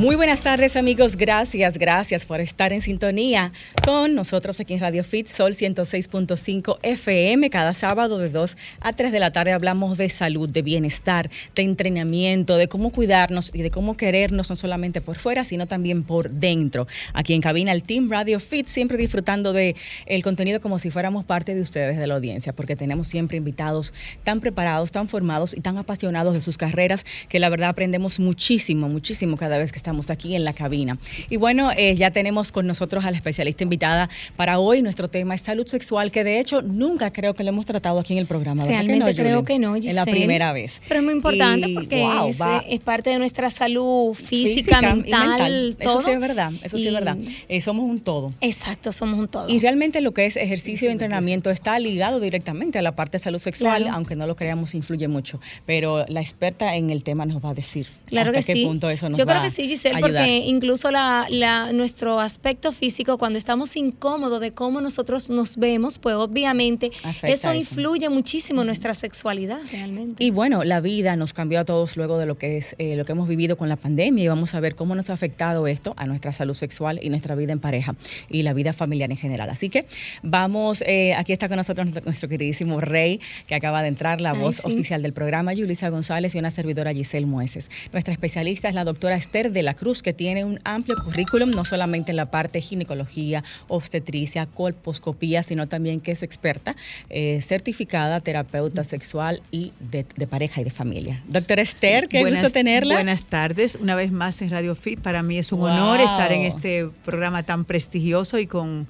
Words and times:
Muy 0.00 0.16
buenas 0.16 0.40
tardes 0.40 0.76
amigos, 0.76 1.14
gracias, 1.14 1.76
gracias 1.76 2.24
por 2.24 2.40
estar 2.40 2.72
en 2.72 2.80
sintonía 2.80 3.52
con 3.84 4.14
nosotros 4.14 4.58
aquí 4.58 4.72
en 4.72 4.80
Radio 4.80 5.04
Fit 5.04 5.26
Sol 5.26 5.52
106.5 5.52 6.78
FM. 6.82 7.50
Cada 7.50 7.74
sábado 7.74 8.16
de 8.16 8.30
2 8.30 8.56
a 8.80 8.94
3 8.94 9.12
de 9.12 9.20
la 9.20 9.30
tarde 9.30 9.52
hablamos 9.52 9.98
de 9.98 10.08
salud, 10.08 10.48
de 10.48 10.62
bienestar, 10.62 11.28
de 11.54 11.62
entrenamiento, 11.64 12.56
de 12.56 12.66
cómo 12.66 12.92
cuidarnos 12.92 13.50
y 13.52 13.60
de 13.60 13.70
cómo 13.70 13.98
querernos 13.98 14.48
no 14.48 14.56
solamente 14.56 15.02
por 15.02 15.18
fuera, 15.18 15.44
sino 15.44 15.66
también 15.66 16.02
por 16.02 16.30
dentro. 16.30 16.86
Aquí 17.12 17.34
en 17.34 17.42
cabina 17.42 17.72
el 17.72 17.82
Team 17.82 18.10
Radio 18.10 18.40
Fit, 18.40 18.68
siempre 18.68 18.96
disfrutando 18.96 19.52
de 19.52 19.76
el 20.06 20.22
contenido 20.22 20.62
como 20.62 20.78
si 20.78 20.90
fuéramos 20.90 21.26
parte 21.26 21.54
de 21.54 21.60
ustedes, 21.60 21.98
de 21.98 22.06
la 22.06 22.14
audiencia, 22.14 22.54
porque 22.54 22.74
tenemos 22.74 23.06
siempre 23.06 23.36
invitados 23.36 23.92
tan 24.24 24.40
preparados, 24.40 24.92
tan 24.92 25.08
formados 25.08 25.52
y 25.54 25.60
tan 25.60 25.76
apasionados 25.76 26.32
de 26.32 26.40
sus 26.40 26.56
carreras 26.56 27.04
que 27.28 27.38
la 27.38 27.50
verdad 27.50 27.68
aprendemos 27.68 28.18
muchísimo, 28.18 28.88
muchísimo 28.88 29.36
cada 29.36 29.58
vez 29.58 29.72
que 29.72 29.76
estamos 29.76 29.89
aquí 30.10 30.34
en 30.36 30.44
la 30.44 30.52
cabina. 30.52 30.98
Y 31.28 31.36
bueno, 31.36 31.70
eh, 31.76 31.96
ya 31.96 32.10
tenemos 32.10 32.52
con 32.52 32.66
nosotros 32.66 33.04
a 33.04 33.10
la 33.10 33.16
especialista 33.16 33.62
invitada 33.64 34.08
para 34.36 34.58
hoy. 34.58 34.82
Nuestro 34.82 35.08
tema 35.08 35.34
es 35.34 35.42
salud 35.42 35.66
sexual, 35.66 36.10
que 36.12 36.24
de 36.24 36.38
hecho 36.38 36.62
nunca 36.62 37.12
creo 37.12 37.34
que 37.34 37.42
lo 37.44 37.50
hemos 37.50 37.66
tratado 37.66 37.98
aquí 37.98 38.12
en 38.12 38.18
el 38.18 38.26
programa. 38.26 38.64
¿verdad 38.64 38.78
Realmente 38.84 39.14
que 39.14 39.22
no, 39.22 39.22
creo 39.22 39.40
Julie? 39.40 39.46
que 39.46 39.58
no, 39.58 39.76
Es 39.76 39.84
la 39.86 40.04
Giselle. 40.04 40.10
primera 40.20 40.52
vez. 40.52 40.80
Pero 40.88 41.00
es 41.00 41.04
muy 41.04 41.14
importante 41.14 41.68
Y, 41.70 41.74
porque 41.74 42.02
wow, 42.02 42.28
es, 42.28 42.40
va- 42.40 42.64
es 42.68 42.80
parte 42.80 43.10
de 43.10 43.18
nuestra 43.18 43.50
salud 43.50 44.14
física 44.14 44.78
física, 44.78 44.80
y 44.80 44.96
mental, 45.10 45.76
todo. 45.82 45.98
Eso 45.98 46.06
sí 46.08 46.12
es 46.12 46.20
verdad, 46.20 46.52
eso 46.62 46.76
sí 46.76 46.84
Y- 46.84 46.86
es 46.88 46.92
verdad. 46.94 47.16
Eh, 47.48 47.60
somos 47.60 47.84
un 47.88 48.00
todo. 48.00 48.32
Exacto, 48.40 48.92
somos 48.92 49.18
un 49.18 49.28
todo. 49.28 49.48
Y 49.48 49.58
realmente 49.60 50.00
lo 50.00 50.12
que 50.14 50.26
es 50.26 50.36
ejercicio 50.36 50.88
y 50.88 50.92
entrenamiento 50.92 51.50
está 51.50 51.78
ligado 51.78 52.20
directamente 52.20 52.78
a 52.78 52.82
la 52.82 52.94
parte 52.96 53.18
de 53.18 53.24
salud 53.24 53.38
sexual, 53.38 53.82
Claro. 53.82 53.96
aunque 53.96 54.16
no 54.16 54.26
lo 54.26 54.36
creamos, 54.36 54.74
influye 54.74 55.08
mucho. 55.08 55.40
Pero 55.66 56.04
la 56.08 56.20
experta 56.20 56.76
en 56.76 56.90
el 56.90 57.02
tema 57.02 57.26
nos 57.26 57.44
va 57.44 57.50
a 57.50 57.54
decir 57.54 57.86
Claro 58.06 58.30
hasta 58.30 58.40
que 58.40 58.46
qué 58.46 58.52
sí. 58.60 58.64
punto 58.66 58.90
eso 58.90 59.08
nos 59.08 59.18
Yo 59.18 59.26
va 59.26 59.32
creo 59.32 59.42
que 59.42 59.50
sí, 59.50 59.66
Ayudar. 59.88 60.02
porque 60.02 60.36
incluso 60.46 60.90
la, 60.90 61.26
la- 61.30 61.72
nuestro 61.72 62.20
aspecto 62.20 62.72
físico, 62.72 63.18
cuando 63.18 63.38
estamos 63.38 63.76
incómodos 63.76 64.40
de 64.40 64.52
cómo 64.52 64.80
nosotros 64.80 65.30
nos 65.30 65.56
vemos, 65.56 65.98
pues 65.98 66.14
obviamente 66.16 66.90
Afecta 67.04 67.28
eso 67.28 67.50
eso. 67.50 67.54
influye 67.54 68.08
muchísimo 68.08 68.62
en 68.62 68.66
nuestra 68.66 68.94
sexualidad 68.94 69.60
realmente. 69.72 70.22
Y 70.24 70.30
bueno, 70.30 70.64
la 70.64 70.80
vida 70.80 71.16
nos 71.16 71.32
cambió 71.32 71.60
a 71.60 71.64
todos 71.64 71.96
luego 71.96 72.18
de 72.18 72.26
lo 72.26 72.36
que 72.38 72.56
es 72.58 72.74
eh, 72.78 72.96
lo 72.96 73.04
que 73.04 73.12
hemos 73.12 73.28
vivido 73.28 73.56
con 73.56 73.68
la 73.68 73.76
pandemia 73.76 74.24
y 74.24 74.28
vamos 74.28 74.54
a 74.54 74.60
ver 74.60 74.74
cómo 74.74 74.94
nos 74.94 75.10
ha 75.10 75.12
afectado 75.14 75.66
esto 75.66 75.94
a 75.96 76.06
nuestra 76.06 76.32
salud 76.32 76.54
sexual 76.54 76.98
y 77.02 77.08
nuestra 77.10 77.34
vida 77.34 77.52
en 77.52 77.60
pareja 77.60 77.94
y 78.28 78.42
la 78.42 78.52
vida 78.52 78.72
familiar 78.72 79.10
en 79.10 79.16
general. 79.16 79.50
Así 79.50 79.68
que 79.68 79.86
vamos, 80.22 80.82
eh, 80.86 81.14
aquí 81.14 81.32
está 81.32 81.48
con 81.48 81.56
nosotros 81.56 81.86
nuestro, 81.86 82.04
nuestro 82.04 82.28
queridísimo 82.28 82.80
Rey, 82.80 83.20
que 83.46 83.54
acaba 83.54 83.82
de 83.82 83.88
entrar, 83.88 84.20
la 84.20 84.32
Ay, 84.32 84.38
voz 84.40 84.56
sí. 84.56 84.62
oficial 84.64 85.02
del 85.02 85.12
programa, 85.12 85.52
Yulisa 85.54 85.88
González 85.88 86.34
y 86.34 86.38
una 86.38 86.50
servidora 86.50 86.92
Giselle 86.92 87.26
Mueces. 87.26 87.68
Nuestra 87.92 88.12
especialista 88.12 88.68
es 88.68 88.74
la 88.74 88.84
doctora 88.84 89.16
Esther 89.16 89.52
de 89.52 89.62
la 89.62 89.69
Cruz, 89.74 90.02
que 90.02 90.12
tiene 90.12 90.44
un 90.44 90.58
amplio 90.64 90.96
currículum, 91.04 91.50
no 91.50 91.64
solamente 91.64 92.12
en 92.12 92.16
la 92.16 92.30
parte 92.30 92.60
ginecología, 92.60 93.42
obstetricia, 93.68 94.46
colposcopía, 94.46 95.42
sino 95.42 95.68
también 95.68 96.00
que 96.00 96.12
es 96.12 96.22
experta, 96.22 96.76
eh, 97.08 97.40
certificada 97.42 98.20
terapeuta 98.20 98.84
sexual 98.84 99.42
y 99.50 99.72
de, 99.80 100.04
de 100.16 100.26
pareja 100.26 100.60
y 100.60 100.64
de 100.64 100.70
familia. 100.70 101.22
Doctora 101.28 101.62
Esther, 101.62 102.08
qué 102.08 102.20
Buenas- 102.20 102.40
gusto 102.40 102.52
tenerla. 102.52 102.94
Buenas 102.94 103.24
tardes, 103.24 103.76
una 103.76 103.94
vez 103.94 104.12
más 104.12 104.40
en 104.42 104.50
Radio 104.50 104.74
Fit. 104.74 105.00
Para 105.00 105.22
mí 105.22 105.38
es 105.38 105.52
un 105.52 105.60
Wow. 105.60 105.68
honor 105.68 106.00
estar 106.00 106.32
en 106.32 106.42
este 106.42 106.88
programa 107.04 107.42
tan 107.42 107.64
prestigioso 107.64 108.38
y 108.38 108.46
con 108.46 108.86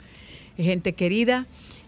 gente 0.56 0.92
querida. 0.92 1.46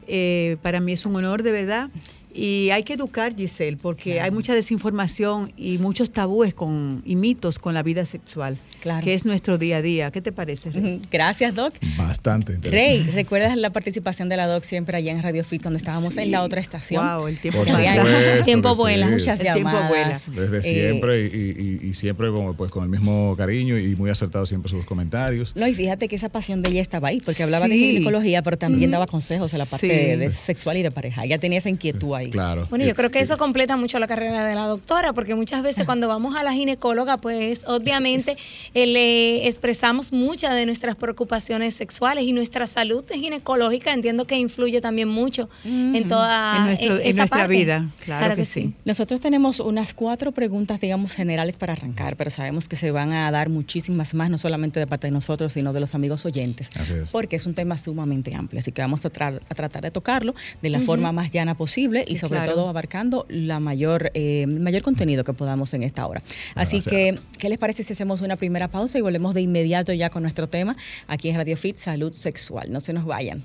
Eh, 0.09 0.57
para 0.63 0.81
mí 0.81 0.93
es 0.93 1.07
un 1.07 1.15
honor 1.17 1.43
de 1.43 1.53
verdad. 1.53 1.91
Y 2.35 2.71
hay 2.71 2.83
que 2.83 2.95
educar, 2.95 3.37
Giselle, 3.37 3.77
porque 3.77 4.21
hay 4.23 4.31
mucha 4.31 4.55
desinformación 4.55 5.53
y 5.57 5.77
muchos 5.77 6.11
tabúes 6.11 6.55
con, 6.55 7.03
y 7.05 7.15
mitos 7.15 7.59
con 7.59 7.75
la 7.75 7.83
vida 7.83 8.07
sexual, 8.07 8.57
Claro. 8.83 9.05
que 9.05 9.15
es 9.15 9.25
nuestro 9.25 9.59
día 9.59 9.77
a 9.77 9.83
día. 9.83 10.11
¿Qué 10.11 10.21
te 10.21 10.33
parece? 10.33 10.71
Rey? 10.71 11.01
Gracias, 11.11 11.55
Doc. 11.55 11.73
Bastante 11.97 12.53
Rey, 12.55 12.97
interesante. 12.97 13.13
¿recuerdas 13.13 13.57
la 13.57 13.71
participación 13.71 14.29
de 14.29 14.37
la 14.37 14.47
Doc 14.49 14.65
siempre 14.65 14.97
allá 14.97 15.13
en 15.13 15.23
Radio 15.23 15.45
Fit 15.45 15.63
cuando 15.63 15.79
estábamos 15.79 16.17
en 16.17 16.33
la 16.33 16.43
otra 16.43 16.61
estación? 16.61 17.07
Wow, 17.07 17.29
el 17.29 17.39
tiempo 17.39 17.65
pasa. 17.65 17.77
supuesto 17.95 18.45
Tiempo 18.45 18.75
vuela. 18.75 19.07
Muchas 19.07 19.39
El 19.41 19.53
tiempo 19.53 19.71
llamadas. 19.71 19.89
vuela. 19.89 20.21
Desde 20.51 20.59
eh, 20.59 20.89
siempre 20.91 21.27
y, 21.27 21.81
y- 21.85 21.89
y 21.91 21.95
siempre 21.95 22.29
como, 22.31 22.55
pues, 22.55 22.71
con 22.73 22.83
el 22.83 22.89
mismo 22.91 23.37
cariño 23.37 23.79
y 23.79 23.95
muy 23.95 24.11
acertado 24.11 24.47
siempre 24.47 24.69
sus 24.71 24.85
comentarios. 24.85 25.55
No, 25.55 25.67
y 25.69 25.75
fíjate 25.75 26.09
que 26.09 26.17
esa 26.17 26.29
pasión 26.29 26.61
de 26.63 26.71
ella 26.71 26.83
estaba 26.83 27.09
ahí, 27.09 27.21
porque 27.21 27.45
hablaba 27.45 27.69
de 27.69 27.77
ginecología, 27.77 28.43
pero 28.43 28.57
también 28.57 28.91
daba 28.91 29.07
consejos 29.07 29.53
en 29.53 29.61
la 29.61 29.67
parte 29.67 29.89
Sí. 29.89 29.95
de, 30.11 30.17
de 30.17 30.33
sexual 30.35 30.77
y 30.77 30.83
de 30.83 30.91
pareja. 30.91 31.25
Ella 31.25 31.39
tenía 31.39 31.59
esa 31.59 31.69
inquietud 31.71 32.15
ahí. 32.15 32.31
Claro. 32.31 32.67
Bueno, 32.69 32.85
yo 32.85 32.91
Y- 32.91 32.95
creo 32.95 33.11
que 33.11 33.21
y- 33.21 33.23
eso 33.23 33.37
completa 33.39 33.77
mucho 33.77 33.99
la 34.01 34.09
carrera 34.09 34.45
de 34.45 34.55
la 34.55 34.67
doctora, 34.67 35.13
porque 35.13 35.35
muchas 35.35 35.63
veces 35.63 35.85
cuando 35.85 36.09
vamos 36.09 36.35
a 36.37 36.43
la 36.43 36.53
ginecóloga, 36.53 37.17
pues 37.19 37.63
obviamente 37.67 38.37
eh, 38.75 38.87
le 38.87 39.47
expresamos 39.49 40.13
muchas 40.13 40.55
de 40.55 40.67
nuestras 40.67 40.97
preocupaciones 40.97 41.75
sexuales 41.75 42.25
y 42.25 42.33
nuestra 42.33 42.67
salud 42.67 43.05
ginecológica 43.11 43.93
entiendo 43.93 44.27
que 44.27 44.37
influye 44.37 44.81
también 44.81 45.09
mucho 45.09 45.49
en 45.65 46.07
toda 46.09 46.57
En 46.59 46.65
nuestro- 46.67 46.97
en 46.99 47.07
esa 47.07 47.19
nuestra 47.19 47.39
parte. 47.41 47.55
vida, 47.55 47.91
claro 48.05 48.37
que 48.37 48.45
sí. 48.45 48.73
Nosotros 48.85 49.21
tenemos 49.21 49.61
unas 49.61 49.95
cuatro 49.95 50.33
preguntas, 50.33 50.81
digamos, 50.81 51.13
generales 51.15 51.57
para 51.57 51.73
arrancar, 51.73 52.17
pero 52.17 52.31
sabemos 52.31 52.69
que 52.69 52.77
se 52.77 52.91
van 52.91 53.13
a 53.13 53.31
dar 53.31 53.49
muchísimas 53.49 54.15
más, 54.15 54.31
no 54.31 54.39
solamente 54.39 54.81
de 54.81 54.87
parte 54.87 55.07
de 55.07 55.11
nosotros, 55.13 55.53
sino 55.53 55.73
de 55.73 55.81
los 55.81 55.95
amigos 55.95 56.25
oyentes, 56.25 56.71
Así 56.75 56.93
es. 56.95 57.11
porque 57.11 57.37
es 57.37 57.47
un 57.47 57.55
tema 57.55 57.77
sumamente 57.79 58.35
amplio. 58.35 58.61
Así 58.61 58.73
que 58.73 58.83
vamos 58.83 59.05
a, 59.05 59.11
tra- 59.13 59.41
a 59.49 59.55
tratar 59.55 59.83
de 59.83 59.91
tocarlo 59.91 60.35
de 60.61 60.71
la 60.71 60.81
forma 60.81 61.13
más 61.13 61.31
llana 61.31 61.57
posible 61.57 62.05
y 62.07 62.17
sobre 62.17 62.39
claro. 62.41 62.55
todo 62.55 62.69
abarcando 62.69 63.27
la 63.29 63.61
mayor, 63.61 64.11
eh, 64.15 64.43
el 64.43 64.61
mayor 64.61 64.83
contenido 64.83 65.25
que 65.25 65.33
podamos 65.33 65.75
en 65.75 65.83
esta 65.83 66.07
hora. 66.07 66.23
Así 66.55 66.77
Gracias. 66.81 66.87
que, 66.89 67.19
¿qué 67.39 67.49
les 67.49 67.59
parece 67.59 67.85
si 67.85 67.93
hacemos 67.93 68.21
una 68.21 68.37
primera 68.37 68.62
pausa 68.69 68.99
y 68.99 69.01
volvemos 69.01 69.35
de 69.35 69.41
inmediato 69.43 69.93
ya 69.93 70.11
con 70.11 70.23
nuestro 70.23 70.49
tema 70.49 70.77
aquí 71.09 71.29
en 71.29 71.37
Radio 71.37 71.57
Fit, 71.57 71.77
Salud 71.79 72.13
Sexual? 72.13 72.71
No 72.73 72.81
se 72.81 72.93
nos 72.93 73.05
vayan. 73.05 73.45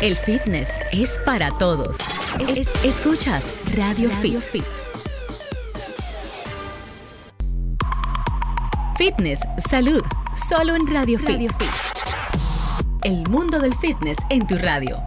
El 0.00 0.16
fitness 0.16 0.70
es 0.92 1.18
para 1.24 1.50
todos. 1.58 1.96
Es- 2.54 2.68
escuchas 2.84 3.44
Radio, 3.74 4.10
Fit. 4.10 4.64
Fitness, 8.96 9.40
salud, 9.68 10.02
solo 10.48 10.74
en 10.76 10.86
Radio, 10.86 11.18
Fit. 11.18 11.50
El 13.02 13.26
mundo 13.30 13.58
del 13.58 13.74
fitness 13.76 14.18
en 14.28 14.46
tu 14.46 14.56
radio. 14.58 15.00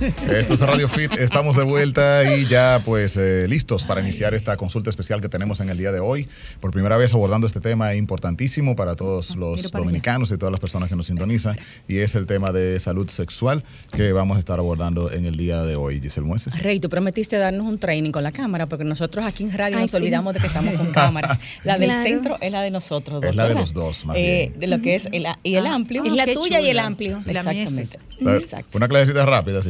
Esto 0.00 0.54
es 0.54 0.60
Radio 0.60 0.88
Fit, 0.88 1.12
estamos 1.14 1.56
de 1.56 1.64
vuelta 1.64 2.36
y 2.36 2.46
ya 2.46 2.80
pues 2.84 3.16
eh, 3.16 3.46
listos 3.48 3.82
para 3.84 4.00
iniciar 4.00 4.32
esta 4.32 4.56
consulta 4.56 4.90
especial 4.90 5.20
que 5.20 5.28
tenemos 5.28 5.60
en 5.60 5.70
el 5.70 5.76
día 5.78 5.90
de 5.90 5.98
hoy. 5.98 6.28
Por 6.60 6.70
primera 6.70 6.96
vez 6.96 7.12
abordando 7.14 7.48
este 7.48 7.60
tema 7.60 7.94
importantísimo 7.96 8.76
para 8.76 8.94
todos 8.94 9.34
los 9.34 9.56
mira 9.56 9.68
para 9.70 9.82
dominicanos 9.82 10.30
y 10.30 10.38
todas 10.38 10.52
las 10.52 10.60
personas 10.60 10.88
que 10.88 10.94
nos 10.94 11.08
sintonizan 11.08 11.58
y 11.88 11.98
es 11.98 12.14
el 12.14 12.26
tema 12.26 12.52
de 12.52 12.78
salud 12.78 13.08
sexual 13.08 13.64
que 13.92 14.12
vamos 14.12 14.36
a 14.36 14.38
estar 14.38 14.60
abordando 14.60 15.10
en 15.10 15.24
el 15.24 15.36
día 15.36 15.62
de 15.62 15.74
hoy, 15.74 16.00
Giselle 16.00 16.26
Mueces. 16.26 16.56
Rey, 16.62 16.78
tú 16.78 16.88
prometiste 16.88 17.36
darnos 17.36 17.66
un 17.66 17.78
training 17.78 18.12
con 18.12 18.22
la 18.22 18.30
cámara, 18.30 18.66
porque 18.66 18.84
nosotros 18.84 19.26
aquí 19.26 19.42
en 19.42 19.52
radio 19.58 19.78
Ay, 19.78 19.82
nos 19.82 19.90
sí. 19.90 19.96
olvidamos 19.96 20.32
de 20.34 20.40
que 20.40 20.46
estamos 20.46 20.74
con 20.74 20.86
cámaras. 20.92 21.38
La 21.64 21.76
del 21.76 21.88
Claro. 21.88 22.02
centro 22.08 22.38
es 22.40 22.52
la 22.52 22.62
de 22.62 22.70
nosotros. 22.70 23.24
Es 23.24 23.34
la 23.34 23.48
de 23.48 23.54
los 23.54 23.72
dos, 23.74 24.04
más 24.06 24.16
Eh, 24.16 24.48
bien. 24.50 24.60
De 24.60 24.66
lo 24.68 24.80
que 24.80 24.94
es 24.94 25.06
el, 25.10 25.26
y 25.42 25.54
el 25.56 25.66
Ah, 25.66 25.74
amplio. 25.74 26.04
Es 26.04 26.12
la 26.12 26.26
tuya 26.32 26.60
y 26.60 26.68
el 26.70 26.78
amplio. 26.78 27.20
La 27.26 27.42
mía 27.42 27.64
es 27.64 27.76
Exactamente. 27.78 27.98
La- 28.20 28.36
Exacto. 28.36 28.76
Una 28.78 28.88
clasecita 28.88 29.24
rápida, 29.26 29.62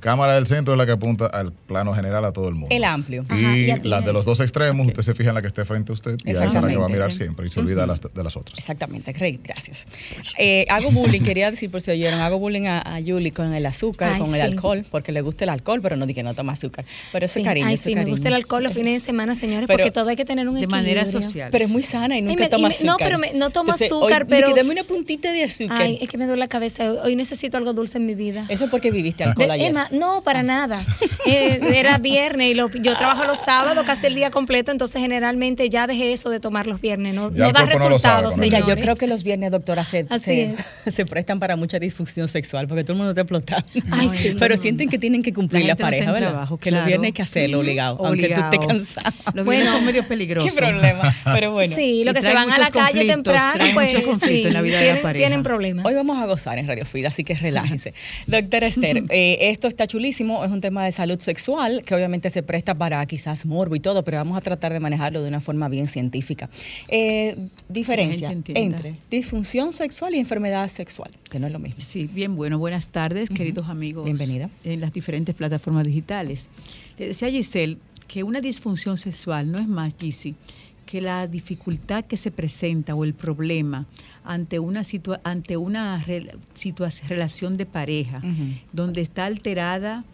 Cámara 0.00 0.34
del 0.34 0.46
centro 0.46 0.74
es 0.74 0.78
la 0.78 0.86
que 0.86 0.92
apunta 0.92 1.26
al 1.26 1.52
plano 1.52 1.94
general 1.94 2.24
a 2.24 2.32
todo 2.32 2.48
el 2.48 2.54
mundo. 2.54 2.74
El 2.74 2.84
amplio. 2.84 3.24
Ajá, 3.28 3.38
Y 3.56 3.70
y 3.70 3.76
las 3.88 4.04
de 4.04 4.12
los 4.12 4.24
dos 4.24 4.40
extremos, 4.40 4.86
usted 4.86 5.02
se 5.02 5.14
fija 5.14 5.30
en 5.30 5.34
la 5.34 5.42
que 5.42 5.48
esté 5.48 5.64
frente 5.64 5.92
a 5.92 5.94
usted 5.94 6.16
y 6.24 6.30
a 6.30 6.32
esa 6.32 6.44
es 6.46 6.54
la 6.54 6.68
que 6.68 6.76
va 6.76 6.86
a 6.86 6.88
mirar 6.88 7.12
siempre 7.12 7.46
y 7.46 7.50
se 7.50 7.60
olvida 7.60 7.86
las, 7.86 8.00
de 8.00 8.24
las 8.24 8.36
otras. 8.36 8.58
Exactamente, 8.58 9.12
Rey, 9.12 9.38
gracias. 9.42 9.86
Eh, 10.38 10.66
hago 10.68 10.90
bullying, 10.90 11.20
quería 11.22 11.50
decir 11.50 11.70
por 11.70 11.80
si 11.80 11.90
oyeron, 11.90 12.20
hago 12.20 12.38
bullying 12.38 12.66
a, 12.66 12.80
a 12.94 13.00
Yuli 13.00 13.30
con 13.30 13.52
el 13.54 13.66
azúcar, 13.66 14.12
Ay, 14.14 14.20
con 14.20 14.34
el 14.34 14.40
alcohol, 14.40 14.84
porque 14.90 15.12
le 15.12 15.20
gusta 15.20 15.44
el 15.44 15.50
alcohol, 15.50 15.80
pero 15.82 15.96
no 15.96 16.06
dije 16.06 16.22
no 16.22 16.34
toma 16.34 16.52
azúcar. 16.52 16.84
Pero 17.12 17.26
eso 17.26 17.34
Sí. 17.34 17.40
es 17.40 17.46
cariño, 17.46 17.66
Ay, 17.66 17.74
eso 17.74 17.84
sí, 17.84 17.90
es 17.90 17.94
me 17.96 18.00
cariño. 18.02 18.12
gusta 18.14 18.28
el 18.28 18.34
alcohol 18.34 18.62
los 18.64 18.72
fines 18.74 19.00
de 19.02 19.06
semana, 19.06 19.34
señores, 19.34 19.66
Pero- 19.66 19.78
porque 19.78 19.90
todo 19.90 20.08
hay 20.08 20.16
que 20.16 20.24
tener 20.24 20.48
un 20.48 20.54
De 20.54 20.60
equilibrio. 20.60 20.76
manera 20.82 21.06
social. 21.06 21.48
Pero 21.52 21.64
es 21.64 21.70
muy 21.70 21.82
sana 21.82 22.16
y 22.18 22.22
nunca 22.22 22.40
me- 22.40 22.46
y 22.46 22.50
toma 22.50 22.68
me- 22.68 22.74
azúcar. 22.74 22.86
no, 22.90 22.96
pero 22.98 23.18
me- 23.18 23.32
no 23.34 23.50
tomo 23.50 23.70
Entonces, 23.72 23.90
azúcar, 23.90 24.22
hoy, 24.22 24.28
pero- 24.28 24.54
Dame 24.54 24.70
una 24.72 24.84
puntita 24.84 25.32
de 25.32 25.44
azúcar. 25.44 25.80
Ay, 25.82 25.98
es 26.02 26.08
que 26.08 26.18
me 26.18 26.26
duele 26.26 26.40
la 26.40 26.48
cabeza. 26.48 26.92
Hoy, 27.04 27.16
necesito 27.16 27.56
algo 27.56 27.72
dulce 27.72 27.98
en 27.98 28.06
mi 28.06 28.14
vida. 28.14 28.44
Eso 28.48 28.64
es 28.64 28.70
porque 28.70 28.90
viviste 28.90 29.24
De- 29.24 29.30
alcohol. 29.30 29.49
Ayer. 29.52 29.70
Emma, 29.70 29.88
no, 29.90 30.22
para 30.22 30.42
nada. 30.42 30.82
Eh, 31.26 31.60
era 31.74 31.98
viernes 31.98 32.50
y 32.50 32.54
lo- 32.54 32.70
yo 32.70 32.96
trabajo 32.96 33.24
los 33.24 33.38
sábados 33.38 33.84
casi 33.84 34.06
el 34.06 34.14
día 34.14 34.30
completo, 34.30 34.72
entonces 34.72 35.00
generalmente 35.00 35.68
ya 35.68 35.86
dejé 35.86 36.12
eso 36.12 36.30
de 36.30 36.40
tomar 36.40 36.66
los 36.66 36.80
viernes. 36.80 37.14
No, 37.14 37.30
no 37.30 37.52
da 37.52 37.60
no 37.60 37.66
resultados, 37.66 38.34
cuando 38.34 38.36
Mira, 38.46 38.60
yo 38.60 38.76
creo 38.76 38.96
que 38.96 39.06
los 39.06 39.22
viernes, 39.22 39.50
doctora, 39.50 39.84
se, 39.84 40.06
se, 40.18 40.54
se 40.90 41.06
prestan 41.06 41.38
para 41.40 41.56
mucha 41.56 41.78
disfunción 41.78 42.28
sexual 42.28 42.66
porque 42.68 42.84
todo 42.84 42.94
el 42.94 43.02
mundo 43.02 43.20
está. 43.38 43.64
Ay, 43.90 44.08
sí. 44.16 44.36
Pero 44.38 44.56
sienten 44.56 44.88
que 44.88 44.98
tienen 44.98 45.22
que 45.22 45.32
cumplir 45.32 45.66
la, 45.66 45.74
no 45.74 45.78
pareja, 45.78 46.12
¿verdad? 46.12 46.30
trabajo, 46.30 46.56
que 46.58 46.70
los 46.70 46.84
viernes 46.86 47.08
hay 47.08 47.12
que 47.12 47.22
hacerlo 47.22 47.60
obligado, 47.60 47.98
aunque 48.04 48.28
tú 48.28 48.40
estés 48.40 48.58
Obligado. 48.58 48.68
cansado. 48.68 49.14
Los 49.34 49.44
Bueno. 49.44 49.50
viernes 49.50 49.70
son 49.70 49.84
medio 49.84 50.04
peligrosos. 50.08 50.50
Qué 50.50 50.56
problema. 50.56 51.14
Pero 51.24 51.52
bueno. 51.52 51.76
Sí, 51.76 52.04
lo 52.04 52.14
que 52.14 52.22
se 52.22 52.28
van 52.32 52.50
a 52.50 52.58
la 52.58 52.66
muchos 52.66 52.70
calle 52.70 53.06
conflictos, 53.06 53.34
temprano, 53.34 53.64
pues 53.74 53.90
sí, 54.22 54.42
en 54.46 54.52
la 54.54 54.62
vida 54.62 54.78
de 54.78 54.80
la 54.80 54.86
tienen, 54.86 55.02
pareja. 55.02 55.22
tienen 55.26 55.42
problemas. 55.42 55.84
Hoy 55.86 55.94
vamos 55.94 56.20
a 56.22 56.26
gozar 56.26 56.58
en 56.58 56.66
Radio 56.66 56.84
Fit, 56.84 57.06
así 57.06 57.24
que 57.24 57.34
relájense. 57.34 57.94
Doctora 58.26 58.66
Esther, 58.66 59.04
eh, 59.10 59.38
esto 59.40 59.68
está 59.68 59.86
chulísimo, 59.86 60.44
es 60.44 60.50
un 60.50 60.60
tema 60.60 60.84
de 60.84 60.92
salud 60.92 61.18
sexual 61.18 61.82
que 61.84 61.94
obviamente 61.94 62.28
se 62.28 62.42
presta 62.42 62.74
para 62.74 63.04
quizás 63.06 63.46
morbo 63.46 63.74
y 63.74 63.80
todo, 63.80 64.04
pero 64.04 64.18
vamos 64.18 64.36
a 64.36 64.42
tratar 64.42 64.72
de 64.72 64.80
manejarlo 64.80 65.22
de 65.22 65.28
una 65.28 65.40
forma 65.40 65.68
bien 65.68 65.86
científica. 65.86 66.50
Eh, 66.88 67.36
diferencia 67.68 68.30
entre 68.30 68.96
disfunción 69.10 69.72
sexual 69.72 70.14
y 70.14 70.18
enfermedad 70.18 70.68
sexual, 70.68 71.10
que 71.30 71.38
no 71.38 71.46
es 71.46 71.52
lo 71.52 71.58
mismo. 71.58 71.80
Sí, 71.80 72.06
bien 72.06 72.36
bueno. 72.36 72.58
Buenas 72.58 72.88
tardes, 72.88 73.30
queridos 73.30 73.68
amigos. 73.68 74.04
Bienvenida. 74.04 74.50
En 74.62 74.80
las 74.80 74.92
diferentes 74.92 75.34
plataformas 75.34 75.86
digitales. 75.86 76.46
Le 76.98 77.06
decía 77.06 77.28
a 77.28 77.30
Giselle 77.30 77.78
que 78.06 78.24
una 78.24 78.40
disfunción 78.40 78.98
sexual 78.98 79.50
no 79.50 79.58
es 79.58 79.68
más, 79.68 79.94
Gisi, 79.98 80.34
que 80.90 81.00
la 81.00 81.26
dificultad 81.28 82.04
que 82.04 82.16
se 82.16 82.30
presenta 82.30 82.94
o 82.96 83.04
el 83.04 83.14
problema 83.14 83.86
ante 84.24 84.58
una, 84.58 84.80
situa- 84.82 85.20
ante 85.24 85.56
una 85.56 86.02
relación 87.08 87.56
de 87.56 87.66
pareja 87.66 88.20
donde 88.72 89.00
está 89.00 89.26
alterada, 89.26 90.04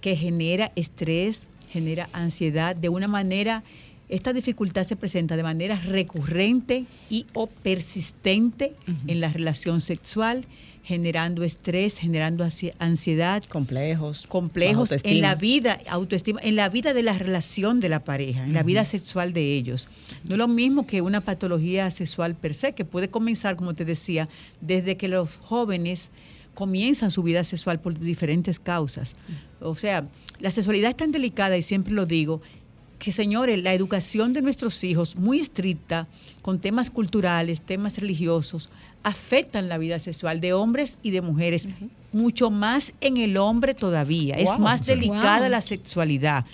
que 0.00 0.16
genera 0.16 0.72
estrés, 0.74 1.46
genera 1.70 2.08
ansiedad, 2.12 2.74
de 2.74 2.88
una 2.88 3.06
manera, 3.06 3.62
esta 4.08 4.32
dificultad 4.32 4.84
se 4.84 4.96
presenta 4.96 5.36
de 5.36 5.42
manera 5.44 5.76
recurrente 5.76 6.84
y 7.10 7.26
o 7.32 7.46
persistente 7.46 8.72
en 9.06 9.20
la 9.20 9.28
relación 9.28 9.80
sexual, 9.80 10.46
generando 10.88 11.44
estrés, 11.44 11.98
generando 11.98 12.46
ansi- 12.46 12.72
ansiedad, 12.78 13.42
Complejos. 13.44 14.26
complejos 14.26 14.90
en 15.04 15.20
la 15.20 15.34
vida, 15.34 15.78
autoestima, 15.90 16.40
en 16.42 16.56
la 16.56 16.70
vida 16.70 16.94
de 16.94 17.02
la 17.02 17.12
relación 17.12 17.78
de 17.78 17.90
la 17.90 18.02
pareja, 18.04 18.42
en 18.42 18.54
la 18.54 18.62
vida 18.62 18.86
sexual 18.86 19.34
de 19.34 19.52
ellos. 19.54 19.86
No 20.24 20.36
es 20.36 20.38
lo 20.38 20.48
mismo 20.48 20.86
que 20.86 21.02
una 21.02 21.20
patología 21.20 21.90
sexual 21.90 22.34
per 22.34 22.54
se, 22.54 22.72
que 22.72 22.86
puede 22.86 23.08
comenzar, 23.10 23.54
como 23.56 23.74
te 23.74 23.84
decía, 23.84 24.30
desde 24.62 24.96
que 24.96 25.08
los 25.08 25.36
jóvenes 25.36 26.08
comienzan 26.54 27.10
su 27.10 27.22
vida 27.22 27.44
sexual 27.44 27.80
por 27.80 27.98
diferentes 28.00 28.58
causas. 28.58 29.14
O 29.60 29.74
sea, 29.74 30.06
la 30.40 30.50
sexualidad 30.50 30.88
es 30.88 30.96
tan 30.96 31.12
delicada, 31.12 31.58
y 31.58 31.62
siempre 31.62 31.92
lo 31.92 32.06
digo, 32.06 32.40
que 32.98 33.12
señores, 33.12 33.62
la 33.62 33.74
educación 33.74 34.32
de 34.32 34.40
nuestros 34.42 34.82
hijos, 34.84 35.16
muy 35.16 35.38
estricta, 35.38 36.08
con 36.40 36.58
temas 36.60 36.88
culturales, 36.90 37.60
temas 37.60 37.98
religiosos, 37.98 38.70
afectan 39.02 39.68
la 39.68 39.78
vida 39.78 39.98
sexual 39.98 40.40
de 40.40 40.52
hombres 40.52 40.98
y 41.02 41.10
de 41.10 41.20
mujeres, 41.22 41.68
mucho 42.12 42.50
más 42.50 42.92
en 43.00 43.16
el 43.16 43.36
hombre 43.36 43.74
todavía. 43.74 44.36
Es 44.36 44.58
más 44.58 44.86
delicada 44.86 45.40
Wow. 45.40 45.50
la 45.50 45.60
sexualidad. 45.60 46.44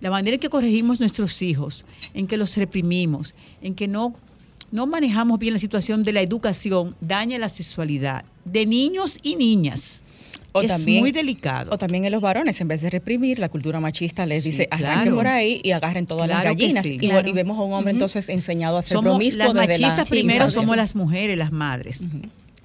La 0.00 0.10
manera 0.10 0.34
en 0.34 0.40
que 0.40 0.48
corregimos 0.48 1.00
nuestros 1.00 1.42
hijos, 1.42 1.84
en 2.14 2.26
que 2.26 2.36
los 2.36 2.56
reprimimos, 2.56 3.34
en 3.62 3.74
que 3.74 3.88
no, 3.88 4.14
no 4.70 4.86
manejamos 4.86 5.38
bien 5.38 5.54
la 5.54 5.58
situación 5.58 6.02
de 6.04 6.12
la 6.12 6.20
educación, 6.22 6.94
daña 7.00 7.36
la 7.38 7.48
sexualidad 7.48 8.24
de 8.44 8.64
niños 8.66 9.18
y 9.22 9.34
niñas. 9.36 10.02
O 10.58 10.62
es 10.62 10.68
también- 10.68 11.00
muy 11.00 11.12
delicado. 11.12 11.72
O 11.72 11.78
también 11.78 12.04
en 12.04 12.12
los 12.12 12.22
varones, 12.22 12.60
en 12.60 12.68
vez 12.68 12.82
de 12.82 12.90
reprimir, 12.90 13.38
la 13.38 13.48
cultura 13.48 13.80
machista 13.80 14.26
les 14.26 14.42
Sí, 14.42 14.50
dice, 14.50 14.68
arranquen 14.70 15.02
claro. 15.02 15.16
por 15.16 15.26
ahí 15.26 15.60
y 15.64 15.72
agarren 15.72 16.06
todas 16.06 16.26
Claro 16.26 16.44
las 16.44 16.54
gallinas. 16.56 16.84
sí. 16.84 16.94
y, 16.94 16.98
Claro. 17.08 17.28
y 17.28 17.32
vemos 17.32 17.58
a 17.58 17.62
un 17.62 17.72
hombre 17.72 17.92
entonces 17.92 18.28
enseñado 18.28 18.78
a 18.78 18.82
ser 18.82 18.92
somos 18.98 19.12
promiscuo 19.16 19.38
las 19.38 19.54
desde 19.66 19.78
la 19.78 19.88
machistas 19.88 20.08
primero 20.08 20.36
infancia. 20.36 20.60
somos 20.60 20.76
las 20.76 20.94
mujeres, 20.94 21.36
las 21.38 21.52
madres. 21.52 22.00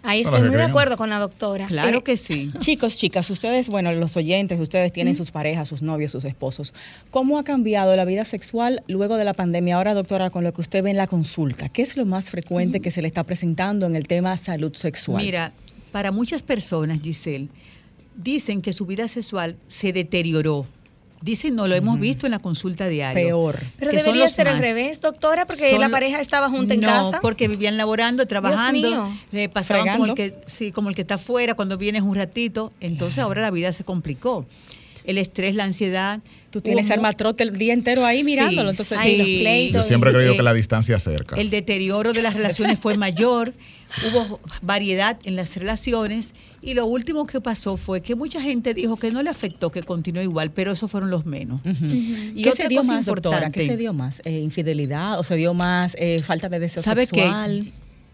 Ahí 0.06 0.20
estoy 0.20 0.42
muy 0.42 0.58
de 0.58 0.64
acuerdo 0.64 0.98
con 0.98 1.10
la 1.10 1.18
doctora. 1.18 1.66
Claro 1.66 2.00
Eh, 2.00 2.04
que 2.04 2.18
sí. 2.18 2.52
Chicos, 2.60 2.98
chicas, 2.98 3.30
ustedes, 3.30 3.70
bueno, 3.70 3.90
los 3.94 4.18
oyentes, 4.18 4.60
ustedes 4.60 4.92
tienen 4.92 5.16
sus 5.16 5.32
parejas, 5.32 5.70
sus 5.70 5.82
novios, 5.82 6.12
sus 6.12 6.26
esposos. 6.26 6.74
¿Cómo 7.10 7.40
ha 7.40 7.46
cambiado 7.46 7.96
la 7.96 8.04
vida 8.04 8.26
sexual 8.26 8.84
luego 8.88 9.16
de 9.16 9.24
la 9.24 9.34
pandemia? 9.34 9.78
Ahora, 9.78 9.94
doctora, 9.94 10.30
con 10.30 10.44
lo 10.44 10.54
que 10.54 10.60
usted 10.60 10.84
ve 10.84 10.90
en 10.90 10.98
la 10.98 11.08
consulta, 11.08 11.70
¿qué 11.70 11.84
es 11.84 11.96
lo 11.96 12.06
más 12.06 12.30
frecuente 12.30 12.82
que 12.82 12.92
se 12.92 13.02
le 13.02 13.08
está 13.08 13.24
presentando 13.24 13.86
en 13.86 13.96
el 13.96 14.06
tema 14.06 14.36
salud 14.36 14.74
sexual? 14.76 15.24
Mira, 15.24 15.54
para 15.94 16.12
muchas 16.12 16.44
personas, 16.44 17.00
Giselle, 17.02 17.48
dicen 18.16 18.62
que 18.62 18.74
su 18.74 18.86
vida 18.86 19.08
sexual 19.08 19.56
se 19.68 19.94
deterioró. 19.94 20.66
Dicen, 21.22 21.56
no 21.56 21.68
lo 21.68 21.76
hemos 21.76 21.98
visto 22.02 22.28
en 22.28 22.32
la 22.32 22.40
consulta 22.40 22.86
diaria. 22.90 23.14
peor. 23.14 23.58
Pero 23.80 23.92
que 23.92 23.98
son 24.00 24.08
debería 24.08 24.26
los 24.26 24.32
ser 24.34 24.48
al 24.50 24.56
más. 24.56 24.62
revés, 24.66 25.00
doctora, 25.00 25.46
porque 25.46 25.70
Son 25.70 25.80
la 25.80 25.88
pareja 25.88 26.20
estaba 26.20 26.50
junta 26.50 26.74
en 26.74 26.82
no, 26.82 26.88
casa. 26.88 27.22
porque 27.22 27.48
vivían 27.48 27.78
laborando, 27.78 28.26
trabajando, 28.28 28.90
mío. 28.90 29.18
eh, 29.32 29.48
pasaban 29.48 29.88
como 29.88 30.06
el, 30.08 30.12
Fregando. 30.16 30.42
que, 30.42 30.50
sí, 30.52 30.74
como 30.74 30.90
el 30.90 30.96
que 30.96 31.02
está 31.04 31.16
afuera 31.16 31.54
cuando 31.56 31.78
vienes 31.78 32.02
un 32.02 32.16
ratito. 32.16 32.74
Entonces 32.82 33.20
ahora 33.20 33.42
la 33.42 33.52
vida 33.52 33.72
se 33.72 33.86
complicó. 33.86 34.46
El 35.06 35.18
estrés, 35.18 35.56
la 35.56 35.64
ansiedad. 35.64 36.20
Tú 36.54 36.62
tienes 36.62 36.86
hubo 36.86 36.90
mu- 36.90 37.00
armatrote 37.00 37.44
el 37.44 37.58
día 37.58 37.74
entero 37.74 38.06
ahí 38.06 38.20
Sí, 38.20 38.24
mirándolo, 38.26 38.70
entonces 38.70 38.96
los 38.96 39.26
sí. 39.26 39.40
pleitos. 39.42 39.82
Yo 39.82 39.88
siempre 39.88 40.12
he 40.12 40.14
creído 40.14 40.36
que 40.38 40.44
la 40.44 40.54
distancia 40.54 40.96
acerca. 40.96 41.36
El 41.36 41.50
deterioro 41.50 42.14
de 42.14 42.22
las 42.22 42.36
relaciones 42.36 42.78
fue 42.78 42.96
mayor, 42.96 43.54
hubo 44.12 44.40
variedad 44.62 45.18
en 45.24 45.36
las 45.36 45.56
relaciones 45.56 46.36
y 46.62 46.76
lo 46.76 46.86
último 46.86 47.26
que 47.26 47.42
pasó 47.42 47.76
fue 47.76 48.02
que 48.02 48.14
mucha 48.16 48.40
gente 48.40 48.76
dijo 48.76 48.96
que 48.98 49.10
no 49.10 49.24
le 49.24 49.32
afectó, 49.32 49.72
que 49.72 49.82
continuó 49.82 50.22
igual, 50.22 50.52
pero 50.52 50.72
esos 50.74 50.92
fueron 50.92 51.10
los 51.10 51.26
menos. 51.26 51.60
¿Qué 51.64 52.50
otra 52.50 52.64
se 52.66 52.68
dio 52.70 52.84
más, 52.84 53.06
doctora? 53.06 53.50
¿Qué 53.50 53.66
se 53.66 53.76
dio 53.76 53.92
más? 53.92 54.22
Eh, 54.24 54.40
¿Infidelidad 54.40 55.20
o 55.20 55.24
se 55.24 55.36
dio 55.36 55.56
más 55.56 55.96
eh, 56.00 56.20
falta 56.24 56.50
de 56.50 56.60
deseo 56.60 56.84
¿Sabe 56.84 57.02
qué? 57.08 57.22
sexual? 57.22 57.72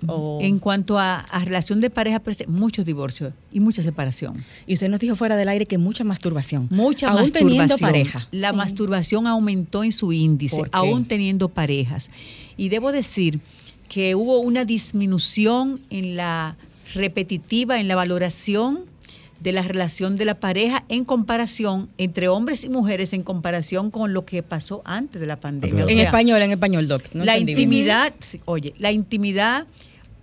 O- 0.07 0.39
En 0.41 0.59
cuanto 0.59 0.97
a, 0.97 1.19
a 1.19 1.43
relación 1.43 1.81
de 1.81 1.89
pareja, 1.89 2.19
pues, 2.19 2.47
muchos 2.47 2.85
divorcios 2.85 3.33
y 3.51 3.59
mucha 3.59 3.83
separación. 3.83 4.33
Y 4.65 4.75
usted 4.75 4.87
nos 4.89 4.99
dijo 5.01 5.15
fuera 5.15 5.35
del 5.35 5.49
aire 5.49 5.65
que 5.65 5.77
mucha 5.77 6.03
masturbación. 6.05 6.67
Mucha 6.71 7.09
Aún 7.09 7.21
masturbación. 7.21 7.49
teniendo 7.49 7.77
pareja. 7.77 8.27
La 8.31 8.51
Sí. 8.51 8.55
masturbación 8.55 9.27
aumentó 9.27 9.83
en 9.83 9.91
su 9.91 10.13
índice, 10.13 10.61
aún 10.71 11.05
teniendo 11.05 11.49
parejas. 11.49 12.09
Y 12.55 12.69
debo 12.69 12.91
decir 12.93 13.39
que 13.89 14.15
hubo 14.15 14.39
una 14.39 14.63
disminución 14.65 15.81
en 15.89 16.15
la 16.15 16.55
repetitiva, 16.93 17.79
en 17.79 17.87
la 17.87 17.95
valoración 17.95 18.81
de 19.39 19.51
la 19.53 19.61
relación 19.63 20.17
de 20.17 20.25
la 20.25 20.35
pareja 20.35 20.83
en 20.89 21.05
comparación 21.05 21.87
entre 21.97 22.27
hombres 22.27 22.63
y 22.65 22.69
mujeres 22.69 23.13
en 23.13 23.23
comparación 23.23 23.89
con 23.89 24.11
lo 24.13 24.25
que 24.25 24.43
pasó 24.43 24.81
antes 24.83 25.21
de 25.21 25.27
la 25.27 25.37
pandemia. 25.37 25.85
O 25.85 25.89
en 25.89 25.95
sea, 25.95 26.03
español, 26.05 26.41
en 26.41 26.51
español, 26.51 26.87
doc. 26.89 27.03
No 27.13 27.23
la 27.23 27.35
bien. 27.35 27.47
intimidad, 27.49 28.13
oye, 28.45 28.73
la 28.79 28.91
intimidad 28.91 29.65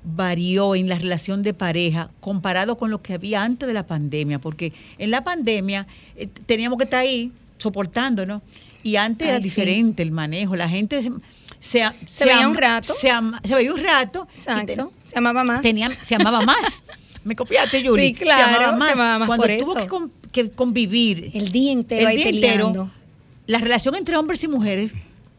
varió 0.09 0.75
en 0.77 0.89
la 0.89 0.99
relación 0.99 1.43
de 1.43 1.53
pareja 1.53 2.11
comparado 2.21 2.79
con 2.79 2.91
lo 2.91 3.03
que 3.03 3.15
había 3.15 3.43
antes 3.43 3.67
de 3.67 3.75
la 3.75 3.87
pandemia, 3.87 4.39
porque 4.39 4.73
en 4.99 5.11
la 5.11 5.25
pandemia 5.25 5.87
eh, 6.17 6.29
teníamos 6.47 6.79
que 6.79 6.85
estar 6.85 7.01
ahí 7.01 7.33
soportándonos 7.59 8.41
y 8.85 8.97
antes 8.97 9.27
Ay, 9.27 9.31
era 9.35 9.43
sí. 9.43 9.49
diferente 9.49 10.03
el 10.03 10.13
manejo, 10.13 10.55
la 10.55 10.69
gente 10.69 11.03
se, 11.03 11.11
se, 11.59 11.83
Se 12.07 12.25
veía 12.25 12.47
un 12.49 12.57
rato. 12.57 12.95
se, 12.99 13.11
am- 13.11 13.35
se 13.43 13.55
veía 13.57 13.73
un 13.75 13.83
rato, 13.83 14.29
Exacto. 14.35 14.93
Se 15.03 15.19
amaba 15.19 15.43
más. 15.43 15.63
tenía- 15.63 15.91
se 15.91 16.15
amaba 16.15 16.41
más. 16.43 16.83
¿Me 17.25 17.35
copiaste, 17.35 17.83
Yuri? 17.83 18.09
Sí, 18.09 18.15
claro, 18.15 18.59
se 18.81 18.93
amaba 18.93 19.19
más 19.19 19.27
Cuando 19.27 19.47
por 19.47 19.57
tuvo 19.59 19.73
eso. 19.73 19.81
que, 19.83 19.89
con- 19.89 20.13
que 20.31 20.51
convivir 20.51 21.31
El 21.35 21.51
día 21.51 21.73
entero 21.73 22.09
el 22.09 22.17
día 22.17 22.29
entero, 22.29 22.91
la 23.49 23.59
relación 23.59 23.97
entre 23.97 24.17
hombres 24.17 24.43
y 24.45 24.49
mujeres 24.49 24.93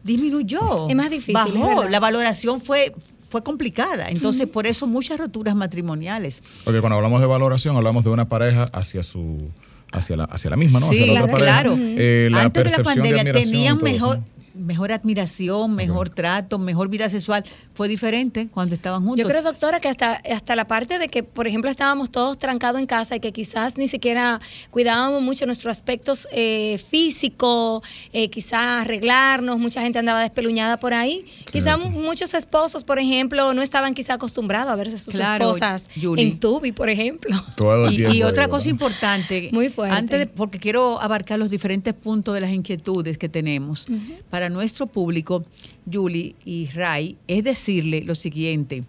disminuyó. 0.04 0.88
Es 0.88 0.94
más 0.94 1.08
difícil, 1.10 1.34
Bajó, 1.34 1.84
la 1.84 2.00
valoración 2.00 2.60
fue, 2.60 2.94
fue 3.28 3.42
complicada. 3.42 4.08
Entonces, 4.08 4.46
por 4.46 4.66
eso 4.66 4.86
muchas 4.86 5.18
roturas 5.18 5.54
matrimoniales. 5.54 6.42
Porque 6.64 6.80
cuando 6.80 6.96
hablamos 6.96 7.20
de 7.20 7.26
valoración, 7.26 7.76
hablamos 7.76 8.04
de 8.04 8.10
una 8.10 8.28
pareja 8.28 8.64
hacia 8.72 9.02
su 9.02 9.50
hacia 9.92 10.16
la, 10.16 10.24
hacia 10.24 10.50
la 10.50 10.56
misma, 10.56 10.80
¿no? 10.80 10.90
Hacia 10.90 11.04
Sí, 11.06 11.10
la 11.12 11.24
otra 11.24 11.36
claro. 11.36 11.72
pareja. 11.72 11.94
Eh, 11.98 12.28
la 12.30 12.42
Antes 12.42 12.64
de 12.64 12.70
la 12.70 12.76
percepción 12.76 12.94
de 12.94 13.00
pandemia 13.10 13.20
admiración 13.32 13.48
y 13.48 13.50
tenían 13.52 13.86
eso. 13.96 14.22
Mejor, 14.58 14.92
admiración, 14.92 15.74
mejor 15.74 16.10
trato, 16.10 16.58
mejor 16.58 16.88
vida 16.88 17.08
sexual. 17.08 17.44
Fue 17.74 17.88
diferente 17.88 18.48
cuando 18.48 18.74
estaban 18.74 19.02
juntos. 19.04 19.20
Yo 19.22 19.28
creo, 19.28 19.42
doctora, 19.42 19.80
que 19.80 19.88
hasta, 19.88 20.14
hasta 20.14 20.56
la 20.56 20.66
parte 20.66 20.98
de 20.98 21.08
que, 21.08 21.22
por 21.22 21.46
ejemplo, 21.46 21.70
estábamos 21.70 22.10
todos 22.10 22.36
trancados 22.38 22.80
en 22.80 22.86
casa 22.86 23.16
y 23.16 23.20
que 23.20 23.32
quizás 23.32 23.78
ni 23.78 23.86
siquiera 23.86 24.40
cuidábamos 24.70 25.22
mucho 25.22 25.46
nuestros 25.46 25.70
aspectos 25.76 26.26
eh, 26.32 26.78
físicos, 26.88 27.82
eh, 28.12 28.28
quizás 28.30 28.82
arreglarnos, 28.82 29.58
mucha 29.58 29.80
gente 29.80 29.98
andaba 29.98 30.20
despeluñada 30.22 30.78
por 30.78 30.92
ahí. 30.94 31.24
Quizás 31.50 31.78
muchos 31.90 32.34
esposos, 32.34 32.84
por 32.84 32.98
ejemplo, 32.98 33.54
no 33.54 33.62
estaban 33.62 33.94
quizás 33.94 34.16
acostumbrados 34.16 34.72
a 34.72 34.76
verse 34.76 34.96
a 34.96 34.98
sus 34.98 35.14
Claro, 35.14 35.46
esposas 35.52 35.88
Julie. 36.00 36.24
en 36.26 36.40
tubi, 36.40 36.72
por 36.72 36.90
ejemplo. 36.90 37.36
Todo 37.56 37.86
el 37.88 37.94
Y, 37.94 37.96
tiempo 37.96 38.14
y 38.14 38.16
ahí, 38.18 38.22
otra 38.22 38.42
¿verdad? 38.42 38.50
cosa 38.50 38.68
importante, 38.68 39.50
Muy 39.52 39.68
fuerte. 39.68 39.96
antes 39.96 40.18
de- 40.18 40.26
porque 40.26 40.58
quiero 40.58 41.00
abarcar 41.00 41.38
los 41.38 41.50
diferentes 41.50 41.94
puntos 41.94 42.34
de 42.34 42.40
las 42.40 42.50
inquietudes 42.50 43.18
que 43.18 43.28
tenemos 43.28 43.86
para 44.30 44.47
nuestro 44.48 44.86
público, 44.86 45.44
Julie 45.90 46.34
y 46.44 46.66
Ray, 46.66 47.16
es 47.26 47.44
decirle 47.44 48.02
lo 48.02 48.14
siguiente, 48.14 48.84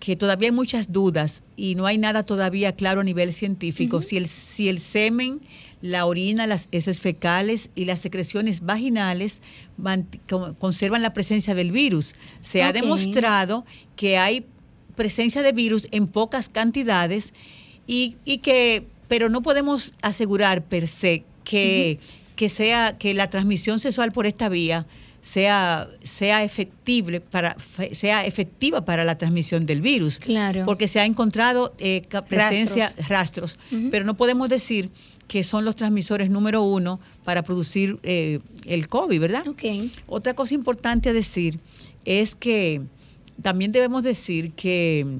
que 0.00 0.16
todavía 0.16 0.48
hay 0.48 0.54
muchas 0.54 0.92
dudas 0.92 1.42
y 1.56 1.74
no 1.74 1.86
hay 1.86 1.98
nada 1.98 2.24
todavía 2.24 2.74
claro 2.74 3.02
a 3.02 3.04
nivel 3.04 3.32
científico. 3.32 4.00
si, 4.02 4.16
el, 4.16 4.26
si 4.28 4.68
el 4.68 4.80
semen, 4.80 5.40
la 5.82 6.06
orina, 6.06 6.46
las 6.46 6.68
heces 6.72 7.00
fecales 7.00 7.70
y 7.74 7.84
las 7.84 8.00
secreciones 8.00 8.62
vaginales 8.62 9.40
conservan 10.58 11.02
la 11.02 11.12
presencia 11.12 11.54
del 11.54 11.70
virus. 11.70 12.14
Se 12.40 12.62
ha 12.62 12.72
demostrado 12.72 13.64
que 13.94 14.16
hay 14.16 14.46
presencia 14.96 15.42
de 15.42 15.52
virus 15.52 15.86
en 15.90 16.06
pocas 16.06 16.48
cantidades 16.48 17.32
y, 17.86 18.16
que, 18.42 18.86
pero 19.08 19.28
no 19.28 19.42
podemos 19.42 19.92
asegurar 20.02 20.64
per 20.64 20.88
se 20.88 21.24
que, 21.44 21.98
que 22.40 22.48
sea 22.48 22.96
que 22.96 23.12
la 23.12 23.28
transmisión 23.28 23.78
sexual 23.80 24.12
por 24.12 24.24
esta 24.24 24.48
vía 24.48 24.86
sea, 25.20 25.90
sea, 26.02 26.42
efectible 26.42 27.20
para, 27.20 27.54
sea 27.92 28.24
efectiva 28.24 28.82
para 28.86 29.04
la 29.04 29.18
transmisión 29.18 29.66
del 29.66 29.82
virus. 29.82 30.18
Claro. 30.18 30.64
Porque 30.64 30.88
se 30.88 31.00
ha 31.00 31.04
encontrado 31.04 31.74
eh, 31.78 32.00
presencia, 32.30 32.94
rastros, 33.10 33.58
pero 33.90 34.06
no 34.06 34.16
podemos 34.16 34.48
decir 34.48 34.88
que 35.28 35.42
son 35.42 35.66
los 35.66 35.76
transmisores 35.76 36.30
número 36.30 36.62
uno 36.62 36.98
para 37.24 37.42
producir 37.42 37.98
eh, 38.04 38.40
el 38.64 38.88
COVID, 38.88 39.20
¿verdad? 39.20 39.46
Okay. 39.46 39.92
Otra 40.06 40.32
cosa 40.32 40.54
importante 40.54 41.10
a 41.10 41.12
decir 41.12 41.60
es 42.06 42.34
que 42.34 42.80
también 43.42 43.70
debemos 43.70 44.02
decir 44.02 44.52
que 44.52 45.18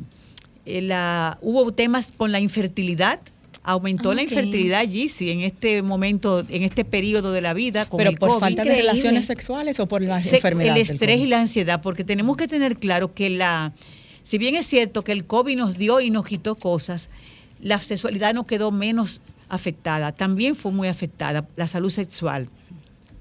eh, 0.65 0.81
la, 0.81 1.37
hubo 1.43 1.71
temas 1.75 2.13
con 2.17 2.33
la 2.33 2.41
infertilidad 2.41 3.21
aumentó 3.63 4.15
la 4.15 4.23
infertilidad 4.23 4.81
allí, 4.81 5.09
sí, 5.09 5.31
en 5.31 5.41
este 5.41 5.83
momento, 5.83 6.45
en 6.49 6.63
este 6.63 6.85
periodo 6.85 7.33
de 7.33 7.41
la 7.41 7.53
vida. 7.53 7.87
Con 7.87 7.99
Pero 7.99 8.13
por 8.13 8.41
falta 8.41 8.63
de 8.63 8.71
relaciones 8.71 9.27
sexuales 9.27 9.81
o 9.81 9.87
por 9.87 10.03
las 10.03 10.27
enfermedades. 10.27 10.91
El 10.91 10.95
estrés 10.95 11.21
y 11.21 11.27
la 11.27 11.41
ansiedad, 11.41 11.83
porque 11.83 12.05
tenemos 12.05 12.37
que 12.37 12.49
tener 12.49 12.77
claro 12.77 13.13
que 13.13 13.31
la, 13.31 13.73
si 14.23 14.39
bien 14.39 14.55
es 14.55 14.67
cierto 14.67 15.03
que 15.03 15.13
el 15.13 15.25
COVID 15.25 15.57
nos 15.57 15.77
dio 15.77 16.01
y 16.01 16.11
nos 16.11 16.27
quitó 16.27 16.55
cosas, 16.55 17.09
la 17.61 17.79
sexualidad 17.81 18.35
no 18.35 18.47
quedó 18.47 18.71
menos 18.71 19.21
afectada, 19.49 20.13
también 20.13 20.55
fue 20.55 20.73
muy 20.73 20.89
afectada 20.89 21.47
la 21.57 21.67
salud 21.67 21.91
sexual 21.91 22.49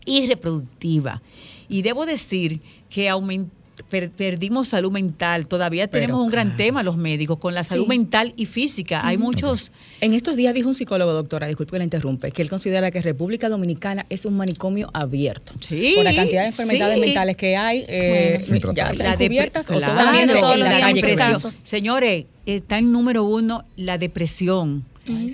y 0.06 0.28
reproductiva. 0.28 1.22
Y 1.68 1.82
debo 1.82 2.06
decir 2.06 2.62
que 2.90 3.10
aumentó 3.10 3.59
perdimos 3.90 4.70
salud 4.70 4.92
mental. 4.92 5.48
Todavía 5.48 5.88
tenemos 5.88 6.22
un 6.22 6.30
gran 6.30 6.56
tema 6.56 6.84
los 6.84 6.98
médicos 6.98 7.40
con 7.40 7.54
la 7.54 7.64
salud 7.64 7.88
mental 7.88 8.34
y 8.38 8.46
física. 8.46 9.06
Hay 9.06 9.18
muchos. 9.18 9.72
En 10.02 10.14
estos 10.14 10.36
días 10.36 10.54
dijo 10.54 10.70
un 10.70 10.76
psicólogo, 10.76 11.12
doctora, 11.14 11.48
disculpe 11.48 11.74
que 11.74 11.78
la 11.80 11.84
interrumpe, 11.84 12.32
que 12.32 12.42
él 12.42 12.50
considera 12.50 12.92
que 12.92 13.02
República 13.02 13.50
Dominicana 13.50 14.06
es 14.10 14.26
un 14.26 14.38
manicomio 14.38 14.90
abierto. 14.94 15.54
Sí. 15.60 15.94
Por 15.96 16.04
la 16.04 16.16
cantidad 16.16 16.42
de 16.44 16.48
enfermedades 16.48 17.00
mentales 17.00 17.36
que 17.36 17.58
hay, 17.58 17.86
eh, 17.88 18.40
ya 18.74 18.90
están 18.90 19.18
cubiertas 19.18 19.70
o 19.70 19.80
todavía 19.80 20.24
en 20.24 20.60
la 20.60 20.80
calle. 20.80 21.36
Señores, 21.64 22.26
está 22.46 22.78
en 22.78 22.92
número 22.92 23.24
uno 23.24 23.66
la 23.76 23.98
depresión. 23.98 24.86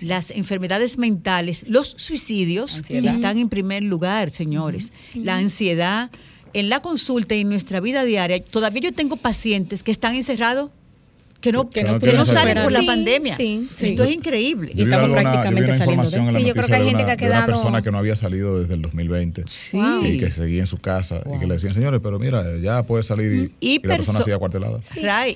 Las 0.04 0.32
enfermedades 0.32 0.98
mentales, 0.98 1.66
los 1.68 1.96
suicidios 1.98 2.82
están 2.90 3.38
en 3.38 3.50
primer 3.50 3.84
lugar, 3.84 4.30
señores. 4.30 4.94
La 5.14 5.36
ansiedad, 5.36 6.12
en 6.56 6.70
la 6.70 6.82
consulta 6.82 7.36
y 7.36 7.42
en 7.42 7.50
nuestra 7.50 7.82
vida 7.82 8.06
diaria, 8.06 8.42
todavía 8.42 8.84
yo 8.84 8.94
tengo 8.94 9.18
pacientes 9.18 9.84
que 9.84 9.92
están 9.92 10.16
encerrados 10.16 10.72
que 11.46 11.84
no, 11.84 12.00
que 12.00 12.14
no, 12.14 12.26
salen 12.26 12.64
por 12.64 12.72
la 12.72 12.84
pandemia. 12.86 13.38
Esto 13.38 14.04
es 14.04 14.14
increíble. 14.14 14.72
y 14.74 14.84
estamos 14.84 15.10
prácticamente 15.12 15.78
saliendo 15.78 16.10
de 16.10 16.18
eso. 16.18 16.40
yo 16.40 16.54
creo 16.54 16.68
que 16.68 16.76
hay 16.76 16.86
gente 16.86 17.06
que 17.06 17.12
ha 17.12 17.18
quedado. 17.18 17.44
Una 17.46 17.54
persona 17.54 17.82
que 17.82 17.92
no 17.92 17.98
había 17.98 18.16
salido 18.16 18.60
desde 18.60 18.76
el 18.76 18.82
2020 18.82 19.46
y 20.04 20.20
que 20.20 20.32
seguía 20.32 20.62
en 20.62 20.68
su 20.68 20.80
casa 20.80 21.22
y 21.26 21.40
que 21.40 21.48
le 21.48 21.54
decían, 21.56 21.74
señores, 21.74 22.00
pero 22.02 22.20
mira, 22.20 22.44
ya 22.62 22.84
puede 22.84 23.04
salir 23.04 23.52
y, 23.60 23.80
la 23.86 23.98
persona 23.98 24.22
sigue 24.22 24.36
acuartelada. 24.36 24.80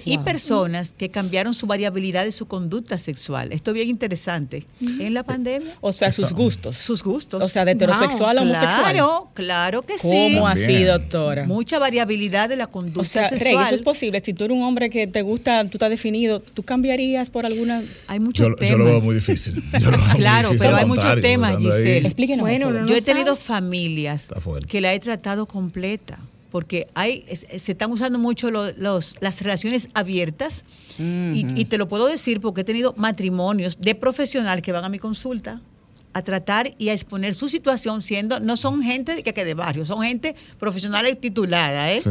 Y 0.06 0.18
personas 0.20 0.94
que 0.98 1.10
cambiaron 1.10 1.54
su 1.54 1.68
variabilidad 1.68 2.26
de 2.26 2.32
su 2.32 2.48
conducta 2.48 2.98
sexual. 2.98 3.52
Esto 3.52 3.72
es 3.72 3.76
bien 3.76 3.90
interesante. 3.90 4.66
En 4.82 5.14
la 5.14 5.24
pandemia. 5.24 5.76
O 5.82 5.92
sea, 5.94 6.12
sus 6.12 6.34
gustos. 6.34 6.78
Sus 6.78 7.04
gustos. 7.04 7.44
O 7.44 7.50
sea, 7.50 7.66
de 7.66 7.72
heterosexual 7.72 8.38
a 8.38 8.42
homosexual. 8.42 8.92
Claro, 8.92 9.30
claro 9.34 9.82
que 9.82 9.98
sí. 9.98 10.08
¿Cómo 10.08 10.48
así, 10.48 10.84
doctora? 10.84 11.46
Mucha 11.46 11.80
variabilidad 11.80 12.50
de 12.50 12.56
la 12.56 12.68
conducta 12.68 13.02
o 13.02 13.04
sea, 13.04 13.30
sexual. 13.30 13.56
Rey, 13.56 13.66
eso 13.66 13.76
es 13.76 13.82
posible. 13.82 14.20
Si 14.20 14.34
tú 14.34 14.46
eres 14.46 14.58
un 14.58 14.64
hombre 14.64 14.90
que 14.90 15.08
te 15.08 15.22
gusta, 15.22 15.64
tú 15.66 15.78
estás 15.78 15.90
definido, 16.00 16.40
¿tú 16.40 16.64
cambiarías 16.64 17.30
por 17.30 17.46
alguna? 17.46 17.84
Hay 18.08 18.22
muchos 18.22 18.56
temas. 18.56 18.72
Yo 18.72 18.78
lo 18.78 18.86
veo 18.86 19.02
muy 19.02 19.16
difícil. 19.16 19.62
claro, 20.16 20.52
pero 20.58 20.78
hay 20.78 20.86
muchos 20.86 21.20
temas, 21.20 21.58
Giselle. 21.58 22.08
Explíquenos. 22.08 22.42
Bueno, 22.42 22.88
yo 22.88 22.96
he 22.96 23.02
tenido 23.02 23.36
familias 23.36 24.28
que 24.68 24.82
la 24.82 24.94
he 24.94 25.00
tratado 25.00 25.46
completa 25.46 26.20
porque 26.52 26.88
hay 26.96 27.26
se 27.30 27.72
están 27.72 27.92
usando 27.92 28.18
mucho 28.18 28.50
los, 28.50 29.16
las 29.20 29.42
relaciones 29.42 29.90
abiertas 29.94 30.64
y, 30.98 31.66
te 31.66 31.78
lo 31.78 31.88
puedo 31.88 32.08
decir 32.08 32.42
porque 32.42 32.62
he 32.62 32.64
tenido 32.64 32.94
matrimonios 32.98 33.80
de 33.80 33.94
profesional 33.94 34.62
que 34.62 34.72
van 34.72 34.84
a 34.84 34.90
mi 34.90 35.00
consulta 35.00 35.62
a 36.14 36.24
tratar 36.24 36.74
y 36.80 36.90
a 36.90 36.94
exponer 36.94 37.36
su 37.36 37.50
situación 37.50 38.02
siendo 38.02 38.40
no 38.40 38.58
son 38.58 38.82
gente 38.82 39.14
de 39.14 39.22
que, 39.22 39.32
que 39.32 39.46
de 39.46 39.54
barrio 39.54 39.86
son 39.86 40.02
gente 40.02 40.36
profesional 40.60 41.08
y 41.08 41.16
titulada 41.16 41.94
¿eh? 41.94 42.00
Sí 42.00 42.10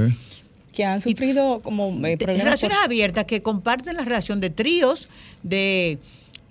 que 0.73 0.85
han 0.85 1.01
sufrido 1.01 1.61
como 1.61 1.89
eh, 2.07 2.17
problemas. 2.17 2.45
Relaciones 2.45 2.79
abiertas 2.85 3.25
que 3.25 3.43
comparten 3.43 3.97
la 3.97 4.05
relación 4.05 4.41
de 4.41 4.51
tríos, 4.51 5.09
de. 5.43 5.99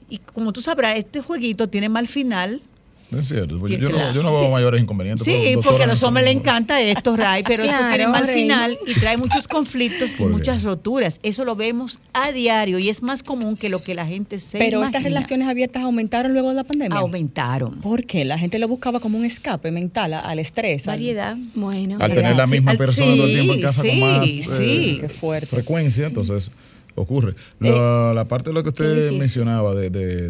Y 0.10 0.20
como 0.20 0.54
tú 0.54 0.62
sabrás, 0.62 0.98
este 0.98 1.22
jueguito 1.22 1.70
tiene 1.70 1.90
mal 1.90 2.08
final 2.08 2.62
es 3.12 3.28
cierto, 3.30 3.58
pues 3.60 3.78
yo, 3.78 3.90
no, 3.90 4.14
yo, 4.14 4.22
no, 4.22 4.34
veo 4.34 4.52
mayores 4.52 4.82
inconvenientes. 4.82 5.26
Sí, 5.26 5.56
porque 5.64 5.84
a 5.84 5.88
los 5.88 6.04
hombres 6.04 6.26
les 6.26 6.36
encanta 6.36 6.82
esto, 6.82 7.16
Ray, 7.16 7.44
pero 7.48 7.64
esto 7.64 7.78
tiene 7.88 8.08
mal 8.08 8.28
final 8.28 8.78
y 8.86 9.00
trae 9.00 9.16
muchos 9.18 9.48
conflictos 9.48 10.12
y 10.20 10.26
muchas 10.26 10.64
roturas. 10.64 11.20
Eso 11.24 11.46
lo 11.46 11.56
vemos 11.56 12.02
a 12.14 12.32
diario 12.34 12.80
y 12.80 12.90
es 12.90 13.02
más 13.02 13.24
común 13.24 13.56
que 13.56 13.70
lo 13.70 13.80
que 13.80 13.94
la 13.94 14.06
gente 14.06 14.40
se 14.42 14.58
Pero 14.58 14.84
estas 14.84 15.04
relaciones 15.04 15.48
abiertas 15.48 15.84
aumentaron 15.84 16.34
luego 16.34 16.50
de 16.50 16.56
la 16.56 16.64
pandemia. 16.66 17.00
Aumentaron. 17.00 17.80
¿Por 17.80 18.06
qué? 18.06 18.26
La 18.26 18.38
gente 18.38 18.60
lo 18.60 18.68
buscaba 18.68 19.00
como 19.00 19.18
un 19.18 19.26
escape 19.26 19.72
mental 19.72 20.14
al 20.14 20.40
estrés. 20.40 20.86
Variedad. 20.86 21.38
Bueno. 21.56 21.98
Al 22.02 22.14
tener 22.14 22.36
la 22.36 22.48
misma 22.48 22.74
persona 22.74 23.16
todo 23.16 23.26
el 23.26 23.34
tiempo 23.34 23.54
en 23.54 23.62
casa 23.62 23.82
con 23.82 24.00
más 24.00 24.28
eh, 24.28 25.08
frecuencia, 25.48 26.08
entonces 26.08 26.52
ocurre. 26.98 27.36
La, 27.60 28.12
la, 28.14 28.28
parte 28.28 28.50
de 28.50 28.54
lo 28.56 28.64
que 28.64 28.70
usted 28.70 29.12
mencionaba 29.12 29.74
de, 29.76 29.90
de, 29.90 30.30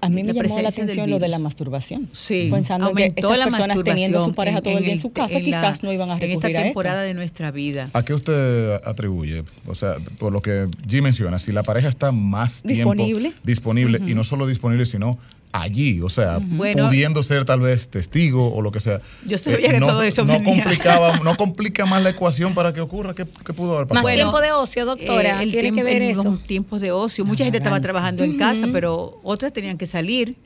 A 0.00 0.08
mí 0.08 0.22
me 0.22 0.32
llamó 0.32 0.60
la 0.60 0.68
atención 0.68 1.10
lo 1.10 1.18
de 1.18 1.28
la 1.28 1.38
masturbación. 1.38 2.08
Sí. 2.12 2.48
Pensando 2.50 2.92
que 2.94 3.12
estas 3.14 3.38
personas 3.38 3.78
teniendo 3.84 4.20
su 4.22 4.34
pareja 4.34 4.62
todo 4.62 4.78
el 4.78 4.84
día 4.84 4.94
en 4.94 5.00
su 5.00 5.12
casa, 5.12 5.40
quizás 5.40 5.82
no 5.82 5.92
iban 5.92 6.10
a 6.10 6.14
recurrir 6.14 6.32
en 6.32 6.46
esta 6.46 6.62
temporada 6.62 7.02
de 7.02 7.14
nuestra 7.14 7.50
vida. 7.50 7.90
¿A 7.92 8.04
qué 8.04 8.14
usted 8.14 8.74
atribuye? 8.84 9.44
O 9.66 9.74
sea, 9.74 9.96
por 10.18 10.32
lo 10.32 10.42
que 10.42 10.66
G 10.86 11.02
menciona, 11.02 11.38
si 11.38 11.52
la 11.52 11.62
pareja 11.62 11.88
está 11.88 12.12
más 12.12 12.62
tiempo 12.62 12.94
disponible, 12.94 13.32
disponible 13.42 14.00
y 14.06 14.14
no 14.14 14.24
solo 14.24 14.46
disponible, 14.46 14.86
sino 14.86 15.18
allí, 15.62 16.00
o 16.00 16.08
sea, 16.08 16.38
pudiendo 16.40 17.22
ser 17.22 17.44
tal 17.44 17.60
vez 17.60 17.88
testigo 17.88 18.54
o 18.54 18.62
lo 18.62 18.72
que 18.72 18.80
sea. 18.80 19.00
Yo 19.24 19.38
sabía 19.38 19.68
eh, 19.68 19.72
que 19.72 19.80
todo 19.80 20.02
eso 20.02 20.24
no 20.24 20.42
complicaba, 20.42 21.18
no 21.24 21.36
complica 21.36 21.86
más 21.86 22.02
la 22.02 22.10
ecuación 22.10 22.54
para 22.54 22.72
que 22.72 22.80
ocurra. 22.80 23.14
¿Qué, 23.14 23.24
pudo 23.24 23.76
haber 23.76 23.86
pasado? 23.86 24.06
Más 24.06 24.14
tiempo 24.14 24.40
de 24.40 24.52
ocio, 24.52 24.84
doctora. 24.84 25.42
Eh, 25.42 25.50
tiene 25.50 25.72
que 25.72 25.82
ver 25.82 26.02
eso. 26.02 26.38
Tiempos 26.46 26.80
de 26.80 26.92
ocio. 26.92 27.24
Mucha 27.24 27.44
gente 27.44 27.58
estaba 27.58 27.80
trabajando 27.80 28.24
en 28.24 28.36
casa, 28.36 28.68
pero 28.72 29.20
otras 29.22 29.52
tenían 29.52 29.78
que 29.78 29.86
salir. 29.86 30.36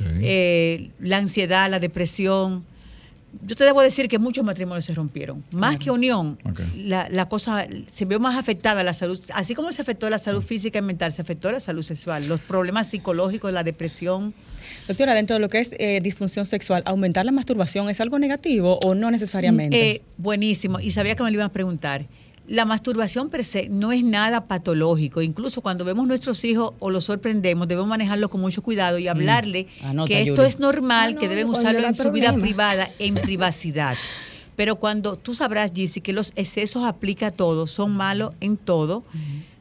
Eh, 0.00 0.90
la 0.98 1.18
ansiedad, 1.18 1.70
la 1.70 1.78
depresión. 1.78 2.64
Yo 3.42 3.56
te 3.56 3.64
debo 3.64 3.82
decir 3.82 4.08
que 4.08 4.18
muchos 4.18 4.44
matrimonios 4.44 4.84
se 4.84 4.94
rompieron. 4.94 5.44
Más 5.50 5.76
que 5.76 5.90
unión, 5.90 6.38
la, 6.76 7.08
la, 7.10 7.28
cosa 7.28 7.66
se 7.86 8.04
vio 8.04 8.20
más 8.20 8.36
afectada 8.38 8.82
la 8.84 8.94
salud. 8.94 9.20
Así 9.34 9.54
como 9.54 9.72
se 9.72 9.82
afectó 9.82 10.08
la 10.08 10.18
salud 10.18 10.42
física 10.42 10.78
y 10.78 10.82
mental, 10.82 11.12
se 11.12 11.20
afectó 11.20 11.50
la 11.50 11.60
salud 11.60 11.82
sexual. 11.82 12.28
Los 12.28 12.40
problemas 12.40 12.88
psicológicos, 12.88 13.52
la 13.52 13.64
depresión. 13.64 14.34
Doctora, 14.86 15.14
dentro 15.14 15.34
de 15.34 15.40
lo 15.40 15.48
que 15.48 15.60
es 15.60 15.70
eh, 15.78 16.00
disfunción 16.02 16.44
sexual, 16.44 16.82
¿aumentar 16.84 17.24
la 17.24 17.32
masturbación 17.32 17.88
es 17.88 18.00
algo 18.00 18.18
negativo 18.18 18.78
o 18.84 18.94
no 18.94 19.10
necesariamente? 19.10 19.90
Eh, 19.90 20.02
buenísimo. 20.18 20.78
Y 20.78 20.90
sabía 20.90 21.16
que 21.16 21.22
me 21.22 21.30
lo 21.30 21.36
iban 21.36 21.46
a 21.46 21.52
preguntar. 21.52 22.06
La 22.46 22.66
masturbación 22.66 23.30
per 23.30 23.42
se 23.44 23.70
no 23.70 23.92
es 23.92 24.04
nada 24.04 24.46
patológico. 24.46 25.22
Incluso 25.22 25.62
cuando 25.62 25.86
vemos 25.86 26.06
nuestros 26.06 26.44
hijos 26.44 26.74
o 26.80 26.90
los 26.90 27.04
sorprendemos, 27.04 27.66
debemos 27.66 27.88
manejarlo 27.88 28.28
con 28.28 28.42
mucho 28.42 28.62
cuidado 28.62 28.98
y 28.98 29.06
mm. 29.06 29.08
hablarle 29.08 29.66
que 30.06 30.20
esto 30.20 30.44
es 30.44 30.58
normal, 30.58 31.14
ah, 31.16 31.20
que 31.20 31.28
deben 31.28 31.48
usarlo 31.48 31.86
en 31.86 31.94
su 31.94 32.10
vida 32.10 32.34
privada, 32.34 32.90
en 32.98 33.14
privacidad. 33.14 33.96
Pero 34.54 34.76
cuando 34.76 35.16
tú 35.16 35.34
sabrás, 35.34 35.72
Gizzy, 35.74 36.02
que 36.02 36.12
los 36.12 36.32
excesos 36.36 36.84
aplica 36.84 37.28
a 37.28 37.30
todo, 37.30 37.66
son 37.66 37.92
malos 37.92 38.34
en 38.40 38.58
todo 38.58 39.02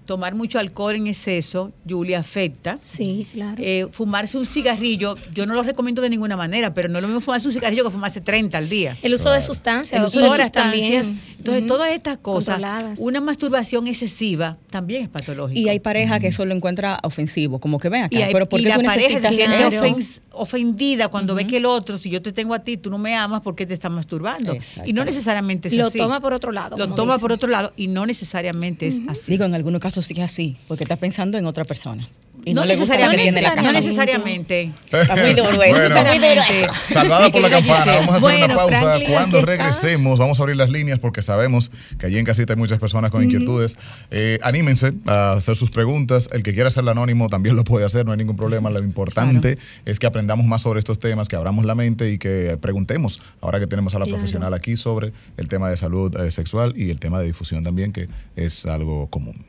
tomar 0.05 0.35
mucho 0.35 0.59
alcohol 0.59 0.95
en 0.95 1.07
exceso, 1.07 1.71
Julia, 1.87 2.19
afecta. 2.19 2.77
Sí, 2.81 3.27
claro. 3.31 3.61
Eh, 3.63 3.87
fumarse 3.91 4.37
un 4.37 4.45
cigarrillo, 4.45 5.15
yo 5.33 5.45
no 5.45 5.53
lo 5.53 5.63
recomiendo 5.63 6.01
de 6.01 6.09
ninguna 6.09 6.37
manera, 6.37 6.73
pero 6.73 6.89
no 6.89 6.97
es 6.97 7.01
lo 7.01 7.07
mismo 7.07 7.21
fumarse 7.21 7.47
un 7.47 7.53
cigarrillo 7.53 7.83
que 7.83 7.89
fumarse 7.89 8.21
30 8.21 8.57
al 8.57 8.69
día. 8.69 8.97
El 9.01 9.13
uso 9.13 9.31
de 9.31 9.41
sustancias, 9.41 9.99
el 9.99 10.05
uso 10.05 10.19
de 10.19 10.25
sustancias, 10.25 10.51
también. 10.51 11.21
Entonces, 11.43 11.67
todas 11.67 11.91
estas 11.91 12.17
cosas, 12.19 12.61
una 12.97 13.19
masturbación 13.21 13.87
excesiva 13.87 14.57
también 14.69 15.03
es 15.03 15.09
patológico. 15.09 15.59
Y 15.59 15.67
hay 15.69 15.79
pareja 15.79 16.19
que 16.19 16.27
eso 16.27 16.45
lo 16.45 16.53
encuentra 16.55 16.99
ofensivo, 17.03 17.59
como 17.59 17.79
que 17.79 17.89
ven 17.89 18.03
acá, 18.03 18.17
Y, 18.17 18.21
hay- 18.21 18.33
pero 18.33 18.47
¿por 18.47 18.59
y 18.59 18.63
la 18.63 18.77
tú 18.77 18.83
pareja 18.85 19.19
se 19.19 19.27
siente 19.35 19.57
ofen- 19.79 20.21
ofendida 20.31 21.07
cuando 21.09 21.35
ve 21.35 21.45
que 21.47 21.57
el 21.57 21.65
otro, 21.65 21.97
si 21.97 22.09
yo 22.09 22.21
te 22.21 22.31
tengo 22.31 22.53
a 22.53 22.59
ti, 22.59 22.77
tú 22.77 22.89
no 22.89 22.97
me 22.97 23.15
amas 23.15 23.41
porque 23.41 23.65
te 23.65 23.73
estás 23.73 23.91
masturbando. 23.91 24.55
Y 24.85 24.93
no 24.93 25.03
necesariamente 25.05 25.67
es 25.67 25.73
Lo 25.73 25.87
así. 25.87 25.97
toma 25.97 26.19
por 26.21 26.33
otro 26.33 26.51
lado. 26.51 26.77
Lo 26.77 26.87
toma 26.89 27.13
dicen. 27.13 27.21
por 27.21 27.31
otro 27.31 27.49
lado 27.49 27.73
y 27.75 27.87
no 27.87 28.05
necesariamente 28.05 28.87
es 28.87 28.95
así. 29.07 29.31
Digo, 29.31 29.45
en 29.45 29.53
algunos 29.53 29.81
casos 29.81 30.05
sí 30.05 30.13
es 30.13 30.19
así, 30.21 30.57
porque 30.67 30.83
estás 30.83 30.99
pensando 30.99 31.37
en 31.37 31.45
otra 31.45 31.63
persona. 31.65 32.07
Y 32.45 32.53
no, 32.53 32.61
no, 32.61 32.67
le 32.67 32.75
gusta 32.75 32.95
lo 32.99 33.09
que 33.11 33.17
necesariamente, 33.17 33.31
tiene 33.31 33.47
en 33.47 33.55
la 33.55 33.61
no 33.61 33.71
necesariamente. 33.71 34.71
Está 34.91 35.15
muy 35.15 35.33
duro 35.33 35.55
Bueno. 35.55 35.77
está 35.81 36.03
muy 36.03 36.17
duro. 36.19 36.73
Salvada 36.91 37.29
por 37.31 37.41
la 37.41 37.49
campana, 37.49 37.91
vamos 37.95 38.09
a 38.09 38.17
hacer 38.17 38.21
Bueno, 38.21 38.45
una 38.45 38.55
pausa. 38.55 38.79
Franklin, 38.79 39.11
Cuando 39.13 39.41
regresemos, 39.41 40.19
vamos 40.19 40.39
a 40.39 40.43
abrir 40.43 40.57
las 40.57 40.69
líneas 40.69 40.99
porque 40.99 41.21
sabemos 41.21 41.71
que 41.97 42.07
allí 42.07 42.17
en 42.17 42.25
casita 42.25 42.53
hay 42.53 42.59
muchas 42.59 42.79
personas 42.79 43.11
con 43.11 43.23
inquietudes. 43.23 43.77
Eh, 44.11 44.39
anímense 44.43 44.93
a 45.05 45.33
hacer 45.33 45.55
sus 45.55 45.71
preguntas. 45.71 46.29
El 46.33 46.43
que 46.43 46.53
quiera 46.53 46.67
hacerlo 46.67 46.91
anónimo 46.91 47.29
también 47.29 47.55
lo 47.55 47.63
puede 47.63 47.85
hacer, 47.85 48.05
no 48.05 48.11
hay 48.11 48.17
ningún 48.17 48.35
problema. 48.35 48.69
Lo 48.69 48.79
importante 48.79 49.57
es 49.85 49.99
que 49.99 50.07
aprendamos 50.07 50.45
más 50.45 50.61
sobre 50.61 50.79
estos 50.79 50.99
temas, 50.99 51.29
que 51.29 51.35
abramos 51.37 51.65
la 51.65 51.75
mente 51.75 52.11
y 52.11 52.17
que 52.17 52.57
preguntemos, 52.59 53.21
ahora 53.41 53.59
que 53.59 53.67
tenemos 53.67 53.95
a 53.95 53.99
la 53.99 54.05
Claro. 54.05 54.17
profesional 54.17 54.53
aquí, 54.53 54.75
sobre 54.75 55.13
el 55.37 55.47
tema 55.47 55.69
de 55.69 55.77
salud 55.77 56.13
eh, 56.19 56.29
sexual 56.29 56.73
y 56.75 56.89
el 56.89 56.99
tema 56.99 57.19
de 57.21 57.27
difusión 57.27 57.63
también, 57.63 57.93
que 57.93 58.09
es 58.35 58.65
algo 58.65 59.07
común. 59.07 59.45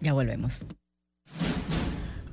Ya 0.00 0.14
volvemos. 0.14 0.64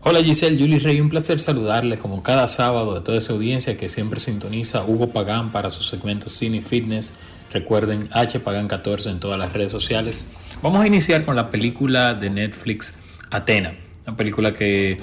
Hola 0.01 0.24
Giselle, 0.24 0.58
Julie 0.58 0.79
Rey, 0.79 1.01
un 1.01 1.10
placer 1.10 1.41
saludarles 1.41 2.00
como 2.00 2.24
cada 2.24 2.48
sábado 2.48 2.96
de 2.96 3.01
toda 3.01 3.18
esa 3.18 3.34
audiencia 3.34 3.75
que 3.75 3.89
siempre 3.89 4.22
sintoniza 4.22 4.86
Hugo 4.86 5.12
Pagán 5.12 5.51
para 5.51 5.70
su 5.70 5.84
segmento 5.84 6.29
Cine 6.29 6.58
y 6.58 6.62
Fitness. 6.62 7.20
Recuerden 7.51 8.08
H 8.13 8.39
Pagán 8.39 8.70
14 8.70 9.10
en 9.10 9.20
todas 9.20 9.38
las 9.38 9.51
redes 9.51 9.74
sociales. 9.74 10.25
Vamos 10.63 10.79
a 10.79 10.88
iniciar 10.88 11.25
con 11.25 11.36
la 11.36 11.50
película 11.50 12.13
de 12.13 12.29
Netflix 12.29 13.00
Atena, 13.29 13.75
una 14.08 14.15
película 14.15 14.53
que 14.53 15.00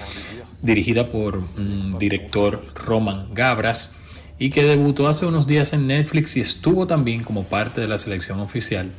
dirigida 0.62 1.08
por 1.08 1.42
un 1.58 1.90
director 1.98 2.62
Roman 2.74 3.34
Gabras 3.34 3.98
y 4.38 4.48
que 4.48 4.62
debutó 4.62 5.08
hace 5.08 5.26
unos 5.26 5.46
días 5.46 5.74
en 5.74 5.86
Netflix 5.88 6.38
y 6.38 6.40
estuvo 6.40 6.86
también 6.86 7.22
como 7.22 7.44
parte 7.44 7.82
de 7.82 7.86
la 7.86 7.98
selección 7.98 8.40
oficial 8.40 8.90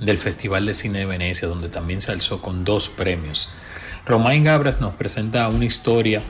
del 0.00 0.18
Festival 0.18 0.66
de 0.66 0.74
Cine 0.74 0.98
de 0.98 1.06
Venecia, 1.06 1.46
donde 1.46 1.68
también 1.68 2.00
se 2.00 2.10
alzó 2.10 2.42
con 2.42 2.64
dos 2.64 2.88
premios. 2.88 3.48
Romain 4.06 4.44
Gabras 4.44 4.80
nos 4.80 4.94
presenta 4.94 5.48
una 5.48 5.64
historia 5.64 6.22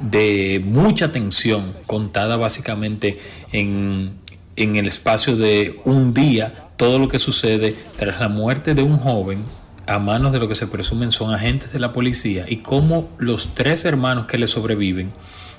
de 0.00 0.62
mucha 0.64 1.12
tensión, 1.12 1.74
contada 1.86 2.36
básicamente 2.36 3.18
en, 3.52 4.14
en 4.56 4.76
el 4.76 4.86
espacio 4.86 5.36
de 5.36 5.80
un 5.84 6.14
día, 6.14 6.70
todo 6.76 6.98
lo 6.98 7.08
que 7.08 7.18
sucede 7.18 7.74
tras 7.96 8.20
la 8.20 8.28
muerte 8.28 8.74
de 8.74 8.82
un 8.82 8.98
joven 8.98 9.44
a 9.86 9.98
manos 9.98 10.32
de 10.32 10.38
lo 10.38 10.48
que 10.48 10.54
se 10.54 10.66
presumen 10.66 11.12
son 11.12 11.32
agentes 11.32 11.72
de 11.72 11.78
la 11.78 11.92
policía 11.92 12.44
y 12.48 12.58
cómo 12.58 13.08
los 13.18 13.54
tres 13.54 13.84
hermanos 13.84 14.26
que 14.26 14.38
le 14.38 14.46
sobreviven 14.46 15.12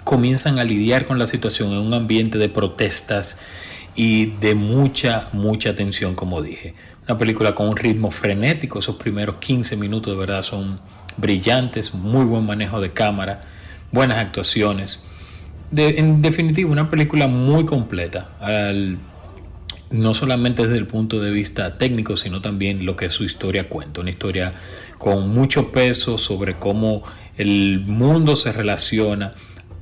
comienzan 0.03 0.59
a 0.59 0.63
lidiar 0.63 1.05
con 1.05 1.19
la 1.19 1.27
situación 1.27 1.71
en 1.71 1.79
un 1.79 1.93
ambiente 1.93 2.37
de 2.37 2.49
protestas 2.49 3.41
y 3.95 4.27
de 4.37 4.53
mucha, 4.53 5.27
mucha 5.33 5.75
tensión, 5.75 6.13
como 6.13 6.41
dije. 6.41 6.73
Una 7.07 7.17
película 7.17 7.55
con 7.55 7.69
un 7.69 7.77
ritmo 7.77 8.11
frenético, 8.11 8.79
esos 8.79 8.95
primeros 8.97 9.37
15 9.37 9.75
minutos 9.77 10.13
de 10.13 10.19
verdad 10.19 10.41
son 10.41 10.79
brillantes, 11.17 11.93
muy 11.93 12.25
buen 12.25 12.45
manejo 12.45 12.79
de 12.79 12.93
cámara, 12.93 13.41
buenas 13.91 14.17
actuaciones. 14.17 15.03
En 15.75 16.21
definitiva, 16.21 16.71
una 16.71 16.89
película 16.89 17.27
muy 17.27 17.65
completa, 17.65 18.29
no 19.89 20.13
solamente 20.13 20.63
desde 20.63 20.77
el 20.77 20.87
punto 20.87 21.19
de 21.21 21.31
vista 21.31 21.77
técnico, 21.77 22.17
sino 22.17 22.41
también 22.41 22.85
lo 22.85 22.95
que 22.95 23.09
su 23.09 23.23
historia 23.23 23.69
cuenta. 23.69 24.01
Una 24.01 24.09
historia 24.09 24.53
con 24.97 25.29
mucho 25.29 25.71
peso 25.71 26.17
sobre 26.17 26.55
cómo 26.57 27.03
el 27.37 27.81
mundo 27.85 28.35
se 28.35 28.51
relaciona 28.51 29.33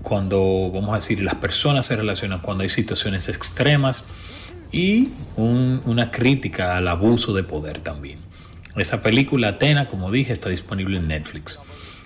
cuando, 0.03 0.69
vamos 0.71 0.91
a 0.91 0.95
decir, 0.95 1.21
las 1.23 1.35
personas 1.35 1.87
se 1.87 1.95
relacionan 1.95 2.39
cuando 2.39 2.61
hay 2.61 2.69
situaciones 2.69 3.27
extremas 3.29 4.05
y 4.71 5.09
un- 5.35 5.81
una 5.85 6.11
crítica 6.11 6.77
al 6.77 6.87
abuso 6.87 7.33
de 7.33 7.43
poder 7.43 7.81
también. 7.81 8.19
Esa 8.75 9.01
película 9.01 9.49
Atena, 9.49 9.87
como 9.87 10.11
dije, 10.11 10.33
está 10.33 10.49
disponible 10.49 10.97
en 10.97 11.07
Netflix. 11.07 11.59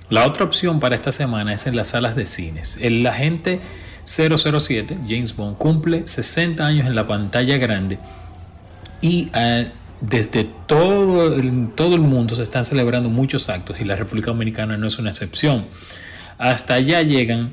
La 0.10 0.26
otra 0.26 0.46
opción 0.46 0.80
para 0.80 0.96
esta 0.96 1.12
semana 1.12 1.54
es 1.54 1.68
en 1.68 1.76
las 1.76 1.90
salas 1.90 2.16
de 2.16 2.26
cines. 2.26 2.78
El 2.82 3.06
agente 3.06 3.60
007, 4.06 4.98
James 5.08 5.36
Bond, 5.36 5.58
cumple 5.58 6.08
60 6.08 6.66
años 6.66 6.88
en 6.88 6.96
la 6.96 7.06
pantalla 7.06 7.58
grande 7.58 8.00
y 9.02 9.30
eh, 9.36 9.72
desde 10.02 10.50
todo 10.66 11.36
el, 11.36 11.70
todo 11.76 11.96
el 11.96 12.02
mundo 12.02 12.36
se 12.36 12.44
están 12.44 12.66
celebrando 12.66 13.10
muchos 13.10 13.50
actos 13.50 13.78
y 13.80 13.86
la 13.86 13.96
República 13.96 14.32
Dominicana 14.32 14.78
no 14.78 14.88
es 14.88 14.98
una 14.98 15.10
excepción. 15.10 15.66
Hasta 16.38 16.76
allá 16.76 17.02
llegan 17.02 17.52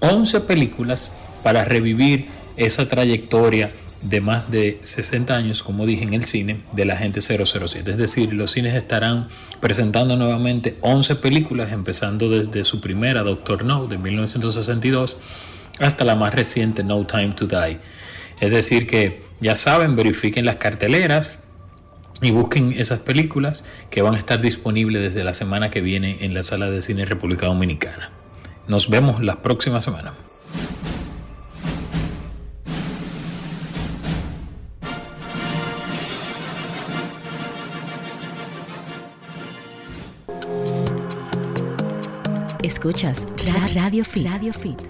11 0.00 0.40
películas 0.40 1.12
para 1.42 1.64
revivir 1.64 2.28
esa 2.56 2.86
trayectoria 2.86 3.72
de 4.02 4.20
más 4.20 4.50
de 4.50 4.78
60 4.82 5.34
años, 5.34 5.62
como 5.62 5.86
dije 5.86 6.04
en 6.04 6.14
el 6.14 6.24
cine, 6.24 6.60
de 6.72 6.84
la 6.84 6.96
gente 6.96 7.20
007. 7.20 7.90
Es 7.90 7.98
decir, 7.98 8.32
los 8.32 8.52
cines 8.52 8.74
estarán 8.74 9.28
presentando 9.60 10.16
nuevamente 10.16 10.76
11 10.82 11.16
películas, 11.16 11.72
empezando 11.72 12.30
desde 12.30 12.64
su 12.64 12.80
primera, 12.80 13.22
Doctor 13.22 13.64
No, 13.64 13.86
de 13.86 13.98
1962, 13.98 15.16
hasta 15.80 16.04
la 16.04 16.16
más 16.16 16.34
reciente, 16.34 16.84
No 16.84 17.06
Time 17.06 17.32
to 17.32 17.46
Die. 17.46 17.78
Es 18.40 18.50
decir, 18.50 18.86
que 18.86 19.22
ya 19.40 19.56
saben, 19.56 19.96
verifiquen 19.96 20.44
las 20.44 20.56
carteleras 20.56 21.44
y 22.20 22.30
busquen 22.30 22.72
esas 22.72 23.00
películas 23.00 23.64
que 23.90 24.02
van 24.02 24.14
a 24.14 24.18
estar 24.18 24.40
disponibles 24.40 25.02
desde 25.02 25.24
la 25.24 25.34
semana 25.34 25.70
que 25.70 25.80
viene 25.80 26.18
en 26.20 26.34
la 26.34 26.42
sala 26.42 26.70
de 26.70 26.82
cine 26.82 27.04
República 27.04 27.46
Dominicana. 27.46 28.10
Nos 28.68 28.88
vemos 28.88 29.22
la 29.22 29.42
próxima 29.42 29.80
semana. 29.80 30.14
Escuchas 42.88 43.26
Ra- 43.44 43.66
Radio 43.74 44.04
Fit. 44.04 44.26
Radio 44.30 44.52
Fit. 44.52 44.80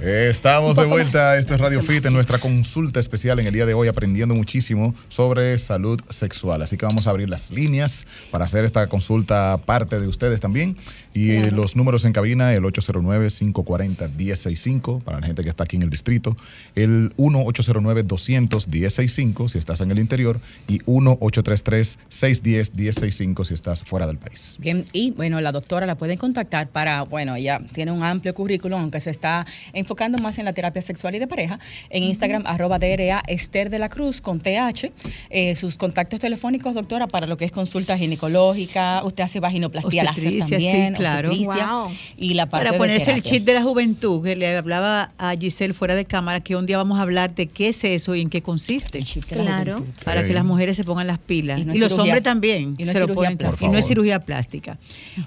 Estamos 0.00 0.76
de 0.76 0.84
vuelta, 0.84 1.36
esto 1.36 1.54
es 1.54 1.60
Radio 1.60 1.82
Fit 1.82 2.04
en 2.06 2.12
nuestra 2.12 2.38
consulta 2.38 3.00
especial 3.00 3.40
en 3.40 3.46
el 3.48 3.52
día 3.52 3.66
de 3.66 3.74
hoy 3.74 3.88
aprendiendo 3.88 4.36
muchísimo 4.36 4.94
sobre 5.08 5.58
salud 5.58 6.00
sexual. 6.10 6.62
Así 6.62 6.76
que 6.76 6.86
vamos 6.86 7.08
a 7.08 7.10
abrir 7.10 7.28
las 7.28 7.50
líneas 7.50 8.06
para 8.30 8.44
hacer 8.44 8.64
esta 8.64 8.86
consulta 8.86 9.58
parte 9.66 9.98
de 9.98 10.06
ustedes 10.06 10.40
también. 10.40 10.76
Y 11.16 11.30
eh, 11.30 11.50
los 11.50 11.74
números 11.76 12.04
en 12.04 12.12
cabina, 12.12 12.52
el 12.52 12.62
809-540-1065 12.64 15.02
para 15.02 15.20
la 15.20 15.26
gente 15.26 15.42
que 15.42 15.48
está 15.48 15.64
aquí 15.64 15.76
en 15.76 15.82
el 15.82 15.88
distrito, 15.88 16.36
el 16.74 17.16
1-809-200-1065 17.16 19.48
si 19.48 19.56
estás 19.56 19.80
en 19.80 19.90
el 19.90 19.98
interior 19.98 20.42
y 20.68 20.80
1-833-610-1065 20.80 23.46
si 23.46 23.54
estás 23.54 23.82
fuera 23.82 24.06
del 24.06 24.18
país. 24.18 24.58
Bien, 24.60 24.84
y 24.92 25.12
bueno, 25.12 25.40
la 25.40 25.52
doctora 25.52 25.86
la 25.86 25.96
pueden 25.96 26.18
contactar 26.18 26.68
para, 26.68 27.04
bueno, 27.04 27.34
ella 27.34 27.62
tiene 27.72 27.92
un 27.92 28.04
amplio 28.04 28.34
currículum, 28.34 28.82
aunque 28.82 29.00
se 29.00 29.08
está 29.08 29.46
enfocando 29.72 30.18
más 30.18 30.36
en 30.36 30.44
la 30.44 30.52
terapia 30.52 30.82
sexual 30.82 31.14
y 31.14 31.18
de 31.18 31.26
pareja. 31.26 31.58
En 31.88 32.02
Instagram, 32.02 32.42
arroba 32.46 32.78
DRA 32.78 33.22
Esther 33.26 33.70
de 33.70 33.78
la 33.78 33.88
Cruz 33.88 34.20
con 34.20 34.38
TH. 34.38 34.92
Eh, 35.30 35.56
sus 35.56 35.78
contactos 35.78 36.20
telefónicos, 36.20 36.74
doctora, 36.74 37.08
para 37.08 37.26
lo 37.26 37.38
que 37.38 37.46
es 37.46 37.52
consulta 37.52 37.96
ginecológica, 37.96 39.02
usted 39.02 39.24
hace 39.24 39.40
vaginoplastia 39.40 40.04
láser 40.04 40.26
Obstetricia, 40.26 40.60
sí, 40.60 40.66
también, 40.66 41.05
claro. 41.10 41.30
obstetricia, 41.30 41.66
Wow. 41.72 41.90
y 42.18 42.34
la 42.34 42.46
parte 42.48 42.64
Para 42.64 42.72
de 42.72 42.78
ponerse 42.78 43.10
el 43.12 43.22
chip 43.22 43.44
de 43.44 43.54
la 43.54 43.62
juventud, 43.62 44.22
que 44.22 44.36
le 44.36 44.56
hablaba 44.56 45.12
a 45.18 45.34
Giselle 45.36 45.74
fuera 45.74 45.94
de 45.94 46.04
cámara, 46.04 46.40
que 46.40 46.56
un 46.56 46.66
día 46.66 46.76
vamos 46.76 46.98
a 46.98 47.02
hablar 47.02 47.34
de 47.34 47.46
qué 47.46 47.68
es 47.68 47.82
eso 47.84 48.14
y 48.14 48.20
en 48.22 48.30
qué 48.30 48.42
consiste. 48.42 49.00
Claro. 49.28 49.76
Para 50.04 50.24
que 50.24 50.32
las 50.32 50.44
mujeres 50.44 50.76
se 50.76 50.84
pongan 50.84 51.06
las 51.06 51.18
pilas. 51.18 51.58
Y 51.58 51.62
Y, 51.62 51.64
no 51.66 51.72
es 51.72 51.78
los 51.80 51.92
cirugía- 51.92 52.02
hombres 52.04 52.22
también. 52.22 52.74
y 52.78 52.84
no 52.84 52.92
se 52.92 53.00
lo 53.00 53.08
ponen. 53.08 53.36
plástica. 53.38 53.66
Y 53.66 53.68
no 53.70 53.78
es 53.78 53.86
cirugía 53.86 54.20
plástica. 54.20 54.78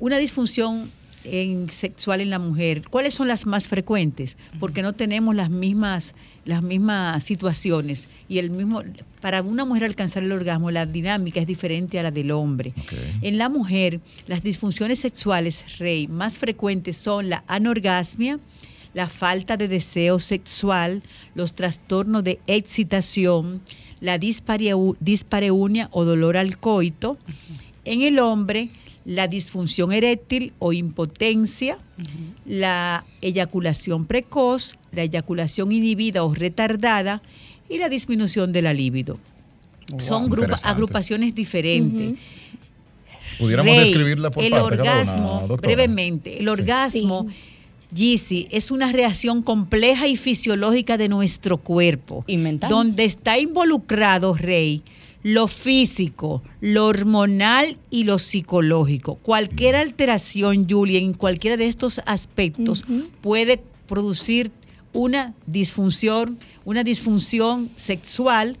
Una 0.00 0.18
disfunción 0.18 0.90
en 1.24 1.70
sexual 1.70 2.20
en 2.20 2.30
la 2.30 2.38
mujer, 2.38 2.82
¿cuáles 2.88 3.14
son 3.14 3.28
las 3.28 3.46
más 3.46 3.66
frecuentes? 3.66 4.36
Porque 4.60 4.82
no 4.82 4.92
tenemos 4.92 5.34
las 5.34 5.50
mismas 5.50 6.14
las 6.46 6.62
mismas 6.62 7.22
situaciones 7.22 8.08
y 8.28 8.38
el 8.38 8.48
mismo 8.50 8.82
para 9.20 9.42
una 9.42 9.64
mujer 9.64 9.84
alcanzar 9.84 10.22
el 10.22 10.32
orgasmo 10.32 10.70
la 10.70 10.86
dinámica 10.86 11.40
es 11.40 11.46
diferente 11.46 11.98
a 11.98 12.02
la 12.04 12.10
del 12.10 12.30
hombre. 12.30 12.72
En 13.20 13.36
la 13.36 13.48
mujer, 13.50 14.00
las 14.26 14.42
disfunciones 14.42 15.00
sexuales, 15.00 15.78
Rey, 15.78 16.06
más 16.08 16.38
frecuentes 16.38 16.96
son 16.96 17.28
la 17.28 17.44
anorgasmia, 17.48 18.38
la 18.94 19.08
falta 19.08 19.56
de 19.58 19.68
deseo 19.68 20.18
sexual, 20.20 21.02
los 21.34 21.52
trastornos 21.52 22.24
de 22.24 22.38
excitación, 22.46 23.60
la 24.00 24.16
dispareu- 24.18 24.96
dispareunia 25.00 25.88
o 25.92 26.04
dolor 26.04 26.36
al 26.36 26.56
coito. 26.58 27.18
En 27.84 28.02
el 28.02 28.18
hombre, 28.18 28.70
la 29.06 29.28
disfunción 29.28 29.92
eréctil 29.92 30.52
o 30.58 30.72
impotencia, 30.72 31.78
la 32.44 33.04
eyaculación 33.22 34.04
precoz, 34.04 34.74
la 34.90 35.04
eyaculación 35.04 35.70
inhibida 35.70 36.24
o 36.24 36.34
retardada 36.34 37.22
y 37.70 37.78
la 37.78 37.88
disminución 37.88 38.52
de 38.52 38.62
la 38.62 38.74
libido. 38.74 39.18
Son 39.98 40.28
agrupaciones 40.64 41.34
diferentes. 41.36 42.08
Ujú. 42.08 42.18
¿Pudiéramos 43.38 43.76
Rey, 43.76 43.84
describirla 43.84 44.30
por 44.30 44.42
el 44.42 44.50
parte 44.50 44.76
cada 44.76 45.02
una, 45.02 45.26
orgasmo, 45.26 45.56
brevemente, 45.58 46.40
el 46.40 46.48
orgasmo, 46.48 47.26
Sí. 47.28 47.36
Gizzy, 47.94 48.48
es 48.50 48.72
una 48.72 48.90
reacción 48.90 49.42
compleja 49.42 50.08
y 50.08 50.16
fisiológica 50.16 50.96
de 50.98 51.08
nuestro 51.08 51.58
cuerpo. 51.58 52.24
¿Y 52.26 52.36
mental? 52.36 52.68
Donde 52.68 53.04
está 53.04 53.38
involucrado, 53.38 54.34
Rey, 54.34 54.82
lo 55.26 55.48
físico, 55.48 56.40
lo 56.60 56.86
hormonal 56.86 57.78
y 57.90 58.04
lo 58.04 58.16
psicológico. 58.20 59.16
Cualquier 59.16 59.74
alteración, 59.74 60.68
Julia, 60.70 61.00
en 61.00 61.14
cualquiera 61.14 61.56
de 61.56 61.66
estos 61.66 62.00
aspectos 62.06 62.84
puede 63.22 63.60
producir 63.88 64.52
una 64.92 65.34
disfunción, 65.48 66.38
una 66.64 66.84
disfunción 66.84 67.70
sexual 67.74 68.56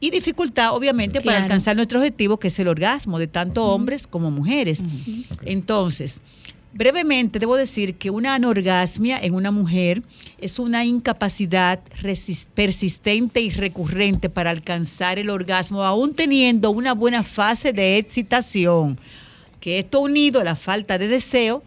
y 0.00 0.10
dificultad, 0.10 0.74
obviamente, 0.74 1.20
para 1.20 1.44
alcanzar 1.44 1.76
nuestro 1.76 2.00
objetivo, 2.00 2.40
que 2.40 2.48
es 2.48 2.58
el 2.58 2.66
orgasmo, 2.66 3.20
de 3.20 3.28
tanto 3.28 3.66
hombres 3.66 4.08
como 4.08 4.32
mujeres. 4.32 4.82
Entonces, 5.44 6.22
brevemente 6.72 7.38
debo 7.38 7.56
decir 7.56 7.96
que 7.96 8.10
una 8.10 8.34
anorgasmia 8.34 9.18
en 9.18 9.34
una 9.34 9.50
mujer 9.50 10.02
es 10.38 10.58
una 10.58 10.84
incapacidad 10.84 11.80
persistente 12.54 13.40
y 13.40 13.50
recurrente 13.50 14.28
para 14.28 14.50
alcanzar 14.50 15.18
el 15.18 15.30
orgasmo, 15.30 15.82
aún 15.82 16.14
teniendo 16.14 16.70
una 16.70 16.94
buena 16.94 17.22
fase 17.22 17.72
de 17.72 17.98
excitación, 17.98 18.98
que 19.60 19.78
esto 19.78 20.00
unido 20.00 20.40
a 20.40 20.44
la 20.44 20.56
falta 20.56 20.98
de 20.98 21.08
deseo, 21.08 21.62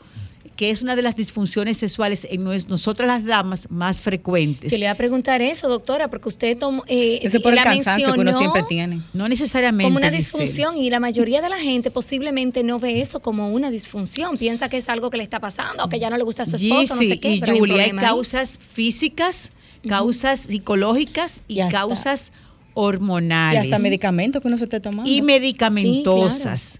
que 0.63 0.69
es 0.71 0.81
una 0.81 0.95
de 0.95 1.01
las 1.01 1.17
disfunciones 1.17 1.75
sexuales 1.75 2.25
en 2.31 2.41
nosotras 2.69 3.05
las 3.05 3.25
damas 3.25 3.69
más 3.69 3.99
frecuentes. 3.99 4.71
Yo 4.71 4.77
le 4.77 4.85
iba 4.85 4.91
a 4.91 4.95
preguntar 4.95 5.41
eso, 5.41 5.67
doctora, 5.67 6.09
porque 6.09 6.29
usted 6.29 6.57
tomó, 6.57 6.85
eh, 6.87 7.19
Ese 7.21 7.41
por 7.41 7.53
el 7.53 7.61
cansancio 7.61 8.13
que 8.13 8.19
uno 8.21 8.31
siempre 8.37 8.63
tiene. 8.69 9.01
No 9.11 9.27
necesariamente. 9.27 9.83
como 9.83 9.97
una 9.97 10.09
disfunción 10.09 10.77
y 10.77 10.89
la 10.89 11.01
mayoría 11.01 11.41
de 11.41 11.49
la 11.49 11.57
gente 11.57 11.91
posiblemente 11.91 12.63
no 12.63 12.79
ve 12.79 13.01
eso 13.01 13.21
como 13.21 13.49
una 13.49 13.71
disfunción, 13.71 14.37
piensa 14.37 14.69
que 14.69 14.77
es 14.77 14.87
algo 14.87 15.09
que 15.09 15.17
le 15.17 15.23
está 15.23 15.41
pasando 15.41 15.83
o 15.83 15.89
que 15.89 15.99
ya 15.99 16.09
no 16.09 16.15
le 16.15 16.23
gusta 16.23 16.43
a 16.43 16.45
su 16.45 16.55
esposo, 16.55 16.95
no 16.95 17.01
Gizzy 17.01 17.11
sé 17.11 17.19
qué, 17.19 17.31
y 17.33 17.39
pero 17.41 17.57
Julia, 17.57 17.83
hay 17.83 17.89
ahí. 17.89 17.97
causas 17.97 18.57
físicas, 18.57 19.49
causas 19.85 20.39
psicológicas 20.47 21.41
y, 21.49 21.61
Y 21.61 21.67
causas 21.67 22.29
Y 22.29 22.39
hormonales. 22.75 23.63
hasta 23.63 23.79
medicamentos 23.79 24.41
que 24.41 24.47
uno 24.47 24.57
se 24.57 24.63
esté 24.63 24.79
tomando. 24.79 25.11
y 25.11 25.21
medicamentosas. 25.21 26.79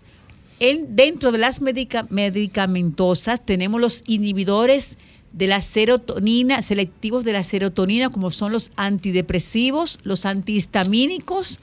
En- 0.70 0.96
dentro 0.96 1.32
de 1.32 1.38
las 1.40 1.60
medica- 1.62 2.08
medicamentosas 2.10 3.46
tenemos 3.46 3.82
los 3.82 4.04
inhibidores 4.08 4.98
de 5.34 5.48
la 5.48 5.62
serotonina, 5.62 6.62
selectivos 6.62 7.26
de 7.26 7.34
la 7.34 7.44
serotonina, 7.44 8.10
como 8.10 8.30
son 8.32 8.52
los 8.52 8.72
antidepresivos, 8.76 10.00
los 10.04 10.26
antihistamínicos. 10.26 11.60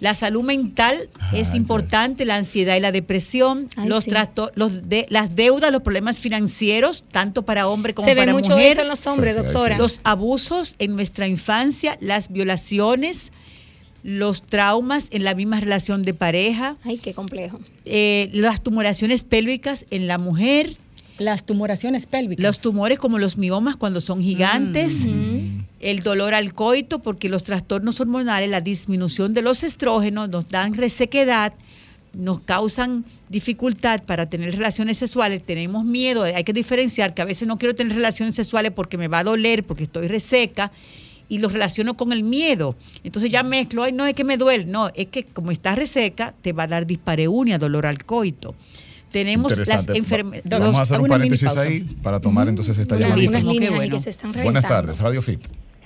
La 0.00 0.14
salud 0.14 0.42
mental 0.42 1.08
es 1.32 1.50
Ah, 1.50 1.56
importante, 1.56 2.24
la 2.24 2.36
ansiedad 2.36 2.76
y 2.76 2.80
la 2.80 2.90
depresión, 2.90 3.68
Ay, 3.76 3.88
los 3.88 4.04
sí. 4.04 4.10
los 4.54 4.88
de, 4.88 5.06
las 5.10 5.36
deudas, 5.36 5.70
los 5.70 5.82
problemas 5.82 6.18
financieros, 6.18 7.04
tanto 7.12 7.42
para 7.42 7.68
hombre 7.68 7.92
como 7.94 8.06
Se 8.08 8.14
ve 8.14 8.20
para 8.22 8.32
mucho 8.32 8.50
mujer. 8.50 8.72
eso 8.72 8.82
en 8.82 8.88
los 8.88 9.06
hombres, 9.06 9.34
Sí, 9.34 9.40
sí, 9.40 9.44
doctora. 9.46 9.76
sí. 9.76 9.82
Los 9.82 10.00
abusos 10.04 10.74
en 10.78 10.94
nuestra 10.96 11.26
infancia, 11.28 11.98
las 12.00 12.32
violaciones, 12.32 13.30
los 14.02 14.42
traumas 14.42 15.06
en 15.10 15.24
la 15.24 15.34
misma 15.34 15.60
relación 15.60 16.02
de 16.02 16.12
pareja, 16.14 16.76
Ay, 16.84 16.98
qué 16.98 17.14
complejo. 17.14 17.60
eh, 17.84 18.30
las 18.32 18.62
tumoraciones 18.62 19.22
pélvicas 19.22 19.86
en 19.90 20.06
la 20.08 20.18
mujer, 20.18 20.76
Las 21.18 21.44
tumoraciones 21.46 22.06
pélvicas. 22.06 22.42
los 22.44 22.58
tumores 22.60 22.98
como 22.98 23.18
los 23.18 23.36
miomas 23.38 23.76
cuando 23.76 24.00
son 24.00 24.20
gigantes, 24.22 24.92
Ujú. 24.92 25.42
el 25.80 26.00
dolor 26.02 26.34
al 26.34 26.52
coito 26.54 27.00
porque 27.00 27.28
los 27.28 27.44
trastornos 27.44 28.00
hormonales, 28.00 28.50
la 28.50 28.60
disminución 28.60 29.34
de 29.34 29.42
los 29.42 29.62
estrógenos 29.62 30.28
nos 30.28 30.48
dan 30.48 30.74
resequedad, 30.74 31.52
nos 32.12 32.40
causan 32.40 33.04
dificultad 33.28 34.02
para 34.02 34.28
tener 34.28 34.52
relaciones 34.54 34.98
sexuales, 34.98 35.44
tenemos 35.44 35.84
miedo, 35.84 36.24
hay 36.24 36.44
que 36.44 36.52
diferenciar 36.52 37.14
que 37.14 37.22
a 37.22 37.24
veces 37.24 37.46
no 37.48 37.56
quiero 37.56 37.74
tener 37.74 37.94
relaciones 37.94 38.34
sexuales 38.34 38.72
porque 38.72 38.98
me 38.98 39.08
va 39.08 39.20
a 39.20 39.24
doler, 39.24 39.64
porque 39.64 39.84
estoy 39.84 40.08
reseca 40.08 40.72
y 41.32 41.38
lo 41.38 41.48
relaciono 41.48 41.94
con 41.94 42.12
el 42.12 42.24
miedo. 42.24 42.76
Entonces 43.04 43.30
ya 43.30 43.42
mezclo, 43.42 43.84
ay 43.84 43.92
no 43.92 44.04
es 44.04 44.12
que 44.12 44.22
me 44.22 44.36
duele, 44.36 44.66
no, 44.66 44.90
es 44.94 45.06
que 45.06 45.24
como 45.24 45.50
estás 45.50 45.76
reseca 45.78 46.34
te 46.42 46.52
va 46.52 46.64
a 46.64 46.66
dar 46.66 46.84
dispareunia, 46.86 47.56
dolor 47.56 47.86
al 47.86 48.04
coito. 48.04 48.54
Tenemos 49.10 49.56
las 49.56 49.88
enfermedades. 49.88 50.42
Vamos 50.44 50.76
a 50.76 50.82
hacer 50.82 51.00
un 51.00 51.06
paréntesis 51.08 51.56
ahí 51.56 51.86
para 52.02 52.20
tomar 52.20 52.48
entonces 52.48 52.76
esta 52.76 52.96
Una- 52.96 53.16
llamadita. 53.16 53.70
bueno. 53.74 53.96
Buenas 54.42 54.66
tardes, 54.66 55.00
Radio 55.00 55.22
Fit. 55.22 55.40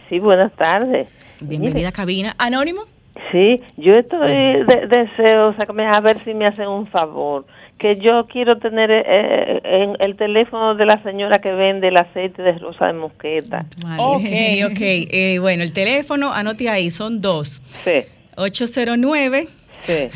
Sí, 0.09 0.19
buenas 0.19 0.53
tardes. 0.57 1.09
Bienvenida 1.41 1.91
a 1.91 1.93
cabina. 1.93 2.35
Anónimo. 2.39 2.83
Sí, 3.31 3.61
yo 3.77 3.93
estoy 3.93 4.19
de- 4.65 4.89
deseosa 4.91 5.65
a 5.93 6.01
ver 6.01 6.25
si 6.25 6.35
me 6.35 6.47
hacen 6.47 6.67
un 6.67 6.89
favor. 6.89 7.47
Que 7.79 7.97
yo 7.97 8.27
quiero 8.27 8.59
tener 8.59 8.91
eh, 8.91 9.61
en 9.65 9.97
el 10.01 10.17
teléfono 10.17 10.75
de 10.75 10.87
la 10.87 11.03
señora 11.03 11.41
que 11.43 11.53
vende 11.53 11.89
el 11.89 11.97
aceite 11.99 12.41
de 12.43 12.53
rosa 12.53 12.87
de 12.87 12.95
mosqueta. 12.95 13.67
Vale. 13.85 14.03
Ok, 14.03 14.71
ok. 14.73 14.81
Eh, 14.81 15.39
bueno, 15.41 15.63
el 15.63 15.73
teléfono, 15.73 16.33
anote 16.33 16.69
ahí, 16.71 16.91
son 16.91 17.21
dos. 17.21 17.61
Sí, 17.85 18.05
809 18.37 19.47
sí. 19.85 19.93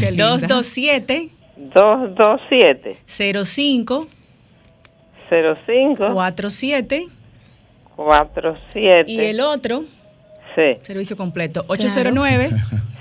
Qué 0.00 0.10
linda. 0.10 0.28
227 0.28 1.30
227 1.56 2.98
05 3.06 4.06
05 5.28 6.12
47 6.12 7.06
47 7.96 9.04
y 9.10 9.20
el 9.20 9.40
otro 9.40 9.84
Sí, 10.54 10.78
Servicio 10.82 11.16
completo. 11.18 11.64
809 11.68 12.48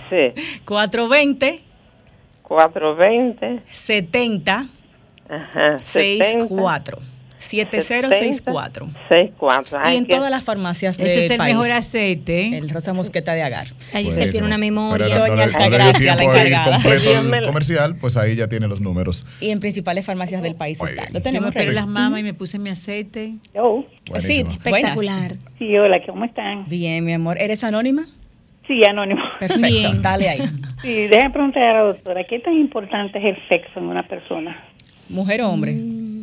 sí. 0.09 0.59
420 0.65 1.61
420. 2.47 3.61
70 3.71 4.67
Ajá. 5.29 5.79
64 5.81 6.99
7064. 7.37 8.87
64. 9.09 9.79
Y 9.91 9.97
en 9.97 10.07
todas 10.07 10.31
las 10.31 10.43
farmacias 10.43 10.97
del 10.97 11.07
Ese 11.07 11.25
es 11.25 11.31
el 11.31 11.37
país. 11.37 11.53
mejor 11.53 11.69
aceite. 11.71 12.41
¿eh? 12.43 12.57
El 12.57 12.69
rosa 12.69 12.93
mosqueta 12.93 13.33
de 13.33 13.43
agar. 13.43 13.67
Giselle 13.67 14.03
Buenísimo. 14.05 14.31
tiene 14.31 14.47
una 14.47 14.57
memoria. 14.57 15.05
Pero 15.07 15.19
Doña 15.19 15.35
no 15.35 15.35
no 15.35 15.51
la 15.51 16.13
ahí 16.13 16.71
completo 16.71 17.01
Dios 17.01 17.15
el 17.23 17.29
me 17.29 17.41
comercial, 17.43 17.95
pues 17.97 18.17
ahí 18.17 18.35
ya 18.35 18.47
tiene 18.47 18.67
los 18.67 18.79
números. 18.81 19.25
Y 19.41 19.49
en 19.51 19.59
principales 19.59 20.05
farmacias 20.05 20.41
del 20.41 20.55
país 20.55 20.79
Muy 20.79 20.89
está. 20.91 21.03
bien. 21.03 21.13
Lo 21.13 21.19
Yo 21.19 21.23
tenemos 21.23 21.45
me 21.47 21.49
operé 21.49 21.65
ready. 21.65 21.75
las 21.75 21.87
mamas 21.87 22.19
y 22.19 22.23
me 22.23 22.33
puse 22.33 22.57
mi 22.57 22.69
aceite. 22.69 23.35
Hello. 23.53 23.85
Sí, 24.05 24.11
Buenísimo. 24.11 24.43
buenas. 24.45 24.65
Espectacular. 24.65 25.35
Sí, 25.59 25.77
hola, 25.77 26.01
¿cómo 26.05 26.25
están? 26.25 26.65
Bien, 26.67 27.03
mi 27.03 27.13
amor. 27.13 27.37
¿Eres 27.39 27.63
anónima? 27.63 28.07
Sí, 28.67 28.83
anónimo. 28.83 29.21
Perfecto. 29.39 29.67
Bien. 29.67 30.01
Dale 30.01 30.29
ahí. 30.29 30.39
Sí, 30.81 31.07
déjame 31.07 31.29
preguntar 31.31 31.63
a 31.63 31.73
la 31.73 31.81
doctora, 31.83 32.23
¿qué 32.23 32.39
tan 32.39 32.53
importante 32.53 33.19
es 33.19 33.37
el 33.37 33.47
sexo 33.47 33.79
en 33.79 33.85
una 33.85 34.03
persona? 34.03 34.63
¿Mujer 35.09 35.41
o 35.41 35.49
hombre? 35.49 35.73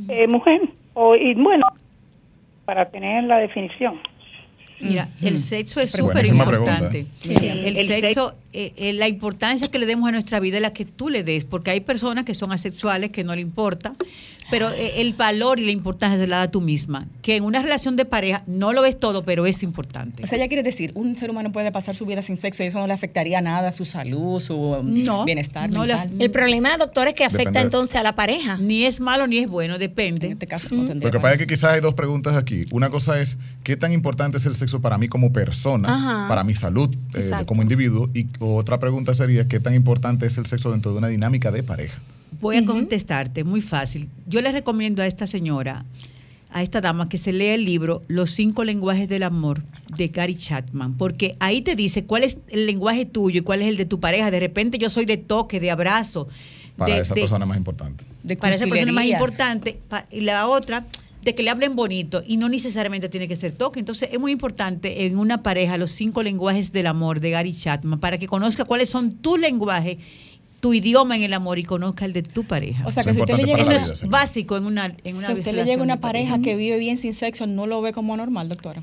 Eh, 0.08 0.26
mujer, 0.28 0.60
o, 0.94 1.14
y 1.14 1.34
bueno, 1.34 1.66
para 2.64 2.88
tener 2.90 3.24
la 3.24 3.38
definición. 3.38 4.00
Mira, 4.80 5.08
el 5.22 5.38
sexo 5.38 5.80
es 5.80 5.92
súper 5.92 6.26
importante. 6.26 7.06
Sí. 7.18 7.34
El, 7.34 7.76
El 7.76 7.86
sexo, 7.86 8.34
eh, 8.52 8.72
eh, 8.76 8.92
la 8.92 9.08
importancia 9.08 9.68
que 9.70 9.78
le 9.78 9.86
demos 9.86 10.08
a 10.08 10.12
nuestra 10.12 10.38
vida 10.40 10.56
es 10.56 10.62
la 10.62 10.72
que 10.72 10.84
tú 10.84 11.08
le 11.08 11.22
des, 11.22 11.44
porque 11.44 11.70
hay 11.70 11.80
personas 11.80 12.24
que 12.24 12.34
son 12.34 12.52
asexuales 12.52 13.10
que 13.10 13.24
no 13.24 13.34
le 13.34 13.40
importa, 13.40 13.94
pero 14.50 14.70
eh, 14.70 15.00
el 15.00 15.14
valor 15.14 15.58
y 15.58 15.64
la 15.64 15.70
importancia 15.72 16.18
se 16.18 16.26
la 16.26 16.38
da 16.38 16.50
tú 16.50 16.60
misma. 16.60 17.06
Que 17.22 17.36
en 17.36 17.44
una 17.44 17.62
relación 17.62 17.96
de 17.96 18.04
pareja 18.04 18.42
no 18.46 18.72
lo 18.74 18.82
ves 18.82 19.00
todo, 19.00 19.22
pero 19.24 19.46
es 19.46 19.62
importante. 19.62 20.22
O 20.22 20.26
sea, 20.26 20.38
ya 20.38 20.48
quiere 20.48 20.62
decir, 20.62 20.92
un 20.94 21.16
ser 21.16 21.30
humano 21.30 21.52
puede 21.52 21.72
pasar 21.72 21.96
su 21.96 22.04
vida 22.04 22.20
sin 22.20 22.36
sexo 22.36 22.62
y 22.62 22.66
eso 22.66 22.78
no 22.78 22.86
le 22.86 22.92
afectaría 22.92 23.40
nada 23.40 23.68
a 23.68 23.72
su 23.72 23.86
salud, 23.86 24.40
su 24.40 24.56
um, 24.56 25.02
No, 25.02 25.24
bienestar 25.24 25.70
no. 25.70 25.84
El 25.84 26.30
problema, 26.30 26.76
doctor, 26.76 27.08
es 27.08 27.14
que 27.14 27.24
afecta 27.24 27.44
Depende. 27.44 27.60
entonces 27.60 27.96
a 27.96 28.02
la 28.02 28.14
pareja. 28.14 28.58
ni 28.58 28.84
es 28.84 29.00
malo 29.00 29.26
ni 29.26 29.38
es 29.38 29.48
bueno, 29.48 29.74
En 29.74 29.80
depende. 29.80 30.28
este 30.32 30.46
caso 30.46 30.68
no 30.70 30.84
tendría 30.86 31.08
Lo 31.08 31.12
que 31.12 31.20
pasa 31.20 31.34
es 31.34 31.38
que 31.38 31.46
quizás 31.46 31.72
hay 31.72 31.80
dos 31.80 31.94
preguntas 31.94 32.36
aquí. 32.36 32.66
Una 32.72 32.90
cosa 32.90 33.20
es, 33.20 33.38
¿qué 33.64 33.76
tan 33.76 33.92
importante 33.92 34.36
es 34.36 34.44
el 34.44 34.54
sexo 34.54 34.80
para 34.80 34.98
mí 34.98 35.08
como 35.08 35.32
persona, 35.32 35.88
Ajá. 35.94 36.28
para 36.28 36.44
mi 36.44 36.54
salud 36.54 36.94
eh, 37.14 37.30
como 37.46 37.62
individuo? 37.62 38.10
Y 38.12 38.24
otra 38.46 38.78
pregunta 38.78 39.14
sería, 39.14 39.46
¿qué 39.48 39.60
tan 39.60 39.74
importante 39.74 40.26
es 40.26 40.36
el 40.38 40.46
sexo 40.46 40.70
dentro 40.70 40.92
de 40.92 40.98
una 40.98 41.08
dinámica 41.08 41.50
de 41.50 41.62
pareja? 41.62 41.98
Voy 42.40 42.56
a 42.56 42.64
contestarte, 42.64 43.44
muy 43.44 43.60
fácil. 43.60 44.08
Yo 44.26 44.40
le 44.40 44.50
recomiendo 44.52 45.02
a 45.02 45.06
esta 45.06 45.26
señora, 45.26 45.84
a 46.50 46.62
esta 46.62 46.80
dama, 46.80 47.08
que 47.08 47.18
se 47.18 47.32
lea 47.32 47.54
el 47.54 47.64
libro 47.64 48.02
Los 48.08 48.30
cinco 48.30 48.64
lenguajes 48.64 49.08
del 49.08 49.22
amor 49.22 49.62
de 49.96 50.08
Gary 50.08 50.36
Chapman, 50.36 50.94
porque 50.94 51.36
ahí 51.40 51.62
te 51.62 51.76
dice 51.76 52.04
cuál 52.04 52.24
es 52.24 52.38
el 52.48 52.66
lenguaje 52.66 53.04
tuyo 53.04 53.40
y 53.40 53.42
cuál 53.42 53.62
es 53.62 53.68
el 53.68 53.76
de 53.76 53.84
tu 53.86 54.00
pareja. 54.00 54.30
De 54.30 54.40
repente 54.40 54.78
yo 54.78 54.90
soy 54.90 55.04
de 55.04 55.16
toque, 55.18 55.60
de 55.60 55.70
abrazo. 55.70 56.28
Para 56.76 56.94
de- 56.94 57.00
esa 57.02 57.14
de- 57.14 57.20
persona 57.20 57.44
es 57.44 57.48
más 57.48 57.58
importante. 57.58 58.04
De 58.22 58.36
para 58.36 58.54
esa 58.54 58.66
persona 58.66 58.90
es 58.90 58.94
más 58.94 59.04
importante. 59.04 59.78
y 60.10 60.20
la 60.22 60.48
otra, 60.48 60.86
de 61.22 61.34
que 61.34 61.42
le 61.42 61.50
hablen 61.50 61.76
bonito 61.76 62.22
y 62.26 62.36
no 62.36 62.48
necesariamente 62.48 63.08
tiene 63.08 63.28
que 63.28 63.36
ser 63.36 63.52
toque. 63.52 63.80
Entonces 63.80 64.08
es 64.12 64.18
muy 64.18 64.32
importante 64.32 65.06
en 65.06 65.18
una 65.18 65.42
pareja 65.42 65.76
los 65.78 65.92
cinco 65.92 66.22
lenguajes 66.22 66.72
del 66.72 66.86
amor 66.86 67.20
de 67.20 67.30
Gary 67.30 67.54
Chapman 67.54 68.00
para 68.00 68.18
que 68.18 68.26
conozca 68.26 68.64
cuáles 68.64 68.88
son 68.88 69.12
tus 69.12 69.38
lenguajes, 69.38 69.98
tu 70.60 70.74
idioma 70.74 71.16
en 71.16 71.22
el 71.22 71.32
amor 71.32 71.58
y 71.58 71.64
conozca 71.64 72.04
el 72.04 72.12
de 72.12 72.22
tu 72.22 72.44
pareja. 72.44 72.84
O 72.86 72.90
sea, 72.90 73.02
Eso 73.02 73.06
que 73.06 73.10
es 73.10 73.16
si 73.16 73.22
usted 73.22 73.36
le 73.36 73.44
llega 73.44 73.60
Eso 73.60 73.70
vida, 73.70 73.92
es 73.92 74.08
básico 74.08 74.56
en 74.56 74.64
una, 74.64 74.96
en 75.04 75.16
una 75.16 75.26
si 75.28 75.32
usted 75.34 75.54
le 75.54 75.64
llega 75.64 75.82
una 75.82 76.00
pareja 76.00 76.40
que 76.40 76.56
vive 76.56 76.78
bien 76.78 76.98
sin 76.98 77.14
sexo, 77.14 77.46
no 77.46 77.66
lo 77.66 77.80
ve 77.82 77.92
como 77.92 78.16
normal, 78.16 78.48
doctora. 78.48 78.82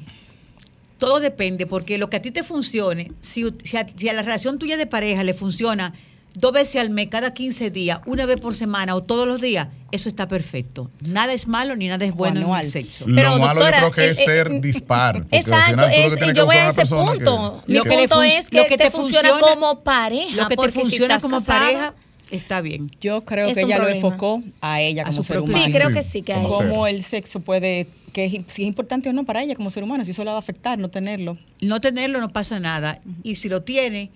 Todo 0.97 1.21
depende, 1.21 1.65
porque 1.65 1.97
lo 1.97 2.09
que 2.09 2.17
a 2.17 2.21
ti 2.21 2.31
te 2.31 2.43
funcione, 2.43 3.13
si, 3.21 3.45
si 3.63 3.77
a, 3.77 3.87
si 3.95 4.09
a 4.09 4.13
la 4.13 4.21
relación 4.21 4.59
tuya 4.59 4.75
de 4.75 4.85
pareja 4.85 5.23
le 5.23 5.33
funciona 5.33 5.93
dos 6.35 6.51
veces 6.53 6.77
al 6.81 6.89
mes, 6.89 7.07
cada 7.09 7.33
15 7.33 7.69
días, 7.71 7.99
una 8.05 8.25
vez 8.25 8.39
por 8.39 8.55
semana 8.55 8.95
o 8.95 9.01
todos 9.03 9.27
los 9.27 9.41
días, 9.41 9.67
eso 9.91 10.07
está 10.09 10.27
perfecto. 10.27 10.89
Nada 11.01 11.33
es 11.33 11.47
malo 11.47 11.75
ni 11.75 11.87
nada 11.87 12.05
es 12.05 12.13
bueno 12.13 12.39
en 12.55 12.59
el 12.65 12.71
sexo. 12.71 13.05
Pero, 13.05 13.31
lo 13.31 13.39
malo 13.39 13.59
doctora, 13.61 13.81
yo 13.81 13.91
creo 13.91 13.95
que 13.95 14.05
eh, 14.05 14.09
es 14.11 14.17
eh, 14.19 14.25
ser 14.25 14.49
mm, 14.51 14.61
dispar. 14.61 15.25
Exacto, 15.31 15.75
lo 15.81 15.87
que 15.87 16.05
es- 16.05 16.15
que 16.15 16.33
yo 16.33 16.45
voy 16.45 16.55
a 16.55 16.69
ese 16.69 16.83
que- 16.83 16.87
punto. 16.89 17.63
Mi 17.67 17.75
Lo 17.75 17.83
que 17.83 17.89
le 17.89 18.07
punto 18.07 18.23
es 18.23 18.49
que, 18.49 18.57
lo 18.57 18.63
que 18.65 18.77
te, 18.77 18.83
te 18.85 18.91
funciona, 18.91 19.29
funciona- 19.29 19.53
como 19.55 19.83
pareja. 19.83 20.35
Lo 20.43 20.47
que 20.47 20.55
te 20.55 20.71
si 20.71 20.79
funciona 20.79 21.19
como 21.19 21.37
casado- 21.39 21.59
pareja 21.59 21.93
está 22.31 22.61
bien. 22.61 22.87
Yo 23.01 23.25
creo 23.25 23.47
Es 23.47 23.55
que 23.55 23.61
ella 23.61 23.77
lo 23.77 23.83
problema. 23.85 24.07
enfocó 24.07 24.43
a 24.61 24.81
ella 24.81 25.01
A 25.01 25.05
como 25.05 25.17
su 25.17 25.23
ser 25.23 25.39
humano. 25.39 25.65
Sí, 25.65 25.71
creo 25.71 25.89
que 25.91 26.03
sí, 26.03 26.21
que 26.21 26.33
sea. 26.33 26.43
Cómo 26.43 26.85
el 26.85 27.03
sexo 27.03 27.39
puede, 27.39 27.87
que 28.13 28.25
es- 28.25 28.31
si 28.47 28.61
es 28.61 28.67
importante 28.67 29.09
o 29.09 29.13
no 29.13 29.25
para 29.25 29.41
ella 29.41 29.55
como 29.55 29.71
ser 29.71 29.83
humano, 29.83 30.05
si 30.05 30.11
eso 30.11 30.23
le 30.23 30.29
va 30.29 30.35
a 30.35 30.39
afectar, 30.39 30.77
no 30.77 30.89
tenerlo. 30.89 31.37
No 31.59 31.81
tenerlo 31.81 32.21
no 32.21 32.29
pasa 32.29 32.59
nada. 32.59 33.01
Y 33.23 33.33
si 33.35 33.49
lo 33.49 33.63
tiene, 33.63 34.11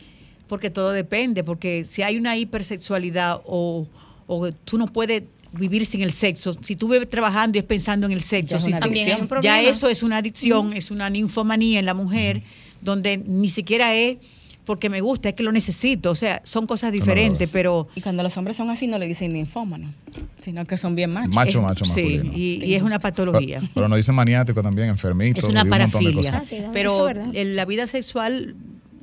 porque 0.48 0.70
todo 0.70 0.92
depende, 0.92 1.44
porque 1.44 1.84
si 1.84 2.02
hay 2.02 2.18
una 2.18 2.36
hipersexualidad 2.38 3.42
o, 3.46 3.88
o 4.28 4.52
tú 4.52 4.78
no 4.78 4.88
puedes 4.88 5.24
vivir 5.52 5.86
sin 5.86 6.02
el 6.02 6.12
sexo, 6.12 6.56
si 6.64 6.76
tú 6.76 6.88
vives 6.88 7.10
trabajando 7.10 7.58
y 7.58 7.60
es 7.60 7.66
pensando 7.66 8.06
en 8.08 8.12
el 8.14 8.22
sexo, 8.22 8.56
Ya 8.56 8.60
si 8.60 8.74
tú- 8.74 9.40
ya 9.42 9.62
eso 9.62 9.88
es 9.88 10.02
una 10.04 10.18
adicción, 10.18 10.74
es 10.74 10.90
una 10.92 11.10
ninfomanía 11.10 11.80
en 11.80 11.86
la 11.86 11.94
mujer, 11.94 12.42
donde 12.82 13.18
ni 13.18 13.50
siquiera 13.50 13.94
es 13.96 14.18
porque 14.66 14.90
me 14.90 15.02
gusta, 15.02 15.28
es 15.30 15.36
que 15.36 15.44
lo 15.44 15.52
necesito. 15.52 16.10
O 16.10 16.16
sea, 16.16 16.42
son 16.46 16.66
cosas 16.68 16.94
diferentes, 16.94 17.50
pero... 17.52 17.90
Y 17.96 18.02
cuando 18.02 18.24
los 18.24 18.36
hombres 18.38 18.56
son 18.56 18.70
así, 18.70 18.88
no 18.88 18.98
le 18.98 19.08
dicen 19.08 19.34
ninfómano, 19.34 19.94
sino 20.38 20.64
que 20.66 20.78
son 20.78 20.96
bien 20.96 21.12
machos. 21.12 21.36
Macho, 21.36 21.60
es- 21.60 21.64
macho, 21.66 21.86
sí, 21.86 22.22
y, 22.34 22.66
y 22.66 22.74
es 22.76 22.82
una 22.82 22.98
Pero, 22.98 23.02
patología. 23.02 23.62
pero 23.74 23.90
nos 23.90 23.98
dicen 23.98 24.16
maniático 24.16 24.62
también, 24.64 24.88
enfermito. 24.88 25.38
Es 25.40 25.44
una 25.46 25.64
un 25.64 25.66
de 25.66 25.70
parafilia. 25.70 26.14
cosas. 26.14 26.34
Ah, 26.34 26.46
sí, 26.46 26.62
pero 26.72 27.10
es 27.10 27.46
la 27.48 27.66
vida 27.66 27.88
sexual 27.88 28.56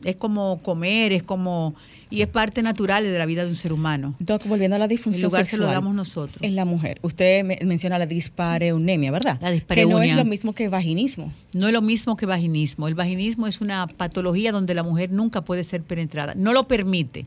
es 0.05 0.17
como 0.17 0.61
comer, 0.63 1.13
es 1.13 1.23
como 1.23 1.75
y 2.09 2.23
es 2.23 2.27
parte 2.29 2.63
natural 2.63 3.05
de 3.05 3.17
la 3.19 3.25
vida 3.27 3.45
de 3.45 3.51
un 3.51 3.55
ser 3.55 3.73
humano. 3.73 4.17
Doc, 4.19 4.45
volviendo 4.47 4.75
a 4.75 4.79
la 4.81 4.89
disfunción 4.89 5.27
El 5.27 5.31
lugar 5.31 5.47
se 5.47 5.59
lo 5.59 5.67
damos 5.67 5.95
nosotros. 5.95 6.39
En 6.43 6.57
la 6.57 6.65
mujer. 6.65 6.99
Usted 7.03 7.45
me- 7.45 7.59
menciona 7.65 7.99
la 7.99 8.07
dispareunemia, 8.07 9.13
¿verdad? 9.13 9.39
La 9.41 9.49
Que 9.49 9.55
dispareunia. 9.55 9.97
no 9.97 10.03
es 10.03 10.17
lo 10.17 10.25
mismo 10.25 10.53
que 10.55 10.69
vaginismo. 10.69 11.33
No 11.55 11.69
es 11.69 11.73
lo 11.73 11.83
mismo 11.83 12.17
que 12.17 12.27
vaginismo. 12.27 12.89
El 12.89 12.95
vaginismo 12.95 13.47
es 13.47 13.61
una 13.61 13.87
patología 13.87 14.51
donde 14.53 14.75
la 14.75 14.83
mujer 14.83 15.13
nunca 15.13 15.43
puede 15.43 15.63
ser 15.65 15.83
penetrada. 15.83 16.35
No 16.35 16.53
lo 16.53 16.67
permite. 16.67 17.27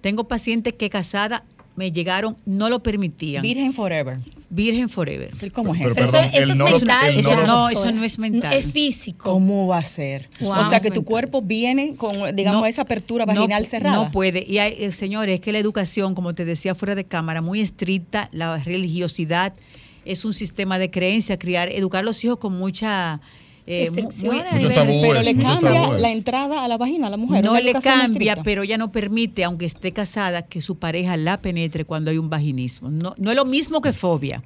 Tengo 0.00 0.24
pacientes 0.24 0.72
que 0.74 0.88
casadas 0.90 1.42
me 1.76 1.90
llegaron, 1.90 2.36
no 2.46 2.68
lo 2.68 2.82
permitían. 2.82 3.42
Virgen 3.42 3.72
forever. 3.72 4.18
Virgen 4.50 4.88
forever. 4.88 5.52
¿Cómo 5.52 5.74
es 5.74 5.80
Pero 5.80 5.90
eso? 5.90 6.02
Eso, 6.02 6.12
perdón, 6.12 6.30
eso 6.32 6.52
es 6.52 6.58
no 6.58 6.64
mental. 6.66 7.18
Eso 7.18 7.46
no 7.46 7.68
eso 7.68 7.92
no 7.92 8.04
es 8.04 8.18
mental. 8.18 8.52
Es 8.52 8.66
físico. 8.66 9.32
¿Cómo 9.32 9.66
va 9.66 9.78
a 9.78 9.82
ser? 9.82 10.28
Wow. 10.40 10.60
O 10.60 10.64
sea, 10.64 10.78
que 10.78 10.92
tu 10.92 11.04
cuerpo 11.04 11.42
viene 11.42 11.96
con, 11.96 12.36
digamos, 12.36 12.60
No, 12.60 12.66
esa 12.66 12.82
apertura 12.82 13.24
vaginal 13.24 13.66
cerrada. 13.66 13.96
No 13.96 14.12
puede. 14.12 14.44
Y 14.46 14.58
hay, 14.58 14.76
eh, 14.78 14.92
señores, 14.92 15.34
es 15.34 15.40
que 15.40 15.50
la 15.50 15.58
educación, 15.58 16.14
como 16.14 16.34
te 16.34 16.44
decía 16.44 16.74
fuera 16.76 16.94
de 16.94 17.04
cámara, 17.04 17.42
muy 17.42 17.60
estricta, 17.60 18.28
la 18.32 18.58
religiosidad 18.58 19.54
es 20.04 20.24
un 20.24 20.34
sistema 20.34 20.78
de 20.78 20.90
creencia, 20.90 21.38
criar, 21.38 21.70
educar 21.70 22.00
a 22.00 22.04
los 22.04 22.22
hijos 22.24 22.38
con 22.38 22.56
mucha... 22.56 23.20
eh, 23.66 23.90
Muchos 23.90 24.74
tabúes, 24.74 25.00
Pero 25.00 25.22
le 25.22 25.36
cambia 25.36 25.72
tabúes. 25.82 26.00
la 26.00 26.10
entrada 26.12 26.64
a 26.64 26.68
la 26.68 26.76
vagina 26.76 27.06
a 27.06 27.10
la 27.10 27.16
mujer. 27.16 27.44
no 27.44 27.58
le 27.58 27.72
cambia, 27.72 28.04
estricta. 28.04 28.42
pero 28.42 28.62
ella 28.62 28.76
no 28.76 28.92
permite, 28.92 29.44
aunque 29.44 29.64
esté 29.66 29.92
casada, 29.92 30.42
que 30.42 30.60
su 30.60 30.76
pareja 30.78 31.16
la 31.16 31.40
penetre 31.40 31.84
cuando 31.84 32.10
hay 32.10 32.18
un 32.18 32.28
vaginismo. 32.30 32.90
No, 32.90 33.14
no 33.16 33.30
es 33.30 33.36
lo 33.36 33.44
mismo 33.44 33.80
que 33.80 33.92
fobia. 33.92 34.42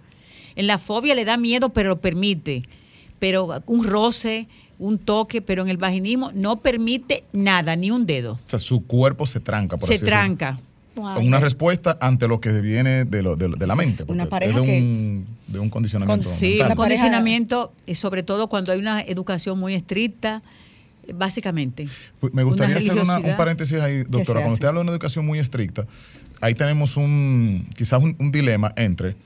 En 0.57 0.67
la 0.67 0.79
fobia 0.79 1.15
le 1.15 1.25
da 1.25 1.37
miedo, 1.37 1.71
pero 1.71 1.91
lo 1.91 2.01
permite. 2.01 2.63
Pero 3.19 3.61
un 3.67 3.85
roce, 3.85 4.47
un 4.79 4.99
toque, 4.99 5.43
pero 5.43 5.63
en 5.63 5.69
el 5.69 5.77
vaginismo 5.77 6.31
no 6.35 6.61
permite 6.61 7.25
nada, 7.33 7.75
ni 7.75 7.91
un 7.91 8.07
dedo. 8.07 8.33
O 8.47 8.51
sea, 8.51 8.59
su 8.61 8.85
cuerpo 8.87 9.27
se 9.27 9.41
tranca, 9.41 9.77
por 9.77 9.89
Se 9.89 9.95
así 9.95 10.05
decirlo. 10.05 10.21
Wow. 10.99 11.15
Con 11.15 11.27
una 11.27 11.41
respuesta 11.41 11.97
ante 12.01 12.29
lo 12.29 12.41
que 12.41 12.53
viene 12.61 13.05
de, 13.05 13.23
lo, 13.23 13.37
de, 13.37 13.49
de 13.49 13.67
la 13.67 13.75
mente. 13.77 14.05
una 14.09 14.29
pareja 14.29 14.55
es 14.59 14.61
de 14.61 14.67
que- 14.67 14.79
un, 14.79 15.27
de 15.47 15.59
un 15.59 15.71
condicionamiento. 15.71 16.29
Con- 16.29 16.39
Sí, 16.39 16.59
un 16.61 16.75
condicionamiento, 16.77 17.73
eh, 17.87 17.95
sobre 17.95 18.23
todo 18.23 18.49
cuando 18.49 18.73
hay 18.73 18.79
una 18.79 19.01
educación 19.03 19.59
muy 19.59 19.75
estricta, 19.75 20.43
eh, 21.07 21.13
básicamente. 21.15 21.89
Pues 22.21 22.35
Me 22.35 22.43
gustaría 22.43 22.77
Una 22.77 22.79
hacer 22.79 23.03
una- 23.03 23.19
un 23.31 23.37
paréntesis 23.37 23.81
ahí, 23.81 24.03
doctora. 24.09 24.41
Cuando 24.41 24.55
usted 24.55 24.69
habla 24.69 24.81
de 24.81 24.83
una 24.83 24.93
educación 24.93 25.25
muy 25.25 25.39
estricta, 25.39 25.87
ahí 26.41 26.55
tenemos 26.55 26.97
un 26.97 27.67
quizás 27.77 28.03
un, 28.03 28.15
un 28.19 28.31
dilema 28.33 28.73
entre 28.77 29.17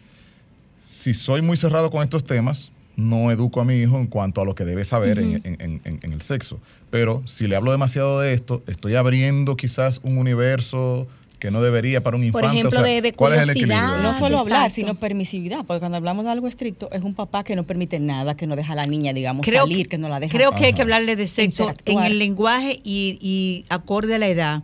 si 0.84 1.14
soy 1.14 1.42
muy 1.42 1.56
cerrado 1.56 1.90
con 1.90 2.02
estos 2.02 2.24
temas, 2.24 2.70
no 2.96 3.30
educo 3.30 3.60
a 3.60 3.64
mi 3.64 3.74
hijo 3.76 3.98
en 3.98 4.06
cuanto 4.06 4.42
a 4.42 4.44
lo 4.44 4.54
que 4.54 4.64
debe 4.66 4.84
saber 4.84 5.18
en, 5.18 5.40
en- 5.44 5.56
en- 5.60 5.80
en- 5.84 6.00
en 6.02 6.12
el 6.12 6.20
sexo. 6.20 6.60
Pero 6.90 7.22
si 7.24 7.46
le 7.46 7.56
hablo 7.56 7.72
demasiado 7.72 8.20
de 8.20 8.34
esto, 8.34 8.62
estoy 8.66 8.94
abriendo 8.96 9.56
quizás 9.56 10.00
un 10.02 10.18
universo 10.18 11.08
que 11.42 11.50
no 11.50 11.60
debería 11.60 12.00
para 12.00 12.16
un 12.16 12.22
Por 12.30 12.44
infante. 12.44 12.58
ejemplo, 12.60 12.80
o 12.80 12.84
sea, 12.84 12.94
de- 12.94 13.02
de 13.02 13.12
¿cuál 13.14 13.32
es 13.32 13.40
el 13.42 13.50
equilibrio? 13.50 13.96
No 14.00 14.16
solo 14.16 14.38
hablar, 14.38 14.58
Exacto. 14.68 14.74
sino 14.76 14.94
permisividad, 14.94 15.64
porque 15.66 15.80
cuando 15.80 15.96
hablamos 15.98 16.24
de 16.24 16.30
algo 16.30 16.46
estricto, 16.46 16.88
es 16.92 17.02
un 17.02 17.14
papá 17.14 17.42
que 17.42 17.56
no 17.56 17.64
permite 17.64 17.98
nada, 17.98 18.36
que 18.36 18.46
no 18.46 18.54
deja 18.54 18.74
a 18.74 18.76
la 18.76 18.86
niña, 18.86 19.12
digamos, 19.12 19.44
Creo 19.44 19.64
salir, 19.64 19.88
que, 19.88 19.96
que 19.96 19.98
no 19.98 20.08
la 20.08 20.20
deja. 20.20 20.32
creo 20.36 20.52
que 20.52 20.66
hay 20.66 20.72
que 20.72 20.82
hablarle 20.82 21.16
de 21.16 21.26
sexo 21.26 21.74
en 21.84 21.98
el 21.98 22.20
lenguaje 22.20 22.80
y, 22.84 23.18
y 23.20 23.64
acorde 23.70 24.14
a 24.14 24.18
la 24.18 24.28
edad, 24.28 24.62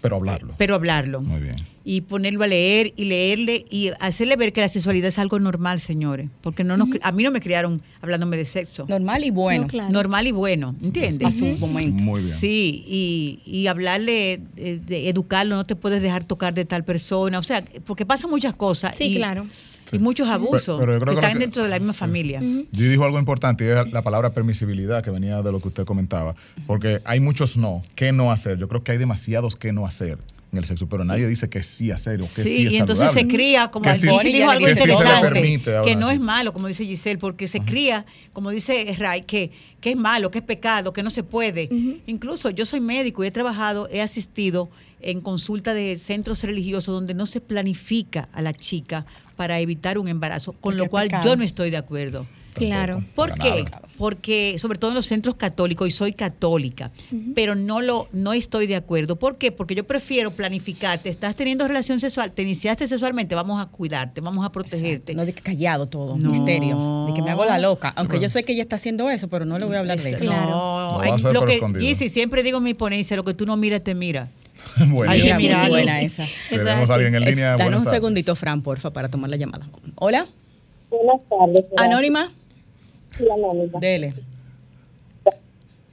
Pero 0.00 0.14
hablarlo. 0.14 0.54
pero 0.58 0.76
hablarlo. 0.76 1.20
Muy 1.22 1.40
bien. 1.40 1.56
Y 1.84 2.02
ponerlo 2.02 2.44
a 2.44 2.46
leer 2.46 2.92
y 2.96 3.04
leerle 3.06 3.64
y 3.70 3.90
hacerle 4.00 4.36
ver 4.36 4.52
que 4.52 4.60
la 4.60 4.68
sexualidad 4.68 5.08
es 5.08 5.18
algo 5.18 5.38
normal, 5.40 5.80
señores, 5.80 6.28
porque 6.40 6.64
no 6.64 6.76
nos, 6.76 6.88
a 7.02 7.12
mí 7.12 7.22
no 7.22 7.30
me 7.30 7.40
criaron 7.40 7.80
hablándome 8.00 8.36
de 8.36 8.44
sexo. 8.44 8.86
Normal 8.88 9.24
y 9.24 9.30
bueno. 9.30 9.62
No, 9.62 9.68
claro. 9.68 9.92
Normal 9.92 10.26
y 10.26 10.32
bueno, 10.32 10.74
¿entiendes? 10.82 11.26
A 11.28 11.32
su 11.32 11.44
momento. 11.58 12.02
Muy 12.02 12.22
bien. 12.22 12.36
Sí, 12.36 12.84
y, 12.86 13.40
y 13.44 13.66
hablarle, 13.66 14.40
de 14.54 15.08
educarlo, 15.08 15.56
no 15.56 15.64
te 15.64 15.76
puedes 15.76 16.00
dejar 16.02 16.24
tocar 16.24 16.54
de 16.54 16.64
tal 16.64 16.84
persona, 16.84 17.38
o 17.38 17.42
sea, 17.42 17.64
porque 17.84 18.06
pasan 18.06 18.30
muchas 18.30 18.54
cosas. 18.54 18.94
Sí, 18.94 19.04
y, 19.04 19.16
claro. 19.16 19.46
Y 19.90 19.98
muchos 19.98 20.26
abusos 20.28 20.80
pero 20.80 20.98
creo 21.00 21.14
que 21.14 21.20
están 21.20 21.32
que- 21.34 21.38
dentro 21.40 21.62
de 21.64 21.68
la 21.68 21.78
misma 21.78 21.92
familia. 21.92 22.40
Yo 22.40 22.88
dijo 22.88 23.04
algo 23.04 23.18
importante 23.18 23.64
y 23.66 23.68
es 23.68 23.92
la 23.92 24.00
palabra 24.02 24.30
permisibilidad 24.32 25.02
que 25.02 25.10
venía 25.10 25.42
de 25.42 25.52
lo 25.52 25.60
que 25.60 25.68
usted 25.68 25.84
comentaba. 25.84 26.34
Porque 26.66 27.02
hay 27.04 27.20
muchos 27.20 27.58
no. 27.58 27.82
¿Qué 27.94 28.10
no 28.12 28.32
hacer? 28.32 28.56
Yo 28.56 28.68
creo 28.68 28.82
que 28.82 28.92
hay 28.92 28.98
demasiados 28.98 29.54
qué 29.56 29.72
no 29.74 29.84
hacer 29.86 30.16
en 30.52 30.58
el 30.58 30.64
sexo, 30.66 30.86
pero 30.86 31.02
nadie 31.04 31.26
dice 31.26 31.48
que 31.48 31.62
sí 31.62 31.90
hacer 31.90 32.20
o 32.20 32.28
que 32.34 32.44
sí, 32.44 32.54
Sí, 32.54 32.66
es 32.66 32.72
y 32.74 32.76
entonces 32.76 33.06
saludable. 33.06 33.20
se 33.22 33.36
cría, 33.36 33.70
como 33.70 33.84
Que 33.84 33.94
Giselle 33.94 34.18
sí- 34.22 34.32
dijo 34.32 34.50
algo 34.50 34.64
que 34.66 34.70
interesante, 34.72 35.20
permite 35.28 35.72
que 35.84 35.96
no 35.96 36.10
es 36.10 36.20
malo, 36.20 36.52
como 36.52 36.66
dice 36.68 36.84
Giselle, 36.84 37.18
porque 37.18 37.48
se 37.48 37.60
cría, 37.60 38.04
como 38.34 38.50
dice 38.50 38.94
Ray, 38.98 39.22
que, 39.22 39.50
que 39.80 39.92
es 39.92 39.96
malo, 39.96 40.30
que 40.30 40.38
es 40.40 40.44
pecado, 40.44 40.92
que 40.92 41.02
no 41.02 41.08
se 41.10 41.22
puede. 41.22 41.70
Incluso 42.06 42.50
yo 42.50 42.66
soy 42.66 42.80
médico 42.80 43.24
y 43.24 43.28
he 43.28 43.30
trabajado, 43.30 43.88
he 43.90 44.02
asistido 44.02 44.70
en 45.00 45.22
consulta 45.22 45.72
de 45.72 45.96
centros 45.96 46.42
religiosos 46.44 46.92
donde 46.94 47.14
no 47.14 47.26
se 47.26 47.40
planifica 47.40 48.28
a 48.34 48.42
la 48.42 48.52
chica 48.52 49.06
para 49.36 49.58
evitar 49.58 49.98
un 49.98 50.06
embarazo, 50.06 50.52
con 50.52 50.60
Porque 50.60 50.76
lo 50.78 50.86
cual 50.88 51.06
pecado. 51.06 51.24
yo 51.24 51.36
no 51.36 51.44
estoy 51.44 51.70
de 51.70 51.78
acuerdo. 51.78 52.26
Claro. 52.54 53.02
¿Por 53.14 53.34
qué? 53.34 53.64
nada. 53.64 53.82
Porque, 53.98 54.56
sobre 54.58 54.78
todo 54.78 54.90
en 54.90 54.96
los 54.96 55.06
centros 55.06 55.36
católicos, 55.36 55.86
y 55.86 55.90
soy 55.92 56.12
católica, 56.12 56.90
pero 57.36 57.54
no 57.54 57.80
lo 57.80 58.08
no 58.12 58.32
estoy 58.32 58.66
de 58.66 58.74
acuerdo. 58.74 59.16
¿Por 59.16 59.36
qué? 59.38 59.52
Porque 59.52 59.74
yo 59.76 59.84
prefiero 59.84 60.32
planificarte. 60.32 61.08
Estás 61.08 61.36
teniendo 61.36 61.68
relación 61.68 62.00
sexual, 62.00 62.32
te 62.32 62.42
iniciaste 62.42 62.88
sexualmente, 62.88 63.34
vamos 63.36 63.62
a 63.62 63.66
cuidarte, 63.66 64.20
vamos 64.20 64.44
a 64.44 64.50
protegerte. 64.50 65.14
No 65.14 65.24
de 65.24 65.32
que 65.34 65.42
callado 65.42 65.86
todo, 65.86 66.16
No. 66.16 66.30
misterio. 66.30 67.06
De 67.06 67.14
que 67.14 67.22
me 67.22 67.30
hago 67.30 67.44
la 67.44 67.58
loca. 67.58 67.90
Aunque 67.96 68.18
yo 68.18 68.28
sé 68.28 68.42
que 68.42 68.52
ella 68.52 68.62
está 68.62 68.76
haciendo 68.76 69.08
eso, 69.08 69.28
pero 69.28 69.44
no 69.44 69.58
le 69.58 69.66
voy 69.66 69.76
a 69.76 69.80
hablar 69.80 70.00
de 70.00 70.10
eso. 70.10 70.18
Claro. 70.18 70.50
No, 70.50 71.32
Lo 71.32 71.44
que 71.46 71.54
escondido. 71.54 71.86
Gizzy, 71.86 72.08
siempre 72.08 72.42
digo 72.42 72.58
en 72.58 72.64
mi 72.64 72.74
ponencia, 72.74 73.16
lo 73.16 73.24
que 73.24 73.34
tú 73.34 73.46
no 73.46 73.56
miras, 73.56 73.84
te 73.84 73.94
mira. 73.94 74.30
Bueno, 74.88 75.12
Hay 75.12 75.18
que 75.20 75.24
Mira, 75.24 75.34
muy 75.36 75.42
mirarlo. 75.44 75.70
buena 75.74 76.00
esa. 76.00 76.24
tenemos 76.50 76.90
a 76.90 76.94
alguien 76.94 77.14
en 77.14 77.22
Es- 77.22 77.30
línea. 77.30 77.56
Danos 77.56 77.82
un 77.82 77.88
segundito, 77.88 78.34
Fran, 78.34 78.62
porfa, 78.62 78.90
para 78.90 79.08
tomar 79.08 79.30
la 79.30 79.36
llamada. 79.36 79.66
Hola, 79.96 80.26
Buenas 80.90 81.20
tardes. 81.28 81.64
Anónima, 81.78 82.30
Sí, 83.16 83.26
Anónima. 83.30 83.78
dele. 83.80 84.12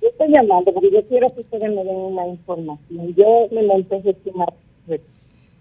Yo 0.01 0.07
estoy 0.07 0.29
llamando 0.31 0.73
porque 0.73 0.91
yo 0.91 1.03
quiero 1.07 1.33
que 1.33 1.41
ustedes 1.41 1.69
me 1.69 1.83
den 1.83 1.95
una 1.95 2.27
información. 2.27 3.13
Yo 3.15 3.47
me 3.51 3.63
monté 3.63 4.01
gestionar 4.01 4.53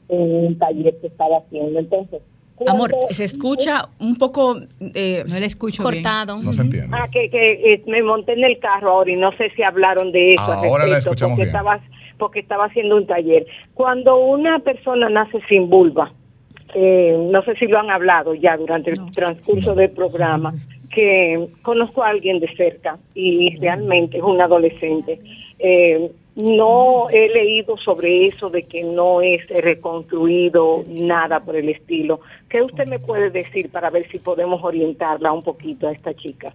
en 0.08 0.46
un 0.46 0.58
taller 0.58 0.96
que 1.00 1.08
estaba 1.08 1.38
haciendo. 1.38 1.78
Entonces, 1.78 2.22
Amor, 2.66 2.92
se 3.10 3.24
escucha 3.24 3.88
un 4.00 4.16
poco... 4.16 4.58
eh, 4.80 5.22
No 5.28 5.38
le 5.38 5.46
escucho 5.46 5.82
bien. 5.82 5.94
Cortado. 6.02 6.40
No 6.42 6.52
se 6.52 6.62
entiende. 6.62 6.88
Ah, 6.92 7.08
que, 7.12 7.30
que 7.30 7.52
eh, 7.52 7.82
me 7.86 8.02
monté 8.02 8.32
en 8.32 8.44
el 8.44 8.58
carro 8.58 8.90
ahora 8.90 9.10
y 9.10 9.16
no 9.16 9.30
sé 9.36 9.50
si 9.54 9.62
hablaron 9.62 10.10
de 10.12 10.30
eso. 10.30 10.40
Ahora 10.42 10.86
la 10.86 10.94
respecto, 10.96 11.10
escuchamos 11.10 11.36
porque 11.36 11.44
bien. 11.44 11.56
Estaba, 11.56 11.80
porque 12.18 12.40
estaba 12.40 12.64
haciendo 12.66 12.96
un 12.96 13.06
taller. 13.06 13.46
Cuando 13.74 14.18
una 14.18 14.58
persona 14.60 15.08
nace 15.08 15.38
sin 15.48 15.68
vulva, 15.70 16.12
eh, 16.74 17.16
no 17.30 17.42
sé 17.42 17.54
si 17.56 17.66
lo 17.66 17.78
han 17.78 17.90
hablado 17.90 18.34
ya 18.34 18.56
durante 18.56 18.90
el 18.90 19.10
transcurso 19.12 19.74
del 19.76 19.90
programa, 19.90 20.52
que 20.94 21.48
conozco 21.62 22.02
a 22.02 22.08
alguien 22.08 22.40
de 22.40 22.48
cerca 22.56 22.98
y 23.14 23.56
realmente 23.56 24.18
es 24.18 24.22
un 24.22 24.40
adolescente. 24.40 25.20
Eh, 25.58 26.10
no 26.36 27.10
he 27.10 27.28
leído 27.30 27.76
sobre 27.78 28.28
eso 28.28 28.48
de 28.48 28.62
que 28.62 28.84
no 28.84 29.20
es 29.20 29.44
reconstruido 29.48 30.84
nada 30.86 31.40
por 31.40 31.56
el 31.56 31.68
estilo. 31.68 32.20
¿Qué 32.48 32.62
usted 32.62 32.86
me 32.86 33.00
puede 33.00 33.30
decir 33.30 33.70
para 33.70 33.90
ver 33.90 34.08
si 34.08 34.20
podemos 34.20 34.62
orientarla 34.62 35.32
un 35.32 35.42
poquito 35.42 35.88
a 35.88 35.92
esta 35.92 36.14
chica? 36.14 36.54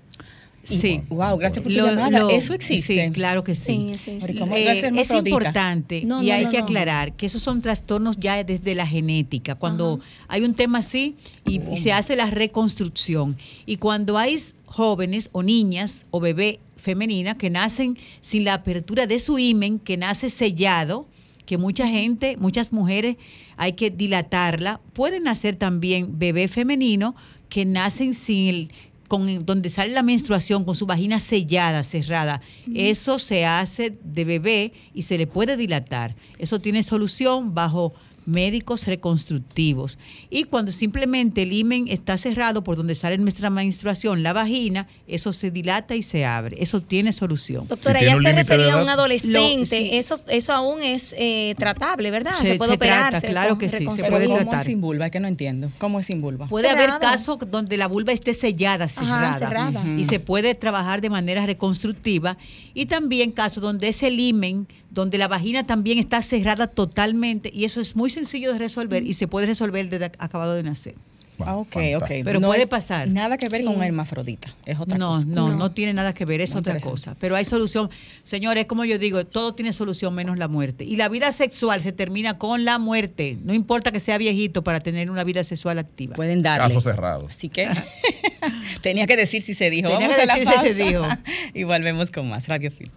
Sí. 0.63 1.01
Wow, 1.09 1.37
gracias 1.37 1.61
por 1.63 1.71
tu 1.73 1.77
Lo- 1.79 1.87
llamada. 1.87 2.19
lo- 2.19 2.29
¿Eso 2.29 2.53
existe? 2.53 3.05
Sí, 3.05 3.11
claro 3.11 3.43
que 3.43 3.53
sí. 3.53 3.91
Sí, 3.93 3.97
sí, 3.97 4.17
Pero 4.21 4.33
sí. 4.33 4.39
¿cómo 4.39 4.55
Eh, 4.55 4.71
es 4.71 5.09
importante 5.11 6.03
No, 6.05 6.23
y 6.23 6.27
no, 6.27 6.33
hay 6.33 6.45
no, 6.45 6.51
que 6.51 6.57
no. 6.59 6.63
aclarar 6.63 7.13
que 7.13 7.25
esos 7.25 7.43
son 7.43 7.61
trastornos 7.61 8.17
ya 8.17 8.43
desde 8.43 8.73
la 8.73 8.87
genética. 8.87 9.55
Cuando 9.55 9.99
hay 10.29 10.41
un 10.43 10.53
tema 10.53 10.79
así 10.79 11.15
y, 11.45 11.61
y 11.69 11.77
se 11.77 11.91
hace 11.91 12.15
la 12.15 12.29
reconstrucción. 12.29 13.35
Y 13.65 13.77
cuando 13.77 14.17
hay 14.17 14.37
jóvenes 14.65 15.29
o 15.33 15.43
niñas 15.43 16.05
o 16.11 16.19
bebé 16.19 16.59
femenina 16.77 17.37
que 17.37 17.49
nacen 17.49 17.97
sin 18.21 18.45
la 18.45 18.53
apertura 18.55 19.05
de 19.05 19.19
su 19.19 19.37
himen, 19.39 19.79
que 19.79 19.97
nace 19.97 20.29
sellado, 20.29 21.05
que 21.45 21.57
mucha 21.57 21.87
gente, 21.87 22.37
muchas 22.37 22.71
mujeres 22.71 23.17
hay 23.57 23.73
que 23.73 23.89
dilatarla. 23.91 24.79
Pueden 24.93 25.23
nacer 25.23 25.55
también 25.57 26.17
bebé 26.19 26.47
femenino 26.47 27.15
que 27.49 27.65
nacen 27.65 28.13
sin 28.13 28.47
el 28.47 28.71
con 29.07 29.45
donde 29.45 29.69
sale 29.69 29.91
la 29.91 30.03
menstruación 30.03 30.65
con 30.65 30.75
su 30.75 30.85
vagina 30.85 31.19
sellada, 31.19 31.83
cerrada. 31.83 32.41
Eso 32.73 33.19
se 33.19 33.45
hace 33.45 33.97
de 34.03 34.25
bebé 34.25 34.73
y 34.93 35.03
se 35.03 35.17
le 35.17 35.27
puede 35.27 35.57
dilatar. 35.57 36.15
Eso 36.37 36.59
tiene 36.59 36.83
solución 36.83 37.53
bajo 37.53 37.93
médicos 38.25 38.85
reconstructivos. 38.87 39.97
Y 40.29 40.43
cuando 40.45 40.71
simplemente 40.71 41.43
el 41.43 41.53
himen 41.53 41.87
está 41.87 42.17
cerrado 42.17 42.63
por 42.63 42.75
donde 42.75 42.95
sale 42.95 43.17
nuestra 43.17 43.49
menstruación, 43.49 44.23
la 44.23 44.33
vagina, 44.33 44.87
eso 45.07 45.33
se 45.33 45.51
dilata 45.51 45.95
y 45.95 46.01
se 46.03 46.25
abre. 46.25 46.57
Eso 46.59 46.81
tiene 46.81 47.11
solución. 47.13 47.67
Doctora, 47.67 47.99
¿Y 47.99 48.05
tiene 48.05 48.11
ella 48.11 48.17
un 48.17 48.23
se 48.23 48.33
refería 48.33 48.73
a 48.75 48.83
un 48.83 48.89
adolescente. 48.89 49.59
Lo- 49.59 49.65
sí. 49.65 49.89
eso, 49.93 50.19
eso 50.27 50.53
aún 50.53 50.81
es 50.81 51.13
eh, 51.17 51.55
tratable, 51.57 52.11
¿verdad? 52.11 52.33
Se- 52.33 52.45
Se, 52.45 52.55
puede 52.55 52.71
se 52.73 52.77
trata, 52.77 53.17
operar. 53.17 53.31
claro 53.31 53.57
que 53.57 53.69
sí, 53.69 53.77
se 53.77 53.83
puede. 54.09 54.25
¿cómo 54.25 54.37
tratar. 54.37 54.59
es 54.61 54.65
sin 54.67 54.81
vulva? 54.81 55.05
Es 55.07 55.11
que 55.11 55.19
no 55.19 55.27
entiendo. 55.27 55.71
¿Cómo 55.77 55.99
es 55.99 56.05
sin 56.05 56.21
vulva? 56.21 56.47
Puede 56.47 56.67
Cerrado. 56.69 56.93
haber 56.93 56.99
casos 57.01 57.37
donde 57.49 57.77
la 57.77 57.87
vulva 57.87 58.11
esté 58.11 58.33
sellada, 58.33 58.87
cerrada. 58.87 59.83
Y 59.97 60.03
se 60.05 60.19
puede 60.19 60.55
trabajar 60.55 61.01
de 61.01 61.09
manera 61.09 61.45
reconstructiva. 61.45 62.37
Y 62.73 62.85
también 62.85 63.31
casos 63.31 63.61
donde 63.61 63.87
ese 63.87 64.09
limen, 64.11 64.67
donde 64.93 65.17
la 65.17 65.27
vagina 65.27 65.65
también 65.65 65.97
está 65.99 66.21
cerrada 66.21 66.67
totalmente. 66.67 67.49
Y 67.53 67.65
eso 67.65 67.81
es 67.81 67.95
muy 67.95 68.09
sencillo 68.09 68.53
de 68.53 68.59
resolver 68.59 69.03
y 69.03 69.13
se 69.13 69.27
puede 69.27 69.47
resolver 69.47 69.89
desde 69.89 70.11
ac- 70.11 70.15
acabado 70.19 70.53
de 70.53 70.63
nacer. 70.63 70.95
Ah, 71.39 71.55
ok, 71.55 71.75
ok. 71.97 72.09
Pero 72.23 72.39
No 72.39 72.47
puede 72.47 72.67
pasar. 72.67 73.07
Nada 73.09 73.37
que 73.37 73.49
ver 73.49 73.61
Sí. 73.61 73.67
con 73.67 73.75
un 73.77 73.83
hermafrodita. 73.83 74.55
Es 74.65 74.79
otra 74.79 74.99
no, 74.99 75.13
cosa. 75.13 75.25
no, 75.25 75.49
no, 75.49 75.55
No. 75.57 75.71
tiene 75.71 75.91
nada 75.91 76.13
que 76.13 76.25
ver, 76.25 76.41
es 76.41 76.51
Muy 76.51 76.59
otra 76.59 76.79
cosa. 76.79 77.15
Pero 77.19 77.35
hay 77.35 77.43
solución. 77.43 77.89
Señores, 78.23 78.67
como 78.67 78.85
yo 78.85 78.99
digo, 78.99 79.25
todo 79.25 79.55
tiene 79.55 79.73
solución 79.73 80.13
menos 80.13 80.37
la 80.37 80.47
muerte. 80.47 80.83
Y 80.85 80.95
la 80.95 81.09
vida 81.09 81.31
sexual 81.31 81.81
se 81.81 81.91
termina 81.91 82.37
con 82.37 82.63
la 82.65 82.77
muerte. 82.77 83.39
No 83.43 83.55
importa 83.55 83.91
que 83.91 83.99
sea 83.99 84.19
viejito 84.19 84.63
para 84.63 84.79
tener 84.81 85.09
una 85.09 85.23
vida 85.23 85.43
sexual 85.43 85.79
activa. 85.79 86.15
Pueden 86.15 86.43
darle. 86.43 86.65
Caso 86.67 86.79
cerrado. 86.79 87.25
Así 87.27 87.49
que 87.49 87.67
tenía 88.81 89.07
que 89.07 89.17
decir 89.17 89.41
si 89.41 89.55
se 89.55 89.71
dijo. 89.71 89.89
Tenía 89.89 90.07
Vamos 90.07 90.15
que 90.15 90.21
a 90.21 90.25
la 90.27 90.35
decir 90.35 90.53
si 90.61 90.73
se 90.83 90.87
dijo. 90.89 91.03
y 91.55 91.63
volvemos 91.63 92.11
con 92.11 92.29
más 92.29 92.47
Radio 92.47 92.69
Fit. 92.71 92.91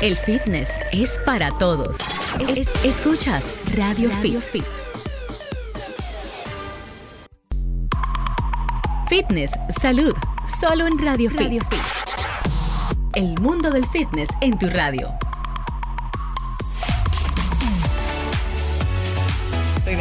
El 0.00 0.16
fitness 0.16 0.70
es 0.92 1.18
para 1.24 1.50
todos. 1.58 1.98
Es- 2.48 2.68
escuchas 2.84 3.44
Radio, 3.74 4.10
Fit. 4.20 4.64
Fitness, 9.08 9.50
salud, 9.80 10.14
solo 10.60 10.86
en 10.86 10.98
Radio, 10.98 11.30
Fit. 11.30 11.62
El 13.14 13.34
mundo 13.40 13.70
del 13.70 13.84
fitness 13.86 14.28
en 14.40 14.58
tu 14.58 14.68
radio. 14.70 15.12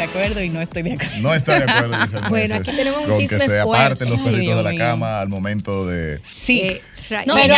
De 0.02 0.10
acuerdo 0.10 0.42
y 0.44 0.50
no 0.50 0.62
estoy 0.62 0.84
de 0.84 0.94
acuerdo. 0.94 1.18
No 1.22 1.34
está 1.34 1.60
de 1.60 1.72
acuerdo, 1.72 1.96
Giselle 2.02 2.22
Bueno, 2.30 2.56
aquí 2.56 2.72
tenemos 2.72 3.00
un 3.02 3.06
con 3.10 3.18
que 3.20 3.28
chisme 3.28 3.46
se 3.48 3.60
aparten 3.60 4.10
los 4.10 4.20
perritos 4.20 4.42
Dios 4.42 4.58
de 4.58 4.64
la 4.64 4.70
mío. 4.72 4.80
cama 4.80 5.20
al 5.22 5.30
momento 5.30 5.86
de... 5.88 6.20
Sí. 6.36 6.60
Eh, 6.62 6.82
No, 7.28 7.36
Pero 7.36 7.56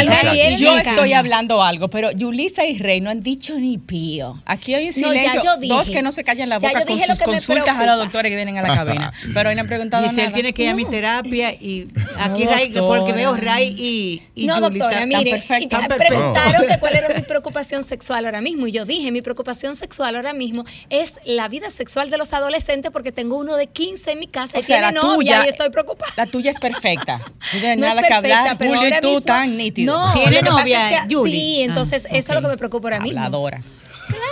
yo 0.57 0.73
en 0.73 0.79
estoy 0.79 1.13
hablando 1.13 1.61
algo, 1.61 1.87
pero 1.87 2.09
Yulisa 2.11 2.65
y 2.65 2.79
Rey 2.79 3.01
no 3.01 3.11
han 3.11 3.21
dicho 3.21 3.53
ni 3.59 3.77
pío. 3.77 4.41
Aquí 4.47 4.73
hay 4.73 4.89
un 4.89 4.99
No, 5.01 5.13
ya 5.13 5.19
silencio. 5.29 5.57
dije. 5.57 5.73
Dos 5.75 5.89
que 5.91 6.01
no 6.01 6.11
se 6.11 6.23
callan 6.23 6.49
la 6.49 6.57
boca 6.57 6.83
con 6.85 6.97
sus 6.99 7.19
consultas 7.19 7.77
a 7.77 7.85
la 7.85 7.95
doctora 7.95 8.29
que 8.29 8.35
vienen 8.35 8.57
a 8.57 8.63
la 8.63 8.73
cabina. 8.75 9.13
Pero 9.33 9.49
hoy 9.49 9.55
no 9.55 9.61
han 9.61 9.67
preguntado 9.67 10.03
Giselle 10.05 10.23
nada. 10.23 10.33
tiene 10.33 10.53
que 10.53 10.63
ir 10.63 10.69
a 10.69 10.75
mi 10.75 10.85
No. 10.85 10.89
terapia 10.89 11.51
y 11.53 11.87
aquí 12.17 12.45
No, 12.45 12.51
Ray, 12.51 12.71
porque 12.73 13.13
veo 13.13 13.35
Ray 13.35 13.75
y, 13.77 14.23
y 14.33 14.47
no, 14.47 14.55
Yuli 14.59 14.79
doctora, 14.79 15.05
mire, 15.05 15.29
y 15.29 15.33
perfecto. 15.33 15.77
preguntaron 15.99 16.63
que 16.67 16.79
cuál 16.79 16.95
era 16.95 17.09
mi 17.15 17.21
preocupación 17.21 17.83
sexual 17.83 18.25
ahora 18.25 18.41
mismo. 18.41 18.65
Y 18.65 18.71
yo 18.71 18.85
dije, 18.85 19.11
mi 19.11 19.21
preocupación 19.21 19.75
sexual 19.75 20.15
ahora 20.15 20.33
mismo 20.33 20.65
es 20.89 21.19
la 21.25 21.47
vida 21.47 21.69
sexual 21.69 22.09
de 22.09 22.17
los 22.17 22.32
adolescentes 22.33 22.91
porque 22.91 23.11
tengo 23.11 23.37
uno 23.37 23.55
de 23.55 23.67
15 23.67 24.11
en 24.11 24.19
mi 24.19 24.27
casa 24.27 24.57
O 24.57 24.59
y 24.59 24.63
sea, 24.63 24.77
tiene 24.79 24.91
la 24.93 25.01
novia 25.01 25.15
tuya- 25.39 25.45
y 25.45 25.49
estoy 25.49 25.69
preocupada. 25.69 26.11
La 26.17 26.25
tuya 26.25 26.51
es 26.51 26.57
perfecta. 26.59 27.19
No 27.53 27.59
tienes 27.59 27.77
No 27.79 27.85
es 27.85 27.95
nada 27.95 28.01
que 28.01 28.07
perfecta, 28.07 28.39
hablar. 28.39 28.57
pero 28.57 28.71
Julio 28.71 28.83
y 28.83 28.85
ahora 28.93 29.01
tú 29.01 29.07
mismo- 29.09 29.21
tan 29.21 29.57
nítido. 29.57 29.93
No, 29.97 30.13
¿Tiene 30.13 30.37
que 30.39 30.41
novia, 30.43 30.91
es 31.03 31.07
que-? 31.07 31.15
Sí, 31.25 31.61
entonces 31.61 32.05
Ah, 32.05 32.15
eso 32.17 32.31
es 32.31 32.35
lo 32.35 32.41
que 32.41 32.47
me 32.47 32.57
preocupa 32.57 32.87
ahora 32.87 32.99
mismo. 32.99 33.19
Habladora. 33.19 33.61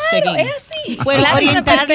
Claro, 0.10 0.36
es 0.36 0.48
así. 0.50 0.98
Bueno, 1.04 1.22
Claro 1.22 1.38
que 1.38 1.44
es 1.46 1.50
orientarlo, 1.50 1.88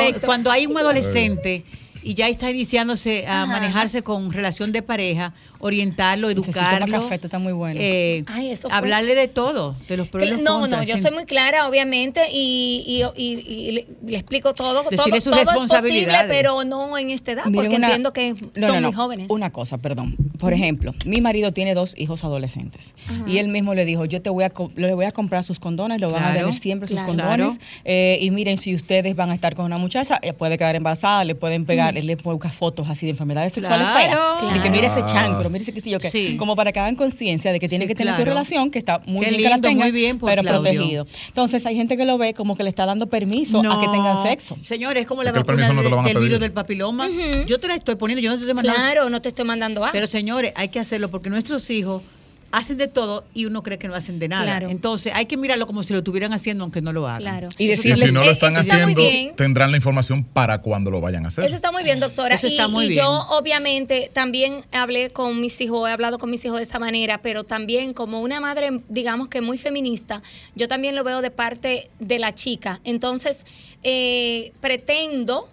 perfecta, 0.00 0.04
es. 0.18 0.18
Cuando 0.24 0.50
hay 0.50 0.66
un 0.66 0.78
adolescente 0.78 1.64
y 2.02 2.14
ya 2.14 2.28
está 2.28 2.48
iniciándose 2.50 3.26
a 3.26 3.42
Ajá. 3.42 3.46
manejarse 3.52 4.02
con 4.02 4.32
relación 4.32 4.72
de 4.72 4.82
pareja, 4.82 5.34
orientarlo, 5.60 6.30
educarlo. 6.30 7.00
café, 7.02 7.16
está 7.16 7.38
muy 7.38 7.52
bueno. 7.52 7.78
eh, 7.82 8.24
Ay, 8.26 8.50
eso 8.50 8.68
fue- 8.68 8.76
hablarle 8.76 9.14
de 9.14 9.28
todo, 9.28 9.74
de 9.88 9.96
los 9.96 10.08
los 10.12 10.40
No, 10.40 10.60
contras, 10.60 10.82
no, 10.82 10.86
yo 10.88 10.94
sin- 10.94 11.02
soy 11.02 11.12
muy 11.14 11.24
clara, 11.24 11.68
obviamente, 11.68 12.20
y, 12.32 12.84
y, 13.16 13.22
y- 13.22 13.40
y 13.46 13.72
le, 13.72 13.86
le 14.06 14.16
explico 14.16 14.54
todo. 14.54 14.82
todo, 14.82 14.90
Decirle 14.90 15.20
sus 15.20 15.32
todo 15.32 15.40
es 15.64 15.70
posible, 15.70 16.12
pero 16.28 16.64
no 16.64 16.96
en 16.98 17.10
esta 17.10 17.32
edad, 17.32 17.44
Miren, 17.46 17.54
porque 17.62 17.76
una- 17.76 17.86
entiendo 17.88 18.12
que 18.12 18.32
No, 18.32 18.66
son 18.66 18.74
no, 18.76 18.80
no. 18.80 18.88
muy 18.88 18.92
jóvenes. 18.96 19.26
Una 19.30 19.50
cosa, 19.50 19.78
perdón. 19.78 20.16
Por 20.38 20.52
ejemplo, 20.52 20.94
mi 21.04 21.20
marido 21.20 21.52
tiene 21.52 21.74
dos 21.74 21.94
hijos 21.98 22.22
adolescentes 22.24 22.94
y 23.26 23.38
él 23.38 23.48
mismo 23.48 23.74
le 23.74 23.84
dijo, 23.84 24.04
yo 24.04 24.22
te 24.22 24.30
voy 24.30 24.44
a 24.44 24.52
le 24.76 24.94
voy 24.94 25.04
a 25.06 25.10
comprar 25.12 25.42
sus 25.44 25.58
condones, 25.58 26.00
lo 26.00 26.10
van 26.10 26.24
a 26.24 26.32
tener 26.32 26.54
siempre 26.54 26.86
sus 26.86 26.94
claro. 26.96 27.08
condones. 27.08 27.28
Claro. 27.58 27.64
eh, 27.84 28.18
y 28.20 28.30
miren, 28.30 28.58
si 28.58 28.74
ustedes 28.74 29.14
van 29.16 29.30
a 29.30 29.34
estar 29.34 29.54
con 29.54 29.64
una 29.64 29.78
muchacha, 29.78 30.18
ella 30.22 30.36
puede 30.36 30.56
quedar 30.56 30.76
embarazada, 30.76 31.24
le 31.24 31.34
pueden 31.34 31.64
pegar, 31.66 31.96
él 31.98 32.06
le 32.06 32.16
puede 32.16 32.34
buscar 32.36 32.52
fotos 32.52 32.88
así 32.88 33.06
de 33.06 33.10
enfermedades 33.10 33.52
sexuales 33.52 33.86
Claro. 33.88 34.38
feas. 34.46 34.56
Y 34.56 34.60
que 34.60 34.70
mire 34.70 34.86
ese 34.86 35.04
chancro, 35.06 35.47
que 35.50 35.90
yo 35.90 35.98
que 35.98 36.10
Sí. 36.10 36.36
como 36.36 36.56
para 36.56 36.72
que 36.72 36.80
hagan 36.80 36.96
conciencia 36.96 37.52
de 37.52 37.60
que 37.60 37.68
tiene 37.68 37.84
Sí, 37.84 37.88
que 37.88 37.94
tener 37.94 38.14
su 38.14 38.24
relación, 38.24 38.70
que 38.70 38.78
está 38.78 39.00
muy 39.06 39.24
Qué 39.24 39.30
bien 39.30 39.42
que 39.42 39.48
la 39.48 39.58
tengan, 39.58 39.88
muy 39.88 39.90
bien 39.92 40.18
por 40.18 40.28
pero 40.30 40.42
Claudio. 40.42 40.62
protegido. 40.62 41.06
Entonces 41.28 41.64
hay 41.66 41.76
gente 41.76 41.96
que 41.96 42.04
lo 42.04 42.18
ve 42.18 42.34
como 42.34 42.56
que 42.56 42.62
le 42.62 42.70
está 42.70 42.86
dando 42.86 43.06
permiso 43.08 43.58
a 43.60 43.80
que 43.80 43.86
tengan 43.88 44.22
sexo. 44.22 44.56
Señores, 44.62 45.02
es 45.02 45.06
como 45.06 45.22
la 45.22 45.32
Porque 45.32 45.46
vacuna 45.52 45.68
no 45.72 45.82
de- 46.02 46.12
del 46.14 46.22
virus 46.22 46.40
del 46.40 46.52
papiloma. 46.52 47.08
Yo 47.46 47.58
te 47.60 47.68
la 47.68 47.74
estoy 47.74 47.94
poniendo, 47.96 48.20
yo 48.22 48.30
no 48.30 48.36
te 48.36 48.40
estoy 48.40 48.54
mandando. 48.54 48.78
Claro, 48.80 49.10
no 49.10 49.22
te 49.22 49.28
estoy 49.30 49.44
mandando 49.44 49.84
a. 49.84 49.92
Pero 49.92 50.06
señores, 50.06 50.52
hay 50.56 50.68
que 50.68 50.78
hacerlo 50.80 51.10
porque 51.10 51.30
nuestros 51.30 51.68
hijos 51.70 52.02
hacen 52.50 52.78
de 52.78 52.88
todo 52.88 53.24
y 53.34 53.44
uno 53.44 53.62
cree 53.62 53.78
que 53.78 53.88
no 53.88 53.94
hacen 53.94 54.18
de 54.18 54.28
nada. 54.28 54.44
Claro. 54.44 54.68
Entonces 54.70 55.12
hay 55.14 55.26
que 55.26 55.36
mirarlo 55.36 55.66
como 55.66 55.82
si 55.82 55.92
lo 55.92 55.98
estuvieran 55.98 56.32
haciendo 56.32 56.64
aunque 56.64 56.80
no 56.80 56.92
lo 56.92 57.06
hagan. 57.06 57.20
Claro. 57.22 57.48
Y 57.58 57.66
Que 57.66 57.76
decirles 57.76 58.08
si 58.08 58.14
no 58.14 58.20
lo 58.22 58.26
Eh, 58.26 58.30
están 58.32 58.56
está 58.56 58.74
haciendo, 58.74 59.02
tendrán 59.36 59.70
la 59.70 59.76
información 59.76 60.24
para 60.24 60.62
cuando 60.62 60.90
lo 60.90 61.00
vayan 61.00 61.24
a 61.24 61.28
hacer. 61.28 61.44
Eso 61.44 61.56
está 61.56 61.72
muy 61.72 61.84
bien, 61.84 62.00
doctora. 62.00 62.34
Eso 62.34 62.46
está 62.46 62.66
y 62.66 62.70
muy 62.70 62.84
y 62.86 62.88
bien. 62.88 63.00
yo, 63.02 63.10
obviamente, 63.30 64.10
también 64.12 64.54
hablé 64.72 65.10
con 65.10 65.40
mis 65.40 65.60
hijos, 65.60 65.88
he 65.88 65.92
hablado 65.92 66.18
con 66.18 66.30
mis 66.30 66.44
hijos 66.44 66.56
de 66.58 66.62
esa 66.64 66.78
manera, 66.78 67.18
pero 67.22 67.44
también 67.44 67.92
como 67.92 68.20
una 68.22 68.40
madre, 68.40 68.80
digamos 68.88 69.28
que 69.28 69.40
muy 69.40 69.58
feminista, 69.58 70.22
yo 70.54 70.68
también 70.68 70.94
lo 70.96 71.04
veo 71.04 71.20
de 71.22 71.30
parte 71.30 71.90
de 71.98 72.18
la 72.18 72.32
chica. 72.34 72.80
Entonces, 72.84 73.44
eh, 73.82 74.52
pretendo 74.60 75.48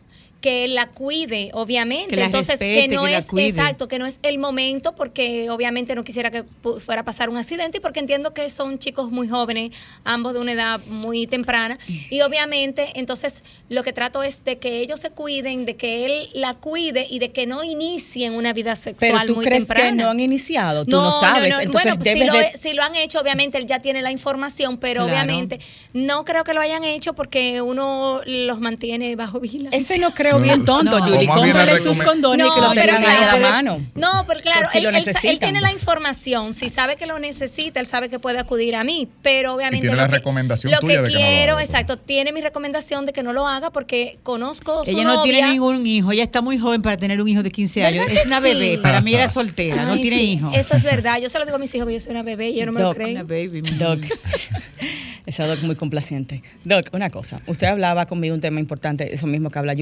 que 0.46 0.68
la 0.68 0.89
cuide, 0.89 1.50
obviamente. 1.54 2.16
Que 2.16 2.22
Entonces, 2.22 2.60
respete, 2.60 2.82
que 2.82 2.88
no 2.96 3.06
que 3.06 3.16
es 3.16 3.26
exacto, 3.34 3.88
que 3.88 3.98
no 3.98 4.06
es 4.06 4.20
el 4.22 4.38
momento, 4.38 4.93
porque 4.93 5.50
obviamente 5.50 5.96
no 5.96 6.04
quisiera 6.04 6.30
que 6.30 6.43
fuera 6.82 7.02
a 7.02 7.04
pasar 7.04 7.30
un 7.30 7.38
accidente, 7.38 7.80
y 7.80 7.82
porque 7.82 8.00
entiendo 8.00 8.32
que 8.32 8.48
son 8.52 8.78
chicos 8.78 9.10
muy 9.10 9.28
jóvenes, 9.28 9.72
ambos 10.04 10.36
de 10.36 10.41
una 10.41 10.52
edad 10.52 10.80
muy 10.86 11.26
temprana, 11.26 11.80
y 12.12 12.22
obviamente, 12.22 12.89
entonces, 12.93 13.41
lo 13.70 13.82
que 13.82 13.91
trato 13.91 14.22
es 14.22 14.43
de 14.43 14.60
que 14.60 14.82
ellos 14.82 15.00
se 15.00 15.10
cuiden, 15.10 15.66
de 15.66 15.78
que 15.78 16.06
él 16.06 16.30
la 16.36 16.54
cuide 16.54 17.08
y 17.10 17.18
de 17.18 17.32
que 17.32 17.48
no 17.48 17.64
inicien 17.64 18.36
una 18.36 18.54
vida 18.54 18.76
sexual 18.76 19.12
Pero 19.14 19.26
tú 19.26 19.36
muy 19.38 19.46
crees 19.46 19.66
temprana. 19.66 19.89
que 19.89 19.96
no 19.96 20.10
han 20.12 20.20
iniciado, 20.20 20.86
tú 20.86 20.91
no, 20.91 21.12
sabes, 21.12 21.56
entonces 21.60 21.96
bueno, 21.96 22.04
pues 22.04 22.20
si 22.20 22.24
lo, 22.24 22.34
de... 22.34 22.52
si 22.56 22.74
lo 22.74 22.84
han 22.84 22.93
hecho, 22.93 23.20
obviamente 23.20 23.58
él 23.58 23.66
ya 23.66 23.80
tiene 23.80 24.04
la 24.04 24.12
información, 24.12 24.78
pero 24.78 25.06
Claro. 25.06 25.12
obviamente 25.12 25.60
no 25.93 26.24
creo 26.24 26.43
que 26.43 26.54
lo 26.54 26.62
hayan 26.62 26.84
hecho 26.84 27.16
porque 27.16 27.64
uno 27.64 28.22
los 28.28 28.60
mantiene 28.60 29.16
bajo 29.16 29.39
vigilancia. 29.39 29.80
Ese 29.80 29.98
no 29.98 30.14
creo 30.14 30.35
bien 30.40 30.66
tonto, 30.66 31.00
No. 31.00 31.06
Cómprale 31.36 31.74
le 31.76 31.84
sus 31.84 32.02
condones 32.02 32.48
y 32.48 32.54
que 32.54 32.62
lo 32.62 32.72
tengan 32.72 33.06
ahí 33.06 33.24
a 33.24 33.40
la 33.40 33.50
mano. 33.52 33.86
No, 33.96 34.26
pero 34.28 34.40
claro, 34.42 34.68
si 34.72 34.80
él, 35.28 35.40
tiene 35.40 35.62
la 35.62 35.72
información. 35.72 36.54
Si 36.54 36.70
sabe 36.70 36.96
que 36.96 37.06
lo 37.06 37.20
necesita, 37.20 37.80
él 37.80 37.88
sabe 37.88 38.10
que 38.10 38.20
puede 38.20 38.40
acudir 38.40 38.76
a 38.76 38.84
mí. 38.84 39.08
Pero 39.22 39.54
obviamente. 39.56 39.82
tiene 39.82 39.96
lo 39.96 40.02
la 40.04 40.08
que- 40.10 40.16
recomendación 40.16 40.72
lo 40.72 40.80
tuya 40.80 40.96
que 40.96 41.02
de 41.02 41.08
que 41.10 41.14
no 41.14 41.20
lo 41.20 41.26
quiero, 41.26 41.54
haga, 41.54 41.64
exacto, 41.64 41.98
tiene 41.98 42.32
mi 42.32 42.42
recomendación 42.42 43.06
de 43.06 43.14
que 43.14 43.24
no 43.24 43.34
lo 43.34 43.48
haga 43.48 43.72
porque 43.72 44.18
conozco 44.24 44.84
su 44.86 44.92
Ella 44.92 45.04
no 45.04 45.16
novia. 45.18 45.32
tiene 45.34 45.52
ningún 45.52 45.86
hijo, 45.88 46.12
ella 46.12 46.24
está 46.24 46.42
muy 46.42 46.58
joven 46.58 46.82
para 46.82 46.98
tener 46.98 47.22
un 47.22 47.28
hijo 47.28 47.44
de 47.44 47.52
15 47.52 47.86
años. 47.86 48.06
¿Verdad 48.06 48.22
Es 48.22 48.26
una 48.28 48.38
sí? 48.38 48.44
bebé, 48.44 48.78
para 48.80 49.02
mí 49.02 49.14
era 49.14 49.28
soltera, 49.28 49.84
no 49.86 49.96
tiene 49.96 50.18
sí, 50.20 50.32
hijo. 50.34 50.52
Eso 50.54 50.76
es 50.76 50.84
verdad. 50.84 51.20
Yo 51.22 51.30
se 51.30 51.40
lo 51.40 51.46
digo 51.46 51.56
a 51.56 51.60
mis 51.60 51.74
hijos 51.76 51.88
que 51.88 51.94
yo 51.94 52.00
soy 52.00 52.12
una 52.12 52.24
bebé 52.24 52.50
y 52.50 52.56
ellos 52.56 52.68
no 52.68 52.72
me 52.72 52.82
lo 52.82 52.94
creen. 52.94 53.12
Una 53.12 53.24
baby. 53.24 53.62
Doc, 53.78 54.00
esa 55.26 55.48
Doc 55.48 55.62
muy 55.64 55.76
complaciente. 55.76 56.44
Doc, 56.64 56.88
una 56.94 57.10
cosa. 57.10 57.40
Usted 57.48 57.68
hablaba 57.68 58.06
conmigo 58.06 58.36
un 58.36 58.42
tema 58.42 58.60
importante, 58.60 59.14
eso 59.14 59.28
mismo 59.28 59.50
que 59.50 59.60
habla 59.60 59.74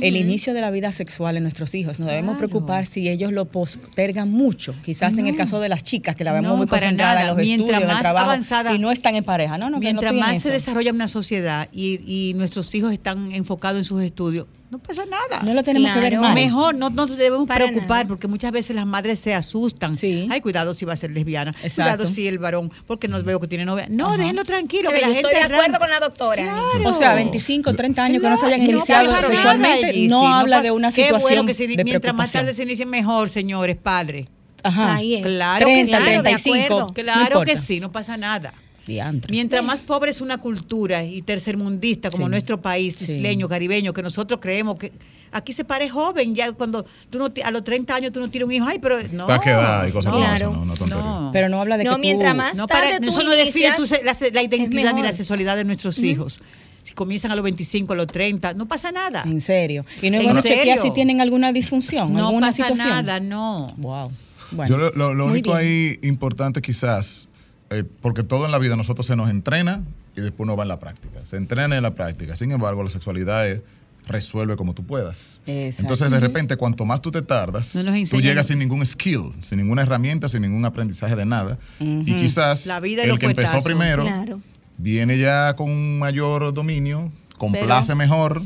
El 0.00 0.16
inicio 0.16 0.54
de 0.54 0.60
la 0.60 0.70
vida 0.70 0.92
sexual 0.92 1.36
en 1.36 1.42
nuestros 1.44 1.74
hijos. 1.74 1.98
Nos 1.98 2.08
debemos 2.08 2.36
preocupar 2.36 2.86
si 2.86 3.08
ellos 3.08 3.32
lo 3.32 3.44
postergan 3.46 4.30
mucho. 4.30 4.74
Quizás 4.84 5.16
en 5.16 5.26
el 5.26 5.36
caso 5.36 5.60
de 5.60 5.68
las 5.68 5.84
chicas, 5.84 6.16
que 6.16 6.24
la 6.24 6.32
vemos 6.32 6.50
No, 6.50 6.56
muy 6.56 6.66
concentrada 6.66 7.20
en 7.22 7.26
los 7.28 7.36
Mientras 7.36 7.68
estudios, 7.70 7.82
en 7.90 7.96
el 7.96 8.02
trabajo, 8.02 8.30
avanzada- 8.30 8.74
y 8.74 8.78
no 8.78 8.90
están 8.90 9.16
en 9.16 9.24
pareja. 9.24 9.58
No, 9.58 9.66
no, 9.66 9.70
no 9.72 9.78
Mientras 9.80 10.12
en 10.12 10.18
más 10.18 10.42
se 10.42 10.50
desarrolla 10.50 10.92
una 10.92 11.08
sociedad 11.08 11.68
y, 11.72 12.00
y 12.06 12.34
nuestros 12.34 12.74
hijos 12.74 12.92
están 12.92 13.32
enfocados 13.32 13.78
en 13.78 13.84
sus 13.84 14.02
estudios, 14.02 14.46
no 14.74 14.78
pasa 14.80 15.04
nada. 15.06 15.42
No 15.44 15.54
lo 15.54 15.62
tenemos 15.62 15.92
que 15.92 16.00
ver 16.00 16.18
mal. 16.18 16.34
Mejor, 16.34 16.74
no 16.74 16.90
no 16.90 17.06
nos 17.06 17.16
debemos 17.16 17.46
Para 17.46 17.66
preocupar 17.66 17.88
nada. 17.98 18.08
porque 18.08 18.26
muchas 18.28 18.50
veces 18.52 18.74
las 18.74 18.86
madres 18.86 19.18
se 19.20 19.34
asustan. 19.34 19.94
Sí. 19.96 20.26
Ay, 20.30 20.40
cuidado 20.40 20.74
si 20.74 20.84
va 20.84 20.92
a 20.94 20.96
ser 20.96 21.10
lesbiana. 21.12 21.50
Exacto. 21.62 21.74
Cuidado 21.98 22.06
si 22.06 22.26
el 22.26 22.38
varón, 22.38 22.72
porque 22.86 23.06
no 23.08 23.22
veo 23.22 23.38
que 23.40 23.46
tiene 23.46 23.64
novia. 23.64 23.86
No, 23.88 24.08
Ajá. 24.08 24.16
déjenlo 24.18 24.44
tranquilo. 24.44 24.90
Que 24.90 25.00
la 25.00 25.08
yo 25.08 25.14
gente 25.14 25.28
estoy 25.28 25.34
de 25.34 25.44
acuerdo 25.44 25.62
arranca. 25.62 25.78
con 25.78 25.90
la 25.90 26.00
doctora. 26.00 26.42
Claro. 26.42 26.88
O 26.90 26.92
sea, 26.92 27.14
25, 27.14 27.72
30 27.74 28.02
años 28.04 28.22
que 28.22 28.28
no 28.28 28.36
se 28.36 28.46
hayan 28.46 28.64
no 28.64 28.70
iniciado 28.70 29.22
sexualmente, 29.22 30.08
no 30.08 30.34
habla 30.34 30.60
de 30.62 30.70
una 30.70 30.90
Qué 30.90 31.04
situación 31.04 31.20
bueno 31.20 31.46
que 31.46 31.54
se- 31.54 31.66
de 31.68 31.84
mientras 31.84 32.14
más 32.14 32.32
tarde 32.32 32.52
se 32.54 32.62
inicien 32.64 32.88
mejor, 32.90 33.28
señores, 33.28 33.76
padres. 33.76 34.26
Ajá. 34.62 34.94
Ahí 34.94 35.14
es. 35.16 35.22
Claro 35.22 35.64
30, 35.64 35.98
que 35.98 35.98
sí. 35.98 36.04
Claro, 36.04 36.04
de 36.22 36.22
35. 36.30 36.64
acuerdo. 36.64 36.86
no 36.88 36.94
Claro 36.94 37.40
que 37.42 37.56
sí, 37.56 37.80
no 37.80 37.92
pasa 37.92 38.16
nada. 38.16 38.52
Diantre. 38.86 39.30
Mientras 39.30 39.64
más 39.64 39.80
pobre 39.80 40.10
es 40.10 40.20
una 40.20 40.38
cultura 40.38 41.04
y 41.04 41.22
tercermundista 41.22 42.10
como 42.10 42.26
Sí. 42.26 42.30
nuestro 42.30 42.60
país, 42.60 42.94
Sí. 42.98 43.12
isleño, 43.12 43.48
caribeño, 43.48 43.92
que 43.92 44.02
nosotros 44.02 44.40
creemos 44.42 44.76
que 44.76 44.92
aquí 45.32 45.52
se 45.52 45.64
pare 45.64 45.88
joven, 45.88 46.34
ya 46.34 46.52
cuando 46.52 46.84
tú 47.10 47.18
no 47.18 47.30
ti- 47.32 47.42
a 47.42 47.50
los 47.50 47.64
30 47.64 47.94
años 47.96 48.12
tú 48.12 48.20
no 48.20 48.28
tienes 48.28 48.46
un 48.46 48.52
hijo, 48.52 48.66
ay, 48.68 48.78
pero 48.78 48.96
no. 49.12 49.24
Está 49.24 49.40
quedada 49.40 49.88
y 49.88 49.92
cosas 49.92 50.12
no, 50.12 50.18
como 50.18 50.24
Claro. 50.30 50.50
no, 50.52 50.64
no 50.64 50.86
no. 50.86 51.30
Pero 51.32 51.48
no 51.48 51.60
habla 51.60 51.76
de 51.78 51.84
No, 51.84 51.94
que 51.94 52.00
mientras 52.00 52.32
tú- 52.32 52.36
más 52.36 52.56
No, 52.56 52.66
tarde 52.66 52.82
para, 52.94 53.00
tú 53.00 53.10
eso 53.10 53.22
no 53.24 53.30
define 53.32 53.72
tu 53.76 53.84
la, 54.04 54.16
la 54.32 54.42
identidad 54.42 54.94
ni 54.94 55.02
la 55.02 55.12
sexualidad 55.12 55.56
de 55.56 55.64
nuestros 55.64 55.98
hijos. 56.02 56.40
Si 56.82 56.92
comienzan 56.92 57.32
a 57.32 57.36
los 57.36 57.42
25, 57.42 57.94
a 57.94 57.96
los 57.96 58.06
30, 58.06 58.52
no 58.52 58.66
pasa 58.68 58.92
nada. 58.92 59.22
En 59.24 59.40
serio. 59.40 59.86
Y 60.02 60.10
no 60.10 60.16
es 60.18 60.20
¿En 60.20 60.26
bueno 60.26 60.42
chequear 60.42 60.78
si 60.78 60.90
tienen 60.92 61.22
alguna 61.22 61.50
disfunción, 61.52 62.12
No 62.12 62.26
alguna 62.28 62.48
pasa 62.48 62.56
situación. 62.68 62.88
nada, 62.88 63.18
no. 63.20 63.72
Wow. 63.78 64.12
Bueno. 64.50 64.68
Yo 64.70 64.76
lo, 64.76 64.90
lo- 64.92 65.14
lo 65.14 65.24
Muy 65.24 65.32
único 65.40 65.56
bien. 65.56 65.58
ahí 65.66 65.98
importante 66.06 66.60
quizás, 66.60 67.26
eh, 67.70 67.84
porque 68.00 68.22
todo 68.22 68.44
en 68.44 68.50
la 68.52 68.58
vida 68.58 68.76
nosotros 68.76 69.06
se 69.06 69.16
nos 69.16 69.30
entrena 69.30 69.82
y 70.16 70.20
después 70.20 70.40
uno 70.46 70.56
va 70.56 70.62
en 70.64 70.68
la 70.68 70.78
práctica. 70.78 71.24
Se 71.24 71.36
entrena 71.36 71.76
en 71.76 71.82
la 71.82 71.94
práctica. 71.94 72.36
Sin 72.36 72.52
embargo, 72.52 72.82
la 72.82 72.90
sexualidad 72.90 73.48
es 73.48 73.62
resuelve 74.06 74.56
como 74.56 74.74
tú 74.74 74.84
puedas. 74.84 75.40
Exacto. 75.46 75.82
Entonces, 75.82 76.10
de 76.10 76.20
repente, 76.20 76.56
cuanto 76.56 76.84
más 76.84 77.00
tú 77.00 77.10
te 77.10 77.22
tardas, 77.22 77.74
No 77.74 77.92
tú 78.10 78.20
llegas 78.20 78.46
sin 78.46 78.58
ningún 78.58 78.84
skill, 78.84 79.32
sin 79.40 79.58
ninguna 79.58 79.82
herramienta, 79.82 80.28
sin 80.28 80.42
ningún 80.42 80.64
aprendizaje 80.64 81.16
de 81.16 81.24
nada. 81.24 81.58
Y 81.80 82.14
quizás 82.14 82.66
La 82.66 82.80
vida 82.80 83.06
y 83.06 83.10
el 83.10 83.18
que 83.18 83.26
empezó 83.26 83.62
primero 83.62 84.02
Claro. 84.02 84.40
viene 84.76 85.18
ya 85.18 85.54
con 85.56 85.70
un 85.70 85.98
mayor 85.98 86.52
dominio, 86.52 87.10
complace 87.38 87.94
mejor 87.94 88.42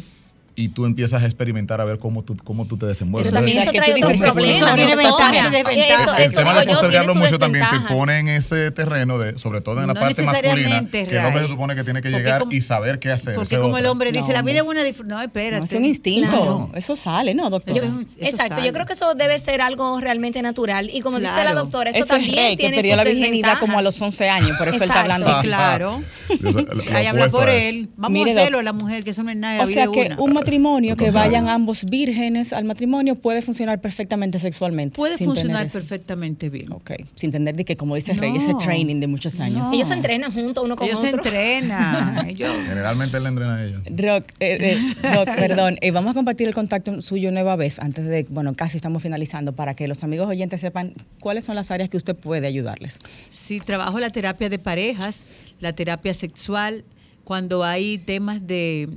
y 0.58 0.68
tú 0.70 0.86
empiezas 0.86 1.22
a 1.22 1.26
experimentar 1.26 1.80
a 1.80 1.84
ver 1.84 1.98
cómo 1.98 2.22
tú, 2.24 2.36
cómo 2.42 2.66
tú 2.66 2.76
te 2.76 2.86
desenvuelves. 2.86 3.30
Pero 3.30 3.36
también 3.40 3.58
O 3.58 3.62
sea, 3.62 3.70
eso 3.70 3.72
que 3.72 3.78
trae 3.78 3.90
tú 3.92 3.98
otros 3.98 4.12
dices 4.12 4.26
que 4.26 4.32
problemas. 4.32 4.56
eso 4.66 4.74
tiene 4.74 4.96
ventajas 4.96 5.46
y 5.46 5.50
desventajas. 5.50 6.20
El 6.20 6.34
tema 6.34 6.54
de 6.54 6.66
yo, 6.66 6.72
postergarlo 6.72 7.14
mucho 7.14 7.38
también 7.38 7.64
te 7.70 7.94
pone 7.94 8.18
en 8.18 8.28
ese 8.28 8.70
terreno 8.72 9.18
de, 9.18 9.38
sobre 9.38 9.60
todo 9.60 9.80
en 9.80 9.86
la 9.86 9.94
No 9.94 10.00
parte 10.00 10.22
masculina, 10.22 10.84
que 10.90 11.02
el 11.16 11.24
hombre 11.24 11.42
se 11.42 11.48
supone 11.48 11.74
que 11.76 11.84
tiene 11.84 12.02
que 12.02 12.08
Porque 12.10 12.18
llegar 12.24 12.40
como- 12.40 12.52
y 12.52 12.60
saber 12.60 12.98
qué 12.98 13.10
hacer. 13.12 13.34
Porque 13.36 13.56
como 13.56 13.78
el 13.78 13.84
otro. 13.84 13.92
hombre 13.92 14.10
dice, 14.12 14.26
No, 14.28 14.34
la 14.34 14.42
vida 14.42 14.56
es 14.56 14.62
una... 14.62 14.82
No, 15.06 15.22
espérate. 15.22 15.58
No, 15.60 15.64
es 15.64 15.72
un 15.72 15.84
instinto. 15.84 16.30
Claro. 16.30 16.70
Eso 16.74 16.96
sale, 16.96 17.34
¿no, 17.34 17.50
doctor? 17.50 17.76
Eso 17.76 17.86
es 17.86 17.92
eso 17.92 18.06
Exacto, 18.18 18.54
sale. 18.56 18.66
yo 18.66 18.72
creo 18.72 18.86
que 18.86 18.92
eso 18.94 19.14
debe 19.14 19.38
ser 19.38 19.60
algo 19.60 20.00
realmente 20.00 20.42
natural. 20.42 20.90
Y 20.92 21.00
como 21.02 21.20
dice 21.20 21.30
la 21.36 21.42
Claro. 21.42 21.60
doctora, 21.60 21.90
eso, 21.90 21.98
Eso 22.00 22.16
es 22.16 22.22
también 22.22 22.36
rey, 22.36 22.50
que 22.56 22.62
tiene 22.62 22.76
perdió 22.76 22.92
sus 22.92 22.96
la 22.96 23.04
virginidad 23.04 23.58
como 23.60 23.78
a 23.78 23.82
los 23.82 24.02
11 24.02 24.28
años, 24.28 24.56
por 24.58 24.66
eso 24.68 24.76
él 24.78 24.82
está 24.90 25.02
hablando 25.02 25.28
así. 25.28 25.46
Claro. 25.46 26.00
Yo 26.40 26.96
Ahí 26.96 27.06
habla 27.06 27.28
por 27.28 27.48
él. 27.48 27.88
Vamos 27.96 28.26
a 28.26 28.30
hacerlo, 28.30 28.62
la 28.62 28.72
mujer, 28.72 29.04
que 29.04 29.10
eso 29.10 29.22
no 29.22 29.30
es 29.30 29.36
nada. 29.36 29.62
O 29.62 29.66
sea 29.66 29.84
es 29.84 29.90
que 29.90 30.06
una. 30.06 30.16
un 30.20 30.32
matrimonio 30.52 30.96
que 30.96 31.10
vayan 31.10 31.48
ambos 31.48 31.84
vírgenes 31.84 32.52
al 32.52 32.64
matrimonio 32.64 33.14
puede 33.16 33.42
funcionar 33.42 33.80
perfectamente 33.80 34.38
sexualmente. 34.38 34.96
Puede 34.96 35.18
funcionar 35.18 35.70
perfectamente 35.70 36.48
bien. 36.48 36.72
Ok, 36.72 36.92
sin 37.14 37.30
tener 37.30 37.54
de 37.54 37.64
que, 37.64 37.76
como 37.76 37.94
dice 37.94 38.14
Rey, 38.14 38.32
No. 38.32 38.38
ese 38.38 38.54
training 38.54 39.00
de 39.00 39.06
muchos 39.06 39.38
años. 39.40 39.68
No. 39.68 39.72
Ellos 39.72 39.88
se 39.88 39.94
entrenan 39.94 40.32
juntos 40.32 40.64
uno 40.64 40.76
con 40.76 40.86
Ellos 40.86 41.00
se 41.00 41.08
otro. 41.08 41.22
entrenan. 41.22 42.28
ellos- 42.30 42.50
Generalmente 42.66 43.16
él 43.18 43.22
le 43.24 43.28
entrena 43.28 43.56
a 43.56 43.64
ella. 43.64 43.78
Rock, 43.86 44.24
eh, 44.40 44.78
eh, 45.02 45.14
Doc, 45.14 45.28
perdón, 45.36 45.76
eh, 45.80 45.90
vamos 45.90 46.12
a 46.12 46.14
compartir 46.14 46.48
el 46.48 46.54
contacto 46.54 47.00
suyo 47.02 47.30
nueva 47.30 47.56
vez 47.56 47.78
antes 47.78 48.06
de, 48.06 48.24
bueno, 48.30 48.54
casi 48.54 48.76
estamos 48.78 49.02
finalizando 49.02 49.52
para 49.54 49.74
que 49.74 49.86
los 49.88 50.02
amigos 50.04 50.28
oyentes 50.28 50.60
sepan 50.60 50.94
cuáles 51.20 51.44
son 51.44 51.54
las 51.56 51.70
áreas 51.70 51.88
que 51.90 51.96
usted 51.96 52.16
puede 52.16 52.46
ayudarles. 52.46 52.98
Sí, 53.30 53.60
trabajo 53.60 54.00
la 54.00 54.10
terapia 54.10 54.48
de 54.48 54.58
parejas, 54.58 55.26
la 55.60 55.72
terapia 55.74 56.14
sexual, 56.14 56.84
cuando 57.24 57.62
hay 57.64 57.98
temas 57.98 58.46
de 58.46 58.88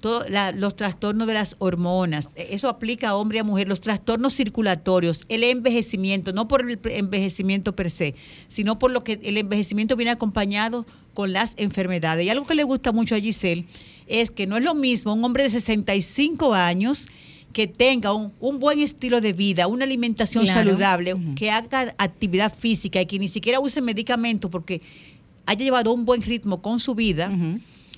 todo 0.00 0.28
la- 0.28 0.50
los 0.50 0.74
trastornos 0.74 1.28
de 1.28 1.34
las 1.34 1.54
hormonas, 1.60 2.30
eh, 2.34 2.48
eso 2.50 2.68
aplica 2.68 3.10
a 3.10 3.14
hombre 3.14 3.36
y 3.36 3.38
a 3.38 3.44
mujer, 3.44 3.68
los 3.68 3.80
trastornos 3.80 4.34
circulatorios, 4.34 5.24
el 5.28 5.44
envejecimiento, 5.44 6.32
no 6.32 6.48
por 6.48 6.68
el 6.68 6.80
envejecimiento 6.90 7.76
per 7.76 7.88
se, 7.88 8.16
sino 8.48 8.80
por 8.80 8.90
lo 8.90 9.04
que 9.04 9.20
el 9.22 9.38
envejecimiento 9.38 9.94
viene 9.94 10.10
acompañado 10.10 10.86
con 11.14 11.32
las 11.32 11.54
enfermedades. 11.56 12.26
Y 12.26 12.30
algo 12.30 12.48
que 12.48 12.56
le 12.56 12.64
gusta 12.64 12.90
mucho 12.90 13.14
a 13.14 13.20
Giselle 13.20 13.64
es 14.08 14.32
que 14.32 14.48
no 14.48 14.56
es 14.56 14.64
lo 14.64 14.74
mismo 14.74 15.14
un 15.14 15.24
hombre 15.24 15.44
de 15.44 15.50
65 15.50 16.52
años 16.52 17.06
que 17.52 17.66
tenga 17.66 18.12
un, 18.14 18.32
un 18.40 18.58
buen 18.58 18.80
estilo 18.80 19.20
de 19.20 19.32
vida, 19.32 19.66
una 19.66 19.84
alimentación 19.84 20.44
Claro. 20.44 20.60
saludable, 20.70 21.14
que 21.36 21.50
haga 21.50 21.94
actividad 21.98 22.52
física 22.54 23.00
y 23.00 23.06
que 23.06 23.18
ni 23.18 23.28
siquiera 23.28 23.60
use 23.60 23.80
medicamentos 23.82 24.50
porque 24.50 24.80
haya 25.46 25.64
llevado 25.64 25.92
un 25.92 26.04
buen 26.04 26.22
ritmo 26.22 26.62
con 26.62 26.80
su 26.80 26.94
vida, 26.94 27.30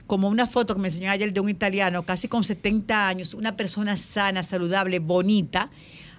como 0.07 0.29
una 0.29 0.47
foto 0.47 0.75
que 0.75 0.81
me 0.81 0.89
enseñó 0.89 1.11
ayer 1.11 1.33
de 1.33 1.41
un 1.41 1.49
italiano, 1.49 2.03
casi 2.05 2.29
con 2.29 2.45
70 2.45 3.09
años, 3.09 3.33
una 3.35 3.57
persona 3.57 3.97
sana, 3.97 4.43
saludable, 4.43 4.99
bonita, 4.99 5.71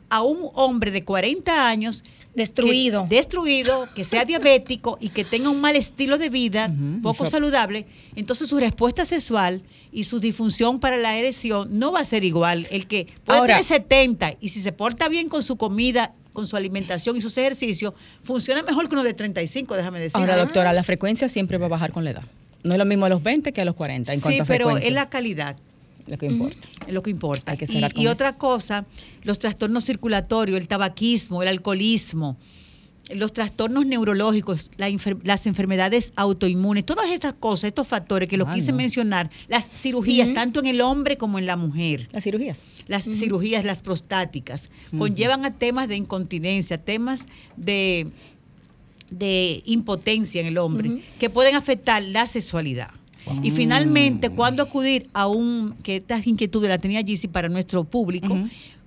a 0.09 0.21
un 0.23 0.49
hombre 0.53 0.91
de 0.91 1.03
40 1.03 1.67
años 1.67 2.03
Destruido. 2.35 3.07
que- 3.07 3.15
destruido, 3.15 3.87
que 3.95 4.03
sea 4.03 4.25
diabético 4.25 4.97
y 4.99 5.09
que 5.09 5.23
tenga 5.25 5.49
un 5.49 5.61
mal 5.61 5.75
estilo 5.75 6.17
de 6.17 6.29
vida, 6.29 6.69
poco 7.01 7.25
saludable, 7.25 7.85
entonces 8.15 8.49
su 8.49 8.57
respuesta 8.59 9.05
sexual 9.05 9.61
y 9.91 10.03
su 10.03 10.19
disfunción 10.19 10.79
para 10.79 10.97
la 10.97 11.17
erección 11.17 11.79
no 11.79 11.91
va 11.91 12.01
a 12.01 12.05
ser 12.05 12.23
igual. 12.23 12.67
El 12.71 12.87
que 12.87 13.07
puede 13.23 13.39
Ahora- 13.39 13.55
tener 13.55 13.65
70 13.67 14.33
y 14.41 14.49
si 14.49 14.61
se 14.61 14.71
porta 14.71 15.07
bien 15.07 15.29
con 15.29 15.43
su 15.43 15.55
comida, 15.55 16.13
con 16.33 16.47
su 16.47 16.57
alimentación 16.57 17.15
y 17.15 17.21
sus 17.21 17.37
ejercicios, 17.37 17.93
funciona 18.23 18.61
mejor 18.63 18.89
que 18.89 18.95
uno 18.95 19.03
de 19.03 19.13
35, 19.13 19.75
déjame 19.75 19.99
decir. 20.01 20.17
Ahora, 20.19 20.35
doctora, 20.35 20.73
la 20.73 20.83
frecuencia 20.83 21.29
siempre 21.29 21.57
va 21.57 21.67
a 21.67 21.69
bajar 21.69 21.91
con 21.93 22.03
la 22.03 22.11
edad. 22.11 22.23
No 22.63 22.73
es 22.73 22.77
lo 22.77 22.83
mismo 22.85 23.05
a 23.05 23.09
los 23.09 23.23
20 23.23 23.53
que 23.53 23.61
a 23.61 23.65
los 23.65 23.75
40 23.75 24.11
en 24.11 24.19
sí, 24.19 24.23
cuanto 24.23 24.43
a 24.43 24.45
pero 24.45 24.65
frecuencia. 24.65 24.87
es 24.89 24.93
la 24.93 25.07
calidad. 25.09 25.55
Lo 26.07 26.17
que 26.17 26.25
importa. 26.27 26.67
Es 26.87 26.93
lo 26.93 27.01
que 27.03 27.09
importa. 27.11 27.51
Hay 27.51 27.57
que 27.57 27.65
y 27.69 28.01
y 28.03 28.07
otra 28.07 28.37
cosa, 28.37 28.85
los 29.23 29.39
trastornos 29.39 29.85
circulatorios, 29.85 30.59
el 30.59 30.67
tabaquismo, 30.67 31.41
el 31.41 31.47
alcoholismo, 31.47 32.37
los 33.13 33.33
trastornos 33.33 33.85
neurológicos, 33.85 34.71
la 34.77 34.89
enfer- 34.89 35.19
las 35.23 35.45
enfermedades 35.45 36.11
autoinmunes, 36.15 36.85
todas 36.85 37.07
estas 37.09 37.33
cosas, 37.33 37.65
estos 37.65 37.87
factores 37.87 38.27
que 38.27 38.35
los 38.37 38.47
Ah, 38.47 38.53
quise 38.55 38.71
no. 38.71 38.77
mencionar, 38.77 39.29
las 39.47 39.69
cirugías, 39.69 40.33
tanto 40.33 40.59
en 40.59 40.65
el 40.67 40.81
hombre 40.81 41.15
como 41.17 41.37
en 41.37 41.45
la 41.45 41.55
mujer. 41.55 42.09
Las 42.11 42.23
cirugías. 42.23 42.57
Las 42.87 43.03
cirugías, 43.03 43.63
las 43.63 43.81
prostáticas, 43.81 44.69
conllevan 44.97 45.45
a 45.45 45.53
temas 45.53 45.87
de 45.87 45.95
incontinencia, 45.97 46.77
temas 46.79 47.25
de, 47.57 48.07
de 49.09 49.61
impotencia 49.65 50.41
en 50.41 50.47
el 50.47 50.57
hombre, 50.57 51.03
que 51.19 51.29
pueden 51.29 51.55
afectar 51.55 52.03
la 52.03 52.25
sexualidad. 52.27 52.89
Y 53.41 53.51
finalmente, 53.51 54.29
¿cuándo 54.29 54.63
acudir 54.63 55.09
a 55.13 55.27
un, 55.27 55.75
que 55.83 55.97
estas 55.97 56.25
inquietudes 56.27 56.69
las 56.69 56.81
tenía 56.81 57.03
Gizzy 57.03 57.27
para 57.27 57.49
nuestro 57.49 57.83
público, 57.83 58.37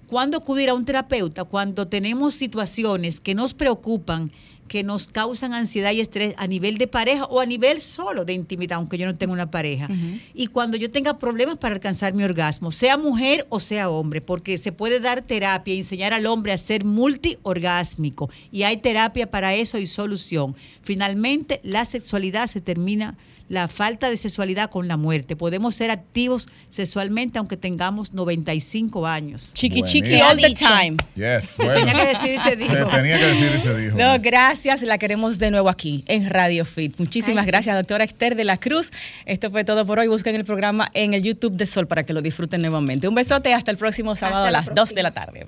¿cuándo 0.07 0.37
acudir 0.37 0.71
a 0.71 0.75
un 0.75 0.85
terapeuta? 0.85 1.45
Cuando 1.45 1.89
tenemos 1.89 2.35
situaciones 2.35 3.21
que 3.21 3.35
nos 3.35 3.55
preocupan, 3.55 4.31
que 4.69 4.85
nos 4.85 5.09
causan 5.09 5.55
ansiedad 5.55 5.91
y 5.93 6.01
estrés 6.01 6.35
a 6.37 6.47
nivel 6.47 6.79
de 6.79 6.87
pareja 6.87 7.25
o 7.25 7.41
a 7.41 7.47
nivel 7.47 7.81
solo 7.81 8.25
de 8.25 8.35
intimidad, 8.35 8.77
aunque 8.77 8.99
yo 8.99 9.07
no 9.07 9.17
tenga 9.17 9.33
una 9.33 9.51
pareja. 9.51 9.89
Y 10.35 10.47
cuando 10.49 10.77
yo 10.77 10.91
tenga 10.91 11.19
problemas 11.19 11.57
para 11.57 11.75
alcanzar 11.75 12.13
mi 12.13 12.23
orgasmo, 12.23 12.71
sea 12.71 12.97
mujer 12.97 13.47
o 13.49 13.59
sea 13.59 13.89
hombre, 13.89 14.21
porque 14.21 14.59
se 14.59 14.71
puede 14.71 15.01
dar 15.01 15.23
terapia 15.23 15.75
enseñar 15.75 16.13
al 16.13 16.27
hombre 16.27 16.53
a 16.53 16.59
ser 16.59 16.85
multiorgásmico. 16.85 18.31
Y 18.53 18.63
hay 18.63 18.77
terapia 18.77 19.31
para 19.31 19.55
eso 19.55 19.79
y 19.79 19.87
solución. 19.87 20.55
Finalmente, 20.83 21.61
la 21.65 21.85
sexualidad 21.85 22.49
se 22.49 22.61
termina 22.61 23.17
la 23.49 23.69
falta 23.69 24.11
de 24.11 24.17
sexualidad 24.17 24.71
con 24.71 24.89
la 24.89 24.97
muerte. 24.97 25.37
Podemos 25.37 25.75
ser 25.75 25.91
activos 25.91 26.49
sexualmente 26.71 27.39
aunque 27.39 27.57
tengamos 27.57 28.13
95 28.13 29.07
años. 29.07 29.53
Chiqui 29.55 29.83
chiqui 29.83 30.21
all 30.21 30.41
the 30.41 30.55
time. 30.55 30.97
Yes, 31.15 31.55
bueno. 31.57 31.75
tenía 31.75 31.95
que 31.95 32.07
decir 32.07 32.35
y 32.35 32.39
se 32.39 32.51
Se 32.51 32.57
dijo. 32.57 32.89
tenía 32.89 33.19
que 33.19 33.27
decir 33.27 33.53
y 33.55 33.59
se 33.59 33.77
dijo. 33.77 33.97
No, 33.97 34.19
gracias. 34.21 34.83
La 34.83 34.99
queremos 34.99 35.39
de 35.39 35.51
nuevo 35.51 35.69
aquí 35.69 36.05
en 36.07 36.29
Radio 36.29 36.65
Fit. 36.65 36.99
Muchísimas 36.99 37.39
Ay, 37.43 37.45
sí. 37.45 37.51
gracias, 37.51 37.77
doctora 37.77 38.05
Esther 38.05 38.37
de 38.37 38.45
la 38.45 38.57
Cruz. 38.57 38.91
Esto 39.27 39.51
fue 39.51 39.65
todo 39.65 39.85
por 39.87 39.99
hoy. 39.99 40.09
Busquen 40.09 40.35
el 40.37 40.45
programa 40.45 40.89
en 40.95 41.15
el 41.15 41.23
YouTube 41.23 41.55
de 41.57 41.67
Sol 41.67 41.87
para 41.87 42.05
que 42.05 42.13
lo 42.13 42.23
disfruten 42.23 42.61
nuevamente. 42.61 43.09
Un 43.09 43.15
besote. 43.15 43.55
Hasta 43.55 43.71
el 43.71 43.77
próximo 43.77 44.15
sábado 44.17 44.45
Hasta 44.45 44.49
a 44.49 44.53
la 44.53 44.59
las 44.67 44.75
2 44.75 44.95
de 44.95 45.03
la 45.03 45.11
tarde. 45.13 45.47